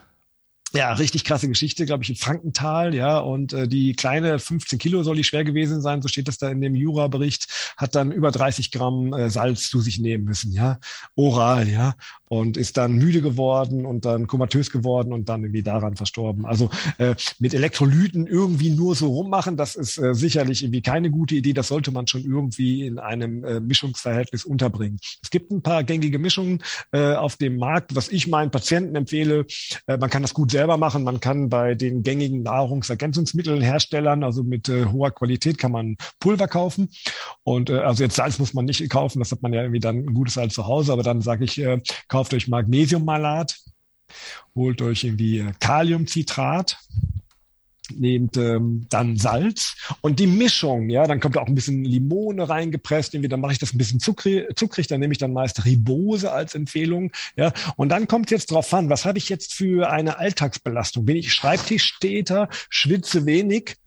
Ja, 0.73 0.93
richtig 0.93 1.23
krasse 1.23 1.47
Geschichte, 1.47 1.85
glaube 1.85 2.03
ich, 2.03 2.09
in 2.09 2.15
Frankenthal, 2.15 2.93
ja. 2.93 3.19
Und 3.19 3.53
äh, 3.53 3.67
die 3.67 3.93
kleine 3.93 4.37
15 4.37 4.77
Kilo 4.79 5.01
soll 5.03 5.15
die 5.15 5.23
schwer 5.23 5.43
gewesen 5.43 5.81
sein, 5.81 6.01
so 6.01 6.07
steht 6.07 6.27
das 6.27 6.37
da 6.37 6.49
in 6.49 6.59
dem 6.59 6.75
Jura-Bericht, 6.75 7.73
hat 7.77 7.95
dann 7.95 8.11
über 8.11 8.31
30 8.31 8.71
Gramm 8.71 9.13
äh, 9.13 9.29
Salz 9.29 9.69
zu 9.69 9.79
sich 9.79 9.99
nehmen 9.99 10.25
müssen, 10.25 10.51
ja. 10.51 10.79
Oral, 11.15 11.69
ja 11.69 11.95
und 12.29 12.57
ist 12.57 12.77
dann 12.77 12.93
müde 12.93 13.21
geworden 13.21 13.85
und 13.85 14.05
dann 14.05 14.27
komatös 14.27 14.71
geworden 14.71 15.13
und 15.13 15.29
dann 15.29 15.43
irgendwie 15.43 15.63
daran 15.63 15.95
verstorben. 15.95 16.45
Also 16.45 16.69
äh, 16.97 17.15
mit 17.39 17.53
Elektrolyten 17.53 18.27
irgendwie 18.27 18.69
nur 18.69 18.95
so 18.95 19.07
rummachen, 19.07 19.55
das 19.55 19.75
ist 19.75 19.97
äh, 19.97 20.13
sicherlich 20.13 20.63
irgendwie 20.63 20.81
keine 20.81 21.09
gute 21.09 21.35
Idee. 21.35 21.53
Das 21.53 21.69
sollte 21.69 21.91
man 21.91 22.07
schon 22.07 22.23
irgendwie 22.23 22.85
in 22.85 22.99
einem 22.99 23.43
äh, 23.43 23.59
Mischungsverhältnis 23.59 24.43
unterbringen. 24.43 24.99
Es 25.21 25.29
gibt 25.29 25.51
ein 25.51 25.61
paar 25.61 25.83
gängige 25.83 26.19
Mischungen 26.19 26.61
äh, 26.91 27.13
auf 27.13 27.37
dem 27.37 27.57
Markt, 27.57 27.95
was 27.95 28.09
ich 28.09 28.27
meinen 28.27 28.51
Patienten 28.51 28.95
empfehle. 28.95 29.45
Äh, 29.87 29.97
man 29.97 30.09
kann 30.09 30.21
das 30.21 30.33
gut 30.33 30.51
selber 30.57 30.77
machen. 30.77 31.03
Man 31.03 31.19
kann 31.19 31.49
bei 31.49 31.75
den 31.75 32.01
gängigen 32.01 32.41
Nahrungsergänzungsmittelherstellern, 32.41 34.23
also 34.23 34.43
mit 34.43 34.67
äh, 34.69 34.85
hoher 34.85 35.11
Qualität, 35.11 35.59
kann 35.59 35.71
man 35.71 35.97
Pulver 36.19 36.47
kaufen. 36.47 36.89
Und 37.43 37.69
äh, 37.69 37.77
also 37.77 38.03
jetzt 38.03 38.15
Salz 38.15 38.39
muss 38.39 38.55
man 38.55 38.65
nicht 38.65 38.89
kaufen, 38.89 39.19
das 39.19 39.31
hat 39.31 39.43
man 39.43 39.53
ja 39.53 39.61
irgendwie 39.61 39.79
dann 39.79 39.97
ein 39.97 40.13
gutes 40.15 40.33
Salz 40.33 40.55
zu 40.55 40.65
Hause. 40.65 40.93
Aber 40.93 41.03
dann 41.03 41.21
sage 41.21 41.45
ich, 41.45 41.59
äh, 41.59 41.79
kauft 42.07 42.33
euch 42.33 42.47
Magnesiummalat, 42.47 43.59
holt 44.55 44.81
euch 44.81 45.03
irgendwie 45.03 45.39
äh, 45.39 45.51
Kaliumcitrat, 45.59 46.79
nehmt 47.91 48.37
ähm, 48.37 48.85
dann 48.89 49.17
Salz 49.17 49.75
und 50.01 50.19
die 50.19 50.27
Mischung, 50.27 50.89
ja, 50.89 51.05
dann 51.07 51.19
kommt 51.19 51.37
auch 51.37 51.47
ein 51.47 51.55
bisschen 51.55 51.83
Limone 51.83 52.47
reingepresst, 52.47 53.13
irgendwie, 53.13 53.29
dann 53.29 53.41
mache 53.41 53.53
ich 53.53 53.59
das 53.59 53.73
ein 53.73 53.77
bisschen 53.77 53.99
zuckrig, 53.99 54.45
zuckrig, 54.55 54.87
dann 54.87 54.99
nehme 54.99 55.11
ich 55.11 55.17
dann 55.17 55.33
meist 55.33 55.65
Ribose 55.65 56.31
als 56.31 56.55
Empfehlung, 56.55 57.11
ja, 57.35 57.53
und 57.75 57.89
dann 57.89 58.07
kommt 58.07 58.31
jetzt 58.31 58.51
drauf 58.51 58.73
an, 58.73 58.89
was 58.89 59.05
habe 59.05 59.17
ich 59.17 59.29
jetzt 59.29 59.53
für 59.53 59.89
eine 59.89 60.17
Alltagsbelastung? 60.17 61.05
Bin 61.05 61.17
ich 61.17 61.33
Schreibtischstäter, 61.33 62.49
schwitze 62.69 63.25
wenig, 63.25 63.77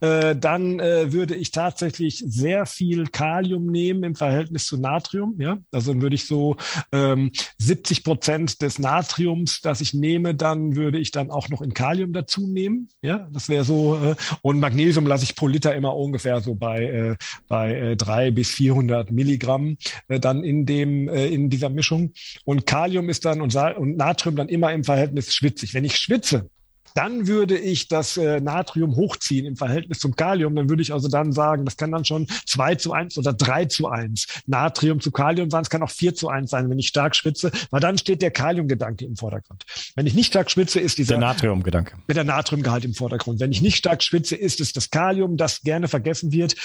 äh, 0.00 0.36
dann 0.36 0.80
äh, 0.80 1.12
würde 1.12 1.34
ich 1.34 1.50
tatsächlich 1.50 2.22
sehr 2.26 2.66
viel 2.66 3.06
Kalium 3.06 3.66
nehmen 3.66 4.04
im 4.04 4.14
Verhältnis 4.14 4.66
zu 4.66 4.76
Natrium. 4.76 5.36
Ja, 5.38 5.58
also 5.72 5.92
dann 5.92 6.02
würde 6.02 6.14
ich 6.14 6.26
so 6.26 6.56
ähm, 6.92 7.32
70 7.58 8.04
Prozent 8.04 8.62
des 8.62 8.78
Natriums, 8.78 9.60
das 9.60 9.80
ich 9.80 9.94
nehme, 9.94 10.34
dann 10.34 10.76
würde 10.76 10.98
ich 10.98 11.10
dann 11.10 11.30
auch 11.30 11.48
noch 11.48 11.62
in 11.62 11.74
Kalium 11.74 12.12
dazu 12.12 12.46
nehmen. 12.46 12.88
Ja, 13.02 13.28
das 13.32 13.48
wäre 13.48 13.64
so. 13.64 13.96
Äh, 13.96 14.16
und 14.42 14.60
Magnesium 14.60 15.06
lasse 15.06 15.24
ich 15.24 15.36
pro 15.36 15.48
Liter 15.48 15.74
immer 15.74 15.96
ungefähr 15.96 16.40
so 16.40 16.54
bei 16.54 16.84
äh, 16.84 17.16
bei 17.48 17.74
äh, 17.74 17.96
drei 17.96 18.30
bis 18.30 18.50
400 18.50 19.10
Milligramm 19.10 19.76
äh, 20.08 20.20
dann 20.20 20.44
in 20.44 20.66
dem 20.66 21.08
äh, 21.08 21.26
in 21.26 21.50
dieser 21.50 21.70
Mischung. 21.70 22.12
Und 22.44 22.66
Kalium 22.66 23.08
ist 23.08 23.24
dann 23.24 23.40
und, 23.40 23.54
und 23.54 23.96
Natrium 23.96 24.36
dann 24.36 24.48
immer 24.48 24.72
im 24.72 24.84
Verhältnis 24.84 25.34
schwitzig. 25.34 25.74
Wenn 25.74 25.84
ich 25.84 25.96
schwitze, 25.96 26.50
dann 26.96 27.26
würde 27.26 27.58
ich 27.58 27.88
das 27.88 28.16
äh, 28.16 28.40
Natrium 28.40 28.96
hochziehen 28.96 29.44
im 29.44 29.56
Verhältnis 29.56 29.98
zum 29.98 30.16
Kalium. 30.16 30.56
Dann 30.56 30.70
würde 30.70 30.80
ich 30.80 30.94
also 30.94 31.08
dann 31.08 31.30
sagen, 31.30 31.66
das 31.66 31.76
kann 31.76 31.92
dann 31.92 32.06
schon 32.06 32.26
zwei 32.46 32.74
zu 32.74 32.92
eins 32.92 33.18
oder 33.18 33.34
drei 33.34 33.66
zu 33.66 33.88
eins 33.88 34.26
Natrium 34.46 35.00
zu 35.00 35.10
Kalium 35.10 35.50
sein. 35.50 35.60
Es 35.60 35.68
kann 35.68 35.82
auch 35.82 35.90
vier 35.90 36.14
zu 36.14 36.28
eins 36.28 36.50
sein, 36.50 36.70
wenn 36.70 36.78
ich 36.78 36.88
stark 36.88 37.14
schwitze, 37.14 37.52
weil 37.70 37.80
dann 37.80 37.98
steht 37.98 38.22
der 38.22 38.30
Kaliumgedanke 38.30 39.04
im 39.04 39.14
Vordergrund. 39.16 39.64
Wenn 39.94 40.06
ich 40.06 40.14
nicht 40.14 40.28
stark 40.28 40.50
schwitze, 40.50 40.80
ist 40.80 40.96
dieser 40.96 41.14
der 41.14 41.18
Natriumgedanke. 41.18 41.96
Mit 42.06 42.16
der 42.16 42.24
Natriumgehalt 42.24 42.86
im 42.86 42.94
Vordergrund. 42.94 43.40
Wenn 43.40 43.52
ich 43.52 43.60
nicht 43.60 43.76
stark 43.76 44.02
schwitze, 44.02 44.34
ist 44.34 44.60
es 44.60 44.72
das 44.72 44.90
Kalium, 44.90 45.36
das 45.36 45.60
gerne 45.60 45.88
vergessen 45.88 46.32
wird. 46.32 46.56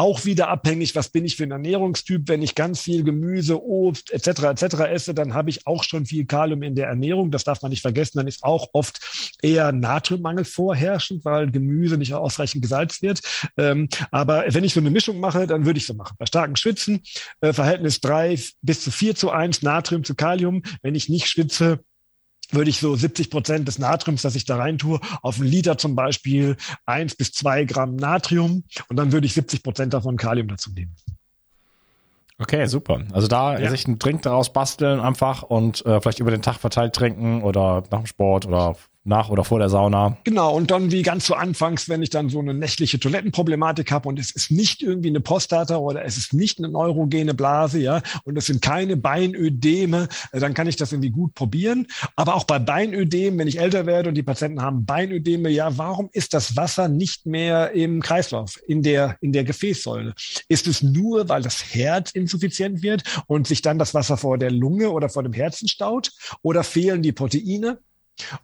Auch 0.00 0.24
wieder 0.24 0.46
abhängig, 0.46 0.94
was 0.94 1.08
bin 1.08 1.24
ich 1.24 1.34
für 1.34 1.42
ein 1.42 1.50
Ernährungstyp. 1.50 2.28
Wenn 2.28 2.40
ich 2.40 2.54
ganz 2.54 2.80
viel 2.80 3.02
Gemüse, 3.02 3.60
Obst 3.60 4.12
etc. 4.12 4.44
etc. 4.44 4.74
esse, 4.88 5.12
dann 5.12 5.34
habe 5.34 5.50
ich 5.50 5.66
auch 5.66 5.82
schon 5.82 6.06
viel 6.06 6.24
Kalium 6.24 6.62
in 6.62 6.76
der 6.76 6.86
Ernährung. 6.86 7.32
Das 7.32 7.42
darf 7.42 7.62
man 7.62 7.70
nicht 7.70 7.82
vergessen. 7.82 8.18
Dann 8.18 8.28
ist 8.28 8.44
auch 8.44 8.68
oft 8.74 9.00
eher 9.42 9.72
Natriummangel 9.72 10.44
vorherrschend, 10.44 11.24
weil 11.24 11.50
Gemüse 11.50 11.98
nicht 11.98 12.14
ausreichend 12.14 12.62
gesalzt 12.62 13.02
wird. 13.02 13.22
Ähm, 13.56 13.88
aber 14.12 14.44
wenn 14.46 14.62
ich 14.62 14.72
so 14.72 14.78
eine 14.78 14.90
Mischung 14.90 15.18
mache, 15.18 15.48
dann 15.48 15.66
würde 15.66 15.78
ich 15.78 15.86
so 15.86 15.94
machen. 15.94 16.14
Bei 16.16 16.26
starken 16.26 16.54
Schwitzen, 16.54 17.02
äh, 17.40 17.52
Verhältnis 17.52 18.00
drei 18.00 18.38
bis 18.62 18.84
zu 18.84 18.92
vier 18.92 19.16
zu 19.16 19.32
eins 19.32 19.62
Natrium 19.62 20.04
zu 20.04 20.14
Kalium. 20.14 20.62
Wenn 20.80 20.94
ich 20.94 21.08
nicht 21.08 21.26
schwitze, 21.26 21.80
würde 22.50 22.70
ich 22.70 22.80
so 22.80 22.94
70 22.94 23.30
Prozent 23.30 23.68
des 23.68 23.78
Natriums, 23.78 24.22
das 24.22 24.34
ich 24.34 24.44
da 24.44 24.56
rein 24.56 24.78
tue, 24.78 25.00
auf 25.22 25.38
einen 25.38 25.48
Liter 25.48 25.78
zum 25.78 25.94
Beispiel 25.94 26.56
eins 26.86 27.14
bis 27.14 27.32
zwei 27.32 27.64
Gramm 27.64 27.96
Natrium 27.96 28.64
und 28.88 28.96
dann 28.96 29.12
würde 29.12 29.26
ich 29.26 29.34
70 29.34 29.62
Prozent 29.62 29.94
davon 29.94 30.16
Kalium 30.16 30.48
dazu 30.48 30.70
nehmen. 30.70 30.94
Okay, 32.40 32.66
super. 32.66 33.02
Also 33.12 33.26
da 33.26 33.58
ja. 33.58 33.68
sich 33.68 33.86
einen 33.86 33.98
Drink 33.98 34.22
daraus 34.22 34.52
basteln 34.52 35.00
einfach 35.00 35.42
und 35.42 35.84
äh, 35.84 36.00
vielleicht 36.00 36.20
über 36.20 36.30
den 36.30 36.40
Tag 36.42 36.58
verteilt 36.58 36.94
trinken 36.94 37.42
oder 37.42 37.82
nach 37.90 37.98
dem 37.98 38.06
Sport 38.06 38.46
oder 38.46 38.76
nach 39.08 39.30
oder 39.30 39.44
vor 39.44 39.58
der 39.58 39.68
Sauna. 39.68 40.18
Genau, 40.24 40.54
und 40.54 40.70
dann 40.70 40.92
wie 40.92 41.02
ganz 41.02 41.24
zu 41.24 41.34
Anfangs, 41.34 41.88
wenn 41.88 42.02
ich 42.02 42.10
dann 42.10 42.28
so 42.28 42.38
eine 42.38 42.54
nächtliche 42.54 43.00
Toilettenproblematik 43.00 43.90
habe 43.90 44.08
und 44.08 44.18
es 44.18 44.30
ist 44.30 44.50
nicht 44.50 44.82
irgendwie 44.82 45.08
eine 45.08 45.20
Prostata 45.20 45.76
oder 45.76 46.04
es 46.04 46.16
ist 46.16 46.32
nicht 46.32 46.58
eine 46.58 46.68
neurogene 46.68 47.34
Blase, 47.34 47.80
ja, 47.80 48.02
und 48.24 48.36
es 48.36 48.46
sind 48.46 48.62
keine 48.62 48.96
Beinödeme, 48.96 50.08
äh, 50.32 50.40
dann 50.40 50.54
kann 50.54 50.66
ich 50.66 50.76
das 50.76 50.92
irgendwie 50.92 51.10
gut 51.10 51.34
probieren. 51.34 51.86
Aber 52.14 52.36
auch 52.36 52.44
bei 52.44 52.58
Beinödem, 52.58 53.38
wenn 53.38 53.48
ich 53.48 53.58
älter 53.58 53.86
werde 53.86 54.10
und 54.10 54.14
die 54.14 54.22
Patienten 54.22 54.62
haben 54.62 54.84
Beinödeme, 54.84 55.48
ja, 55.48 55.76
warum 55.78 56.10
ist 56.12 56.34
das 56.34 56.56
Wasser 56.56 56.88
nicht 56.88 57.26
mehr 57.26 57.72
im 57.72 58.02
Kreislauf, 58.02 58.60
in 58.66 58.82
der, 58.82 59.16
in 59.20 59.32
der 59.32 59.44
Gefäßsäule? 59.44 60.14
Ist 60.48 60.66
es 60.66 60.82
nur, 60.82 61.28
weil 61.28 61.42
das 61.42 61.74
Herz 61.74 62.10
insuffizient 62.10 62.82
wird 62.82 63.02
und 63.26 63.46
sich 63.46 63.62
dann 63.62 63.78
das 63.78 63.94
Wasser 63.94 64.16
vor 64.16 64.38
der 64.38 64.50
Lunge 64.50 64.90
oder 64.90 65.08
vor 65.08 65.22
dem 65.22 65.32
Herzen 65.32 65.68
staut? 65.68 66.12
Oder 66.42 66.62
fehlen 66.62 67.02
die 67.02 67.12
Proteine? 67.12 67.78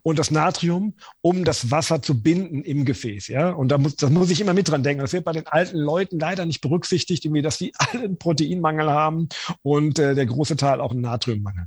Und 0.02 0.18
das 0.18 0.30
Natrium, 0.30 0.94
um 1.20 1.44
das 1.44 1.70
Wasser 1.70 2.02
zu 2.02 2.20
binden 2.20 2.62
im 2.62 2.84
Gefäß. 2.84 3.28
Ja, 3.28 3.50
und 3.50 3.68
da 3.68 3.78
muss, 3.78 3.96
das 3.96 4.10
muss 4.10 4.30
ich 4.30 4.40
immer 4.40 4.54
mit 4.54 4.68
dran 4.68 4.82
denken. 4.82 5.02
Das 5.02 5.12
wird 5.12 5.24
bei 5.24 5.32
den 5.32 5.46
alten 5.46 5.78
Leuten 5.78 6.18
leider 6.18 6.46
nicht 6.46 6.60
berücksichtigt, 6.60 7.24
irgendwie, 7.24 7.42
dass 7.42 7.58
sie 7.58 7.72
alle 7.78 8.04
einen 8.04 8.18
Proteinmangel 8.18 8.90
haben 8.90 9.28
und 9.62 9.98
äh, 9.98 10.14
der 10.14 10.26
große 10.26 10.56
Teil 10.56 10.80
auch 10.80 10.92
einen 10.92 11.02
Natriummangel. 11.02 11.66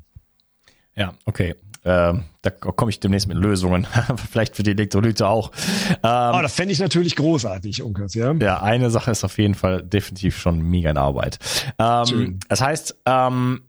Ja, 0.95 1.13
okay. 1.25 1.55
Ähm, 1.85 2.23
da 2.41 2.49
komme 2.49 2.89
ich 2.89 2.99
demnächst 2.99 3.27
mit 3.27 3.37
Lösungen. 3.37 3.87
Vielleicht 4.29 4.57
für 4.57 4.63
die 4.63 4.71
Elektrolyte 4.71 5.27
auch. 5.27 5.51
Ähm, 6.03 6.31
oh, 6.35 6.41
das 6.41 6.53
fände 6.53 6.73
ich 6.73 6.79
natürlich 6.79 7.15
großartig, 7.15 7.81
Unkers, 7.81 8.13
ja. 8.13 8.33
Ja, 8.33 8.61
eine 8.61 8.89
Sache 8.89 9.11
ist 9.11 9.23
auf 9.23 9.37
jeden 9.37 9.55
Fall 9.55 9.83
definitiv 9.83 10.37
schon 10.37 10.61
mega 10.61 10.89
in 10.89 10.97
Arbeit. 10.97 11.39
Ähm, 11.79 12.39
das 12.49 12.59
heißt, 12.59 12.97
ähm, 13.05 13.61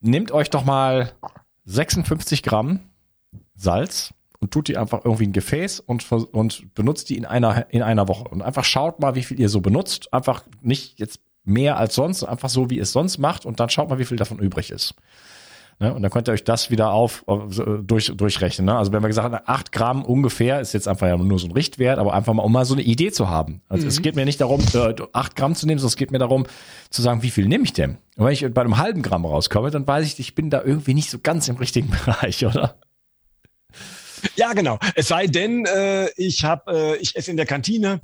nehmt 0.00 0.30
euch 0.30 0.50
doch 0.50 0.64
mal 0.64 1.10
56 1.64 2.42
Gramm 2.42 2.80
Salz 3.56 4.14
und 4.40 4.50
tut 4.50 4.68
die 4.68 4.76
einfach 4.76 5.04
irgendwie 5.04 5.24
in 5.24 5.30
ein 5.30 5.34
Gefäß 5.34 5.80
und, 5.80 6.10
und 6.12 6.74
benutzt 6.74 7.08
die 7.08 7.16
in 7.16 7.24
einer, 7.24 7.66
in 7.70 7.82
einer 7.82 8.08
Woche. 8.08 8.28
Und 8.28 8.42
einfach 8.42 8.64
schaut 8.64 9.00
mal, 9.00 9.14
wie 9.14 9.22
viel 9.22 9.40
ihr 9.40 9.48
so 9.48 9.60
benutzt. 9.60 10.12
Einfach 10.12 10.44
nicht 10.60 10.98
jetzt 10.98 11.20
mehr 11.44 11.76
als 11.76 11.94
sonst, 11.94 12.24
einfach 12.24 12.48
so, 12.48 12.70
wie 12.70 12.78
es 12.78 12.92
sonst 12.92 13.18
macht 13.18 13.46
und 13.46 13.60
dann 13.60 13.68
schaut 13.68 13.88
mal, 13.88 13.98
wie 13.98 14.04
viel 14.04 14.16
davon 14.16 14.38
übrig 14.38 14.70
ist. 14.70 14.94
Ne? 15.80 15.92
Und 15.92 16.02
dann 16.02 16.10
könnt 16.10 16.28
ihr 16.28 16.32
euch 16.32 16.44
das 16.44 16.70
wieder 16.70 16.92
auf, 16.92 17.24
durch, 17.82 18.12
durchrechnen. 18.14 18.66
Ne? 18.66 18.76
Also 18.76 18.92
wenn 18.92 19.02
wir 19.02 19.08
gesagt 19.08 19.32
haben, 19.32 19.42
acht 19.46 19.72
Gramm 19.72 20.04
ungefähr 20.04 20.60
ist 20.60 20.72
jetzt 20.72 20.88
einfach 20.88 21.06
ja 21.06 21.16
nur 21.16 21.38
so 21.38 21.46
ein 21.46 21.52
Richtwert, 21.52 21.98
aber 21.98 22.14
einfach 22.14 22.32
mal, 22.32 22.42
um 22.42 22.52
mal 22.52 22.64
so 22.64 22.74
eine 22.74 22.82
Idee 22.82 23.10
zu 23.10 23.28
haben. 23.28 23.60
Also 23.68 23.84
mhm. 23.84 23.88
es 23.88 24.02
geht 24.02 24.16
mir 24.16 24.24
nicht 24.24 24.40
darum, 24.40 24.60
äh, 24.74 24.94
acht 25.12 25.36
Gramm 25.36 25.54
zu 25.54 25.66
nehmen, 25.66 25.78
sondern 25.78 25.90
es 25.90 25.96
geht 25.96 26.10
mir 26.10 26.18
darum, 26.18 26.46
zu 26.90 27.02
sagen, 27.02 27.22
wie 27.22 27.30
viel 27.30 27.46
nehme 27.48 27.64
ich 27.64 27.72
denn? 27.72 27.98
Und 28.16 28.26
wenn 28.26 28.32
ich 28.32 28.46
bei 28.52 28.60
einem 28.60 28.78
halben 28.78 29.02
Gramm 29.02 29.24
rauskomme, 29.24 29.70
dann 29.70 29.86
weiß 29.86 30.06
ich, 30.06 30.18
ich 30.20 30.34
bin 30.34 30.50
da 30.50 30.62
irgendwie 30.62 30.94
nicht 30.94 31.10
so 31.10 31.18
ganz 31.22 31.48
im 31.48 31.56
richtigen 31.56 31.90
Bereich, 32.04 32.44
oder? 32.46 32.76
Ja, 34.36 34.52
genau. 34.52 34.78
Es 34.94 35.08
sei 35.08 35.26
denn, 35.26 35.64
äh, 35.66 36.08
ich 36.16 36.44
habe, 36.44 36.96
äh, 36.96 36.96
ich 36.96 37.16
esse 37.16 37.30
in 37.30 37.36
der 37.36 37.46
Kantine 37.46 38.00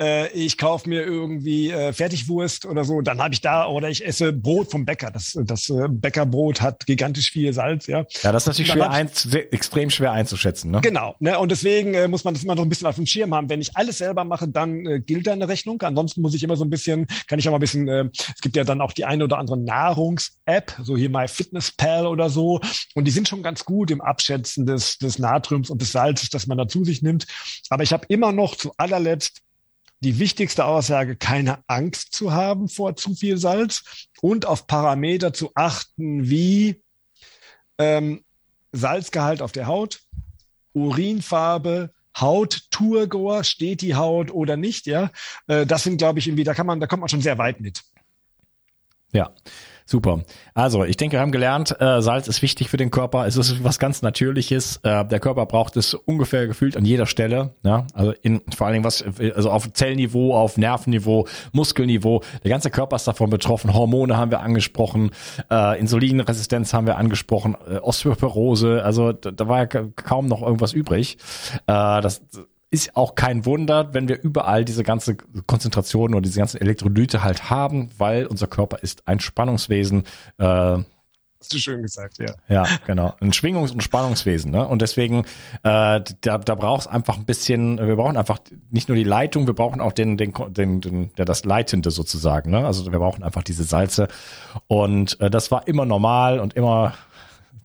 äh, 0.00 0.32
ich 0.32 0.58
kaufe 0.58 0.88
mir 0.88 1.02
irgendwie 1.02 1.70
äh, 1.70 1.92
Fertigwurst 1.92 2.66
oder 2.66 2.84
so, 2.84 3.00
dann 3.00 3.20
habe 3.20 3.34
ich 3.34 3.40
da 3.40 3.66
oder 3.66 3.88
ich 3.88 4.04
esse 4.04 4.32
Brot 4.32 4.70
vom 4.70 4.84
Bäcker. 4.84 5.10
Das, 5.10 5.38
das 5.44 5.70
äh, 5.70 5.88
Bäckerbrot 5.88 6.60
hat 6.60 6.86
gigantisch 6.86 7.30
viel 7.30 7.52
Salz, 7.52 7.86
ja. 7.86 8.04
Ja, 8.22 8.32
das 8.32 8.44
ist 8.44 8.46
natürlich 8.48 8.72
schwer 8.72 8.90
ein, 8.90 9.10
extrem 9.50 9.90
schwer 9.90 10.12
einzuschätzen, 10.12 10.70
ne? 10.70 10.80
Genau, 10.80 11.14
ne? 11.20 11.38
Und 11.38 11.50
deswegen 11.50 11.94
äh, 11.94 12.08
muss 12.08 12.24
man 12.24 12.34
das 12.34 12.42
immer 12.42 12.54
noch 12.54 12.62
ein 12.62 12.68
bisschen 12.68 12.86
auf 12.86 12.96
dem 12.96 13.06
Schirm 13.06 13.34
haben. 13.34 13.48
Wenn 13.48 13.60
ich 13.60 13.76
alles 13.76 13.98
selber 13.98 14.24
mache, 14.24 14.48
dann 14.48 14.86
äh, 14.86 15.00
gilt 15.00 15.26
da 15.26 15.32
eine 15.32 15.48
Rechnung. 15.48 15.80
Ansonsten 15.82 16.20
muss 16.20 16.34
ich 16.34 16.42
immer 16.42 16.56
so 16.56 16.64
ein 16.64 16.70
bisschen, 16.70 17.06
kann 17.28 17.38
ich 17.38 17.46
auch 17.48 17.52
mal 17.52 17.58
ein 17.58 17.60
bisschen, 17.60 17.88
äh, 17.88 18.08
es 18.12 18.40
gibt 18.40 18.56
ja 18.56 18.64
dann 18.64 18.80
auch 18.80 18.92
die 18.92 19.04
eine 19.04 19.24
oder 19.24 19.38
andere 19.38 19.58
Nahrungs-App, 19.58 20.76
so 20.82 20.96
hier 20.96 21.10
mal 21.10 21.28
FitnessPal 21.28 22.06
oder 22.06 22.30
so. 22.30 22.60
Und 22.94 23.04
die 23.04 23.10
sind 23.10 23.28
schon 23.28 23.42
ganz 23.42 23.64
gut 23.64 23.90
im 23.90 24.00
Abschätzen 24.00 24.66
des, 24.66 24.98
des 24.98 25.18
Natriums 25.18 25.70
und 25.70 25.80
des 25.80 25.92
Salzes, 25.92 26.30
das 26.30 26.46
man 26.46 26.58
da 26.58 26.66
zu 26.66 26.84
sich 26.84 27.02
nimmt. 27.02 27.26
Aber 27.70 27.82
ich 27.82 27.92
habe 27.92 28.06
immer 28.08 28.32
noch 28.32 28.56
zu 28.56 28.72
allerletzt 28.76 29.43
die 30.04 30.18
wichtigste 30.18 30.66
Aussage, 30.66 31.16
keine 31.16 31.64
Angst 31.66 32.14
zu 32.14 32.32
haben 32.32 32.68
vor 32.68 32.94
zu 32.94 33.14
viel 33.14 33.38
Salz 33.38 34.08
und 34.20 34.46
auf 34.46 34.66
Parameter 34.66 35.32
zu 35.32 35.50
achten 35.54 36.28
wie 36.28 36.82
ähm, 37.78 38.22
Salzgehalt 38.72 39.40
auf 39.40 39.52
der 39.52 39.66
Haut, 39.66 40.00
Urinfarbe, 40.74 41.92
Hautturgor, 42.16 43.44
steht 43.44 43.80
die 43.80 43.94
Haut 43.94 44.30
oder 44.30 44.56
nicht, 44.56 44.86
ja. 44.86 45.10
Äh, 45.46 45.66
das 45.66 45.84
sind, 45.84 45.96
glaube 45.96 46.18
ich, 46.18 46.26
irgendwie, 46.26 46.44
da 46.44 46.54
kann 46.54 46.66
man, 46.66 46.80
da 46.80 46.86
kommt 46.86 47.00
man 47.00 47.08
schon 47.08 47.22
sehr 47.22 47.38
weit 47.38 47.60
mit. 47.60 47.82
Ja. 49.12 49.34
Super. 49.86 50.22
Also, 50.54 50.84
ich 50.84 50.96
denke, 50.96 51.16
wir 51.16 51.20
haben 51.20 51.32
gelernt, 51.32 51.78
äh, 51.78 52.00
Salz 52.00 52.26
ist 52.26 52.40
wichtig 52.40 52.70
für 52.70 52.78
den 52.78 52.90
Körper. 52.90 53.26
Es 53.26 53.36
ist 53.36 53.62
was 53.62 53.78
ganz 53.78 54.00
Natürliches. 54.00 54.80
Äh, 54.82 55.04
der 55.04 55.20
Körper 55.20 55.44
braucht 55.44 55.76
es 55.76 55.92
ungefähr 55.92 56.46
gefühlt 56.46 56.76
an 56.76 56.86
jeder 56.86 57.04
Stelle. 57.04 57.54
Ja? 57.62 57.86
Also 57.92 58.14
in, 58.22 58.40
vor 58.56 58.66
allen 58.66 58.74
Dingen 58.74 58.84
was, 58.84 59.04
also 59.34 59.50
auf 59.50 59.70
Zellniveau, 59.74 60.34
auf 60.34 60.56
Nervenniveau, 60.56 61.28
Muskelniveau. 61.52 62.22
Der 62.42 62.50
ganze 62.50 62.70
Körper 62.70 62.96
ist 62.96 63.06
davon 63.06 63.28
betroffen. 63.28 63.74
Hormone 63.74 64.16
haben 64.16 64.30
wir 64.30 64.40
angesprochen, 64.40 65.10
äh, 65.50 65.78
Insulinresistenz 65.78 66.72
haben 66.72 66.86
wir 66.86 66.96
angesprochen, 66.96 67.54
äh, 67.68 67.76
Osteoporose. 67.76 68.82
Also 68.82 69.12
da, 69.12 69.32
da 69.32 69.48
war 69.48 69.58
ja 69.58 69.66
kaum 69.66 70.28
noch 70.28 70.40
irgendwas 70.40 70.72
übrig. 70.72 71.18
Äh, 71.66 72.00
das 72.00 72.22
ist 72.74 72.96
auch 72.96 73.14
kein 73.14 73.46
Wunder, 73.46 73.94
wenn 73.94 74.08
wir 74.08 74.20
überall 74.20 74.64
diese 74.64 74.82
ganze 74.82 75.16
Konzentration 75.46 76.12
oder 76.12 76.22
diese 76.22 76.40
ganzen 76.40 76.60
Elektrolyte 76.60 77.22
halt 77.22 77.48
haben, 77.48 77.90
weil 77.98 78.26
unser 78.26 78.48
Körper 78.48 78.78
ist 78.82 79.06
ein 79.06 79.20
Spannungswesen. 79.20 80.02
Äh, 80.38 80.78
Hast 81.38 81.52
du 81.52 81.58
schön 81.58 81.82
gesagt, 81.82 82.18
ja. 82.18 82.34
Ja, 82.48 82.66
genau. 82.84 83.14
Ein 83.20 83.32
Schwingungs- 83.32 83.70
und 83.70 83.82
Spannungswesen. 83.82 84.50
Ne? 84.50 84.66
Und 84.66 84.82
deswegen, 84.82 85.20
äh, 85.62 86.00
da, 86.20 86.38
da 86.38 86.54
braucht 86.56 86.80
es 86.80 86.86
einfach 86.88 87.16
ein 87.16 87.26
bisschen, 87.26 87.78
wir 87.78 87.94
brauchen 87.94 88.16
einfach 88.16 88.40
nicht 88.70 88.88
nur 88.88 88.96
die 88.96 89.04
Leitung, 89.04 89.46
wir 89.46 89.54
brauchen 89.54 89.80
auch 89.80 89.92
den, 89.92 90.16
den, 90.16 90.32
den, 90.48 90.80
den 90.80 91.10
ja, 91.16 91.24
das 91.24 91.44
Leitende 91.44 91.92
sozusagen. 91.92 92.50
Ne? 92.50 92.66
Also 92.66 92.90
wir 92.90 92.98
brauchen 92.98 93.22
einfach 93.22 93.44
diese 93.44 93.62
Salze. 93.62 94.08
Und 94.66 95.20
äh, 95.20 95.30
das 95.30 95.52
war 95.52 95.68
immer 95.68 95.84
normal 95.84 96.40
und 96.40 96.54
immer 96.54 96.94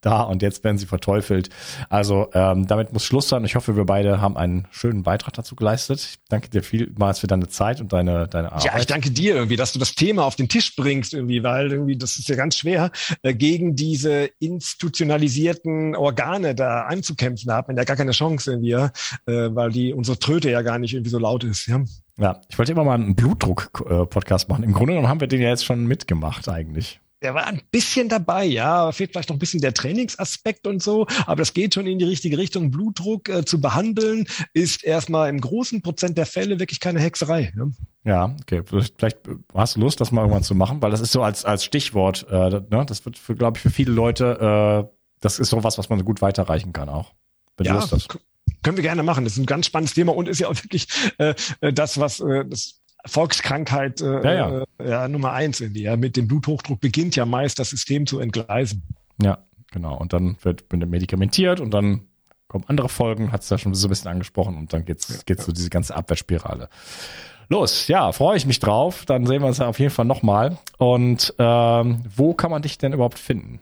da 0.02 0.22
und 0.22 0.42
jetzt 0.42 0.64
werden 0.64 0.78
sie 0.78 0.86
verteufelt. 0.86 1.50
Also 1.90 2.30
ähm, 2.34 2.68
damit 2.68 2.94
muss 2.94 3.04
Schluss 3.04 3.30
sein. 3.30 3.44
Ich 3.46 3.56
hoffe, 3.56 3.76
wir 3.76 3.86
beide 3.86 4.22
haben 4.22 4.38
einen 4.38 4.68
schönen 4.72 5.04
Beitrag 5.04 5.34
dazu 5.34 5.56
geleistet. 5.56 6.00
Ich 6.00 6.20
danke 6.30 6.50
dir 6.50 6.64
vielmals 6.64 7.20
für 7.20 7.28
deine 7.28 7.48
Zeit 7.48 7.82
und 7.82 7.94
deine, 7.94 8.28
deine 8.28 8.52
Arbeit. 8.52 8.66
Ja, 8.66 8.80
ich 8.80 8.86
danke 8.86 9.12
dir 9.12 9.36
irgendwie, 9.36 9.56
dass 9.56 9.74
du 9.74 9.80
das 9.80 9.96
Thema 9.96 10.26
auf 10.26 10.36
den 10.36 10.50
Tisch 10.50 10.76
bringst 10.76 11.14
irgendwie, 11.14 11.44
weil 11.44 11.72
irgendwie 11.72 11.98
das 11.98 12.18
ist 12.18 12.30
ja 12.30 12.36
ganz 12.36 12.58
schwer, 12.58 12.92
äh, 13.22 13.34
gegen 13.34 13.76
diese 13.76 14.30
institutionalisierten 14.40 15.96
Organe 15.96 16.56
da 16.56 16.84
anzukämpfen. 16.84 17.48
Da 17.48 17.58
hat 17.58 17.68
man 17.68 17.78
ja 17.78 17.84
gar 17.84 17.96
keine 17.96 18.12
Chance 18.12 18.52
irgendwie, 18.52 18.72
äh, 18.72 18.90
weil 19.26 19.72
die 19.72 19.94
unsere 19.94 20.18
Tröte 20.20 20.50
ja 20.50 20.62
gar 20.62 20.80
nicht 20.80 20.94
irgendwie 20.94 21.12
so 21.12 21.20
laut 21.20 21.44
ist. 21.44 21.68
Ja. 21.68 21.82
Ja, 22.20 22.42
ich 22.50 22.58
wollte 22.58 22.74
immer 22.74 22.84
mal 22.84 22.96
einen 22.96 23.16
Blutdruck-Podcast 23.16 24.50
machen. 24.50 24.64
Im 24.64 24.74
Grunde 24.74 24.92
genommen 24.92 25.08
haben 25.08 25.22
wir 25.22 25.28
den 25.28 25.42
ja 25.42 25.50
jetzt 25.50 25.64
schon 25.64 25.86
mitgemacht 25.88 26.50
eigentlich. 26.50 27.00
Der 27.22 27.34
war 27.34 27.48
ein 27.48 27.62
bisschen 27.70 28.08
dabei, 28.08 28.46
ja. 28.46 28.92
Fehlt 28.94 29.12
vielleicht 29.12 29.30
noch 29.30 29.36
ein 29.36 29.40
bisschen 29.40 29.60
der 29.60 29.74
Trainingsaspekt 29.74 30.66
und 30.66 30.82
so, 30.82 31.06
aber 31.26 31.38
das 31.38 31.54
geht 31.54 31.74
schon 31.74 31.86
in 31.86 32.00
die 32.00 32.06
richtige 32.06 32.38
Richtung. 32.38 32.72
Blutdruck 32.72 33.28
äh, 33.28 33.44
zu 33.44 33.60
behandeln 33.60 34.26
ist 34.54 34.84
erstmal 34.84 35.30
im 35.30 35.42
großen 35.42 35.82
Prozent 35.82 36.18
der 36.18 36.26
Fälle 36.26 36.60
wirklich 36.60 36.80
keine 36.80 37.02
Hexerei. 37.02 37.52
Ne? 37.56 37.74
Ja, 38.06 38.36
okay. 38.42 38.64
Vielleicht 38.66 39.20
hast 39.54 39.76
du 39.76 39.82
Lust, 39.82 40.00
das 40.00 40.12
mal 40.12 40.22
irgendwann 40.22 40.44
zu 40.44 40.56
machen, 40.56 40.82
weil 40.82 40.92
das 40.92 41.02
ist 41.02 41.12
so 41.12 41.22
als, 41.22 41.44
als 41.44 41.66
Stichwort, 41.66 42.26
äh, 42.30 42.62
ne? 42.70 42.86
das 42.88 43.04
wird, 43.04 43.20
glaube 43.38 43.58
ich, 43.58 43.64
für 43.64 43.70
viele 43.70 43.92
Leute, 43.92 44.88
äh, 44.90 44.96
das 45.20 45.40
ist 45.40 45.50
so 45.50 45.64
was, 45.64 45.78
was 45.78 45.90
man 45.90 46.06
gut 46.06 46.22
weiterreichen 46.22 46.72
kann 46.72 46.88
auch. 46.88 47.14
Wenn 47.58 47.66
ja, 47.66 47.74
du 47.74 47.80
Lust 47.80 47.92
hast. 47.92 48.20
Können 48.64 48.78
wir 48.78 48.84
gerne 48.84 49.04
machen. 49.04 49.24
Das 49.24 49.34
ist 49.34 49.40
ein 49.40 49.46
ganz 49.46 49.66
spannendes 49.66 49.94
Thema 49.94 50.16
und 50.16 50.28
ist 50.28 50.40
ja 50.40 50.48
auch 50.48 50.56
wirklich 50.56 50.88
äh, 51.18 51.34
äh 51.62 51.74
das, 51.74 52.00
was 52.00 52.20
äh, 52.20 52.46
das 52.46 52.79
Volkskrankheit 53.06 54.02
äh, 54.02 54.24
ja, 54.24 54.34
ja. 54.34 54.66
Äh, 54.80 54.90
ja, 54.90 55.08
Nummer 55.08 55.34
eins 55.34 55.62
in 55.62 55.74
die. 55.74 55.84
Ja. 55.84 55.98
Mit 55.98 56.18
dem 56.18 56.28
Bluthochdruck 56.28 56.80
beginnt 56.80 57.16
ja 57.16 57.26
meist 57.26 57.60
das 57.60 57.70
System 57.70 58.06
zu 58.06 58.20
entgleisen. 58.20 58.84
Ja, 59.22 59.40
genau. 59.72 59.98
Und 59.98 60.14
dann 60.14 60.38
wird 60.42 60.72
medikamentiert 60.72 61.60
und 61.60 61.72
dann 61.72 62.02
kommen 62.48 62.66
andere 62.68 62.90
Folgen, 62.90 63.32
hat 63.32 63.42
es 63.42 63.50
ja 63.50 63.58
schon 63.58 63.74
so 63.76 63.88
ein 63.88 63.90
bisschen 63.90 64.10
angesprochen 64.10 64.58
und 64.58 64.74
dann 64.74 64.84
geht's, 64.84 65.08
ja, 65.10 65.16
geht's 65.26 65.46
so 65.46 65.52
diese 65.52 65.70
ganze 65.70 65.96
Abwehrspirale. 65.96 66.68
Los, 67.48 67.88
ja, 67.88 68.12
freue 68.12 68.38
ich 68.38 68.46
mich 68.46 68.60
drauf. 68.60 69.06
Dann 69.06 69.26
sehen 69.26 69.42
wir 69.42 69.48
uns 69.48 69.60
auf 69.60 69.80
jeden 69.80 69.92
Fall 69.92 70.06
nochmal. 70.06 70.58
Und 70.78 71.34
ähm, 71.40 72.04
wo 72.16 72.34
kann 72.36 72.52
man 72.52 72.62
dich 72.62 72.78
denn 72.78 72.94
überhaupt 72.94 73.18
finden? 73.18 73.60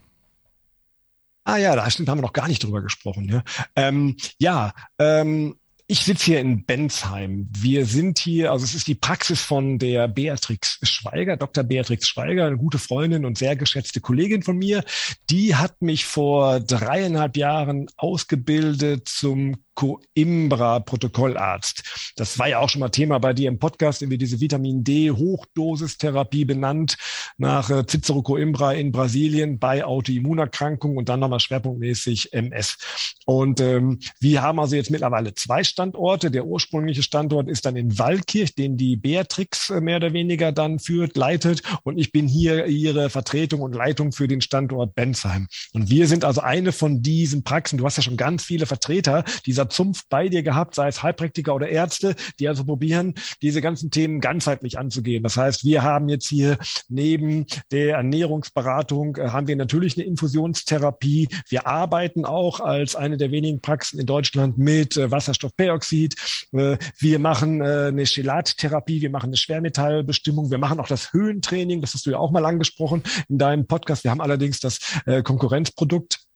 Ah 1.45 1.55
ja, 1.55 1.77
da 1.77 1.89
stimmt, 1.89 2.09
haben 2.09 2.17
wir 2.17 2.23
noch 2.23 2.33
gar 2.33 2.49
nicht 2.49 2.61
drüber 2.61 2.81
gesprochen. 2.81 3.29
Ja, 3.29 3.43
ähm, 3.77 4.17
ja 4.39 4.73
ähm, 4.99 5.55
ich 5.89 6.01
sitze 6.01 6.25
hier 6.25 6.39
in 6.41 6.65
Bensheim. 6.65 7.47
Wir 7.49 7.85
sind 7.85 8.19
hier, 8.19 8.51
also 8.51 8.65
es 8.65 8.75
ist 8.75 8.87
die 8.87 8.95
Praxis 8.95 9.41
von 9.41 9.79
der 9.79 10.09
Beatrix 10.09 10.79
Schweiger, 10.83 11.37
Dr. 11.37 11.63
Beatrix 11.63 12.09
Schweiger, 12.09 12.45
eine 12.45 12.57
gute 12.57 12.77
Freundin 12.77 13.23
und 13.23 13.37
sehr 13.37 13.55
geschätzte 13.55 14.01
Kollegin 14.01 14.43
von 14.43 14.57
mir. 14.57 14.83
Die 15.29 15.55
hat 15.55 15.81
mich 15.81 16.05
vor 16.05 16.59
dreieinhalb 16.59 17.37
Jahren 17.37 17.87
ausgebildet 17.95 19.07
zum 19.07 19.63
Coimbra-Protokollarzt. 19.77 22.13
Das 22.15 22.39
war 22.39 22.49
ja 22.49 22.59
auch 22.59 22.69
schon 22.69 22.79
mal 22.79 22.89
Thema 22.89 23.19
bei 23.19 23.33
dir 23.33 23.47
im 23.47 23.59
Podcast, 23.59 24.01
irgendwie 24.01 24.17
diese 24.17 24.41
Vitamin 24.41 24.83
D-Hochdosistherapie 24.83 26.45
benannt 26.45 26.97
nach 27.37 27.69
äh, 27.69 27.85
Cicero 27.85 28.23
Coimbra 28.23 28.73
in 28.73 28.91
Brasilien 28.91 29.59
bei 29.59 29.85
Autoimmunerkrankungen 29.85 30.97
und 30.97 31.09
dann 31.09 31.19
nochmal 31.19 31.39
schwerpunktmäßig 31.39 32.33
MS. 32.33 32.79
Und 33.25 33.61
ähm, 33.61 33.99
wir 34.19 34.41
haben 34.41 34.59
also 34.59 34.75
jetzt 34.75 34.89
mittlerweile 34.89 35.35
zwei 35.35 35.63
Standorte. 35.63 36.31
Der 36.31 36.45
ursprüngliche 36.45 37.03
Standort 37.03 37.47
ist 37.47 37.65
dann 37.65 37.75
in 37.75 37.99
Waldkirch, 37.99 38.55
den 38.55 38.77
die 38.77 38.95
Beatrix 38.95 39.69
äh, 39.69 39.79
mehr 39.79 39.97
oder 39.97 40.13
weniger 40.13 40.51
dann 40.51 40.79
führt, 40.79 41.15
leitet. 41.15 41.61
Und 41.83 41.99
ich 41.99 42.11
bin 42.11 42.27
hier 42.27 42.65
ihre 42.65 43.11
Vertretung 43.11 43.61
und 43.61 43.75
Leitung 43.75 44.11
für 44.11 44.27
den 44.27 44.41
Standort 44.41 44.95
Bensheim. 44.95 45.47
Und 45.73 45.91
wir 45.91 46.07
sind 46.07 46.25
also 46.25 46.41
eine 46.41 46.71
von 46.71 47.03
diesen 47.03 47.43
Praxen. 47.43 47.77
Du 47.77 47.85
hast 47.85 47.97
ja 47.97 48.03
schon 48.03 48.17
ganz 48.17 48.43
viele 48.43 48.65
Vertreter 48.65 49.23
dieser 49.45 49.66
Zunft 49.69 50.09
bei 50.09 50.29
dir 50.29 50.43
gehabt, 50.43 50.75
sei 50.75 50.87
es 50.87 51.03
Heilpraktiker 51.03 51.55
oder 51.55 51.69
Ärzte, 51.69 52.15
die 52.39 52.47
also 52.47 52.65
probieren, 52.65 53.13
diese 53.41 53.61
ganzen 53.61 53.91
Themen 53.91 54.19
ganzheitlich 54.19 54.77
anzugehen. 54.77 55.23
Das 55.23 55.37
heißt, 55.37 55.65
wir 55.65 55.83
haben 55.83 56.09
jetzt 56.09 56.27
hier 56.27 56.57
neben 56.89 57.45
der 57.71 57.95
Ernährungsberatung 57.95 59.17
äh, 59.17 59.29
haben 59.29 59.47
wir 59.47 59.55
natürlich 59.55 59.97
eine 59.97 60.05
Infusionstherapie. 60.05 61.27
Wir 61.49 61.67
arbeiten 61.67 62.25
auch 62.25 62.59
als 62.59 62.95
eine 62.95 63.17
der 63.17 63.31
wenigen 63.31 63.61
Praxen 63.61 63.99
in 63.99 64.05
Deutschland 64.05 64.57
mit 64.57 64.97
äh, 64.97 65.11
Wasserstoffperoxid. 65.11 66.15
Äh, 66.53 66.77
wir 66.99 67.19
machen 67.19 67.61
äh, 67.61 67.87
eine 67.87 68.05
Chelattherapie, 68.05 69.01
wir 69.01 69.09
machen 69.09 69.27
eine 69.27 69.37
Schwermetallbestimmung, 69.37 70.51
wir 70.51 70.57
machen 70.57 70.79
auch 70.79 70.87
das 70.87 71.13
Höhentraining, 71.13 71.81
das 71.81 71.93
hast 71.93 72.05
du 72.05 72.11
ja 72.11 72.17
auch 72.17 72.31
mal 72.31 72.45
angesprochen 72.45 73.03
in 73.29 73.37
deinem 73.37 73.67
Podcast. 73.67 74.03
Wir 74.03 74.11
haben 74.11 74.21
allerdings 74.21 74.59
das 74.59 74.79
äh, 75.05 75.21
Konkurrenzprodukt 75.21 76.26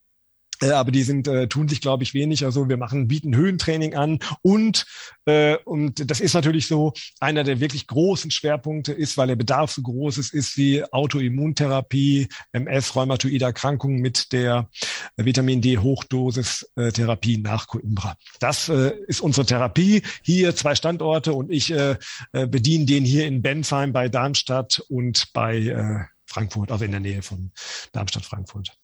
aber 0.70 0.92
die 0.92 1.04
sind 1.04 1.28
äh, 1.28 1.48
tun 1.48 1.68
sich 1.68 1.82
glaube 1.82 2.04
ich 2.04 2.14
wenig. 2.14 2.46
Also 2.46 2.70
wir 2.70 2.78
machen 2.78 3.08
bieten 3.08 3.36
Höhentraining 3.36 3.96
an. 3.96 4.20
Und 4.42 4.86
äh, 5.26 5.58
und 5.66 6.10
das 6.10 6.20
ist 6.20 6.34
natürlich 6.34 6.68
so 6.68 6.94
einer 7.20 7.44
der 7.44 7.60
wirklich 7.60 7.88
großen 7.88 8.32
Schwerpunkte 8.32 8.94
ist 8.94 9.18
weil 9.18 9.28
der 9.28 9.36
Bedarf 9.36 9.72
so 9.72 9.82
groß 9.82 10.18
ist 10.18 10.34
ist 10.34 10.58
die 10.58 10.84
Autoimmuntherapie 10.92 12.28
MS 12.52 12.96
rheumatoide 12.96 13.46
Erkrankungen 13.46 14.02
mit 14.02 14.32
der 14.32 14.70
Vitamin 15.16 15.62
D 15.62 15.78
Hochdosis 15.78 16.72
äh, 16.76 16.92
Therapie 16.92 17.38
nach 17.38 17.68
Coimbra. 17.68 18.16
Das 18.40 18.70
äh, 18.70 18.94
ist 19.08 19.22
unsere 19.22 19.46
Therapie. 19.46 20.02
Hier 20.24 20.56
zwei 20.56 20.76
Standorte 20.76 21.34
und 21.34 21.52
ich 21.52 21.72
äh, 21.72 21.98
äh, 22.34 22.48
bediene 22.48 22.86
den 22.86 23.06
hier 23.06 23.26
in 23.26 23.42
Bensheim 23.42 23.94
bei 23.94 24.10
Darmstadt 24.10 24.84
und 24.90 25.32
bei 25.34 25.58
äh, 25.58 26.06
Frankfurt, 26.26 26.72
also 26.72 26.86
in 26.86 26.92
der 26.92 27.00
Nähe 27.00 27.22
von 27.22 27.52
Darmstadt-Frankfurt. 27.92 28.78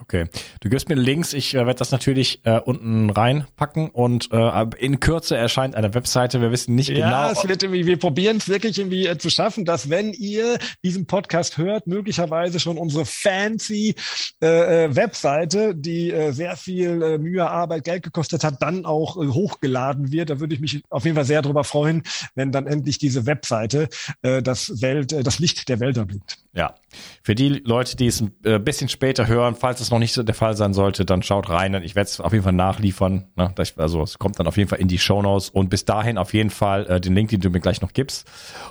Okay. 0.00 0.26
Du 0.60 0.68
gibst 0.68 0.88
mir 0.88 0.94
Links, 0.94 1.32
ich 1.32 1.54
äh, 1.54 1.58
werde 1.58 1.74
das 1.74 1.90
natürlich 1.90 2.44
äh, 2.44 2.60
unten 2.60 3.10
reinpacken 3.10 3.90
und 3.90 4.30
äh, 4.32 4.66
in 4.78 5.00
Kürze 5.00 5.36
erscheint 5.36 5.74
eine 5.74 5.94
Webseite. 5.94 6.40
Wir 6.40 6.50
wissen 6.50 6.74
nicht 6.74 6.88
ja, 6.88 6.94
genau. 6.94 7.08
Ja, 7.08 7.30
es 7.32 7.48
wird 7.48 7.62
irgendwie, 7.62 7.86
wir 7.86 7.98
probieren 7.98 8.36
es 8.36 8.48
wirklich 8.48 8.78
irgendwie 8.78 9.06
äh, 9.06 9.18
zu 9.18 9.30
schaffen, 9.30 9.64
dass 9.64 9.90
wenn 9.90 10.12
ihr 10.12 10.58
diesen 10.84 11.06
Podcast 11.06 11.58
hört, 11.58 11.86
möglicherweise 11.86 12.60
schon 12.60 12.78
unsere 12.78 13.04
fancy 13.04 13.94
äh, 14.42 14.84
äh 14.84 14.96
Webseite, 14.96 15.74
die 15.74 16.10
äh, 16.10 16.32
sehr 16.32 16.56
viel 16.56 17.02
äh, 17.02 17.18
Mühe, 17.18 17.48
Arbeit, 17.48 17.84
Geld 17.84 18.02
gekostet 18.02 18.44
hat, 18.44 18.62
dann 18.62 18.84
auch 18.84 19.16
äh, 19.16 19.26
hochgeladen 19.26 20.12
wird. 20.12 20.30
Da 20.30 20.40
würde 20.40 20.54
ich 20.54 20.60
mich 20.60 20.82
auf 20.90 21.04
jeden 21.04 21.16
Fall 21.16 21.24
sehr 21.24 21.42
darüber 21.42 21.64
freuen, 21.64 22.02
wenn 22.34 22.52
dann 22.52 22.66
endlich 22.66 22.98
diese 22.98 23.26
Webseite 23.26 23.88
äh, 24.22 24.42
das 24.42 24.80
Welt, 24.80 25.12
äh, 25.12 25.22
das 25.22 25.38
Licht 25.38 25.68
der 25.68 25.80
Welt 25.80 25.96
erblickt. 25.96 26.38
Ja. 26.58 26.74
Für 27.22 27.36
die 27.36 27.50
Leute, 27.50 27.96
die 27.96 28.08
es 28.08 28.20
ein 28.20 28.34
äh, 28.42 28.58
bisschen 28.58 28.88
später 28.88 29.28
hören, 29.28 29.54
falls 29.54 29.80
es 29.80 29.92
noch 29.92 30.00
nicht 30.00 30.12
so 30.12 30.24
der 30.24 30.34
Fall 30.34 30.56
sein 30.56 30.74
sollte, 30.74 31.04
dann 31.04 31.22
schaut 31.22 31.48
rein. 31.48 31.72
Ich 31.84 31.94
werde 31.94 32.08
es 32.08 32.18
auf 32.18 32.32
jeden 32.32 32.42
Fall 32.42 32.52
nachliefern. 32.52 33.28
Ne? 33.36 33.54
Also 33.76 34.02
es 34.02 34.18
kommt 34.18 34.40
dann 34.40 34.48
auf 34.48 34.56
jeden 34.56 34.68
Fall 34.68 34.80
in 34.80 34.88
die 34.88 34.98
Show 34.98 35.22
Notes 35.22 35.50
und 35.50 35.70
bis 35.70 35.84
dahin 35.84 36.18
auf 36.18 36.34
jeden 36.34 36.50
Fall 36.50 36.84
äh, 36.86 37.00
den 37.00 37.14
Link, 37.14 37.30
den 37.30 37.40
du 37.40 37.50
mir 37.50 37.60
gleich 37.60 37.80
noch 37.80 37.92
gibst. 37.92 38.28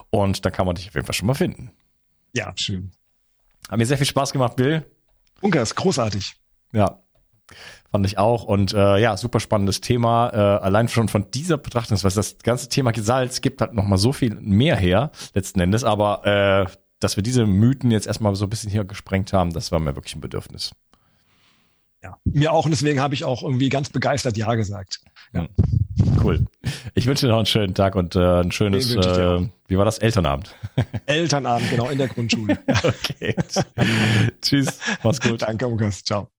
Und 0.09 0.43
dann 0.43 0.51
kann 0.51 0.65
man 0.65 0.75
dich 0.75 0.89
auf 0.89 0.95
jeden 0.95 1.05
Fall 1.05 1.15
schon 1.15 1.27
mal 1.27 1.33
finden. 1.33 1.71
Ja, 2.33 2.51
schön. 2.57 2.91
Hat 3.69 3.77
mir 3.77 3.85
sehr 3.85 3.97
viel 3.97 4.05
Spaß 4.05 4.33
gemacht, 4.33 4.57
Bill. 4.57 4.85
Unker 5.39 5.61
ist 5.61 5.75
großartig. 5.75 6.35
Ja, 6.73 6.99
fand 7.89 8.05
ich 8.05 8.17
auch. 8.17 8.43
Und 8.43 8.73
äh, 8.73 8.97
ja, 8.97 9.15
super 9.15 9.39
spannendes 9.39 9.79
Thema. 9.79 10.29
Äh, 10.33 10.38
allein 10.38 10.89
schon 10.89 11.07
von 11.07 11.31
dieser 11.31 11.57
Betrachtungsweise, 11.57 12.17
das 12.17 12.38
ganze 12.39 12.67
Thema 12.67 12.91
Salz 12.93 13.39
gibt 13.39 13.61
halt 13.61 13.73
noch 13.73 13.85
mal 13.85 13.97
so 13.97 14.11
viel 14.11 14.35
mehr 14.41 14.75
her, 14.75 15.11
letzten 15.33 15.61
Endes. 15.61 15.85
Aber 15.85 16.25
äh, 16.67 16.86
dass 16.99 17.15
wir 17.15 17.23
diese 17.23 17.45
Mythen 17.45 17.91
jetzt 17.91 18.07
erstmal 18.07 18.35
so 18.35 18.45
ein 18.45 18.49
bisschen 18.49 18.71
hier 18.71 18.83
gesprengt 18.83 19.33
haben, 19.33 19.53
das 19.53 19.71
war 19.71 19.79
mir 19.79 19.95
wirklich 19.95 20.15
ein 20.15 20.21
Bedürfnis. 20.21 20.71
Ja, 22.03 22.17
mir 22.25 22.53
auch 22.53 22.65
und 22.65 22.71
deswegen 22.71 22.99
habe 22.99 23.15
ich 23.15 23.23
auch 23.23 23.41
irgendwie 23.43 23.69
ganz 23.69 23.89
begeistert 23.89 24.37
Ja 24.37 24.53
gesagt. 24.55 25.01
Ja. 25.33 25.47
Cool. 26.23 26.45
Ich 26.93 27.07
wünsche 27.07 27.25
dir 27.25 27.31
noch 27.31 27.37
einen 27.37 27.45
schönen 27.47 27.73
Tag 27.73 27.95
und 27.95 28.15
äh, 28.15 28.41
ein 28.41 28.51
schönes, 28.51 28.95
äh, 28.95 29.47
wie 29.67 29.77
war 29.77 29.85
das, 29.85 29.97
Elternabend? 29.97 30.55
Elternabend, 31.05 31.69
genau, 31.69 31.89
in 31.89 31.97
der 31.97 32.07
Grundschule. 32.07 32.59
okay. 32.83 33.35
Tschüss, 34.41 34.79
mach's 35.03 35.19
gut. 35.19 35.41
Danke, 35.41 35.65
Lukas. 35.65 36.03
Ciao. 36.03 36.29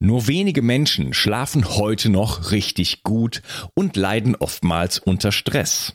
Nur 0.00 0.26
wenige 0.26 0.62
Menschen 0.62 1.14
schlafen 1.14 1.76
heute 1.76 2.10
noch 2.10 2.50
richtig 2.50 3.04
gut 3.04 3.42
und 3.74 3.96
leiden 3.96 4.34
oftmals 4.36 4.98
unter 4.98 5.32
Stress. 5.32 5.94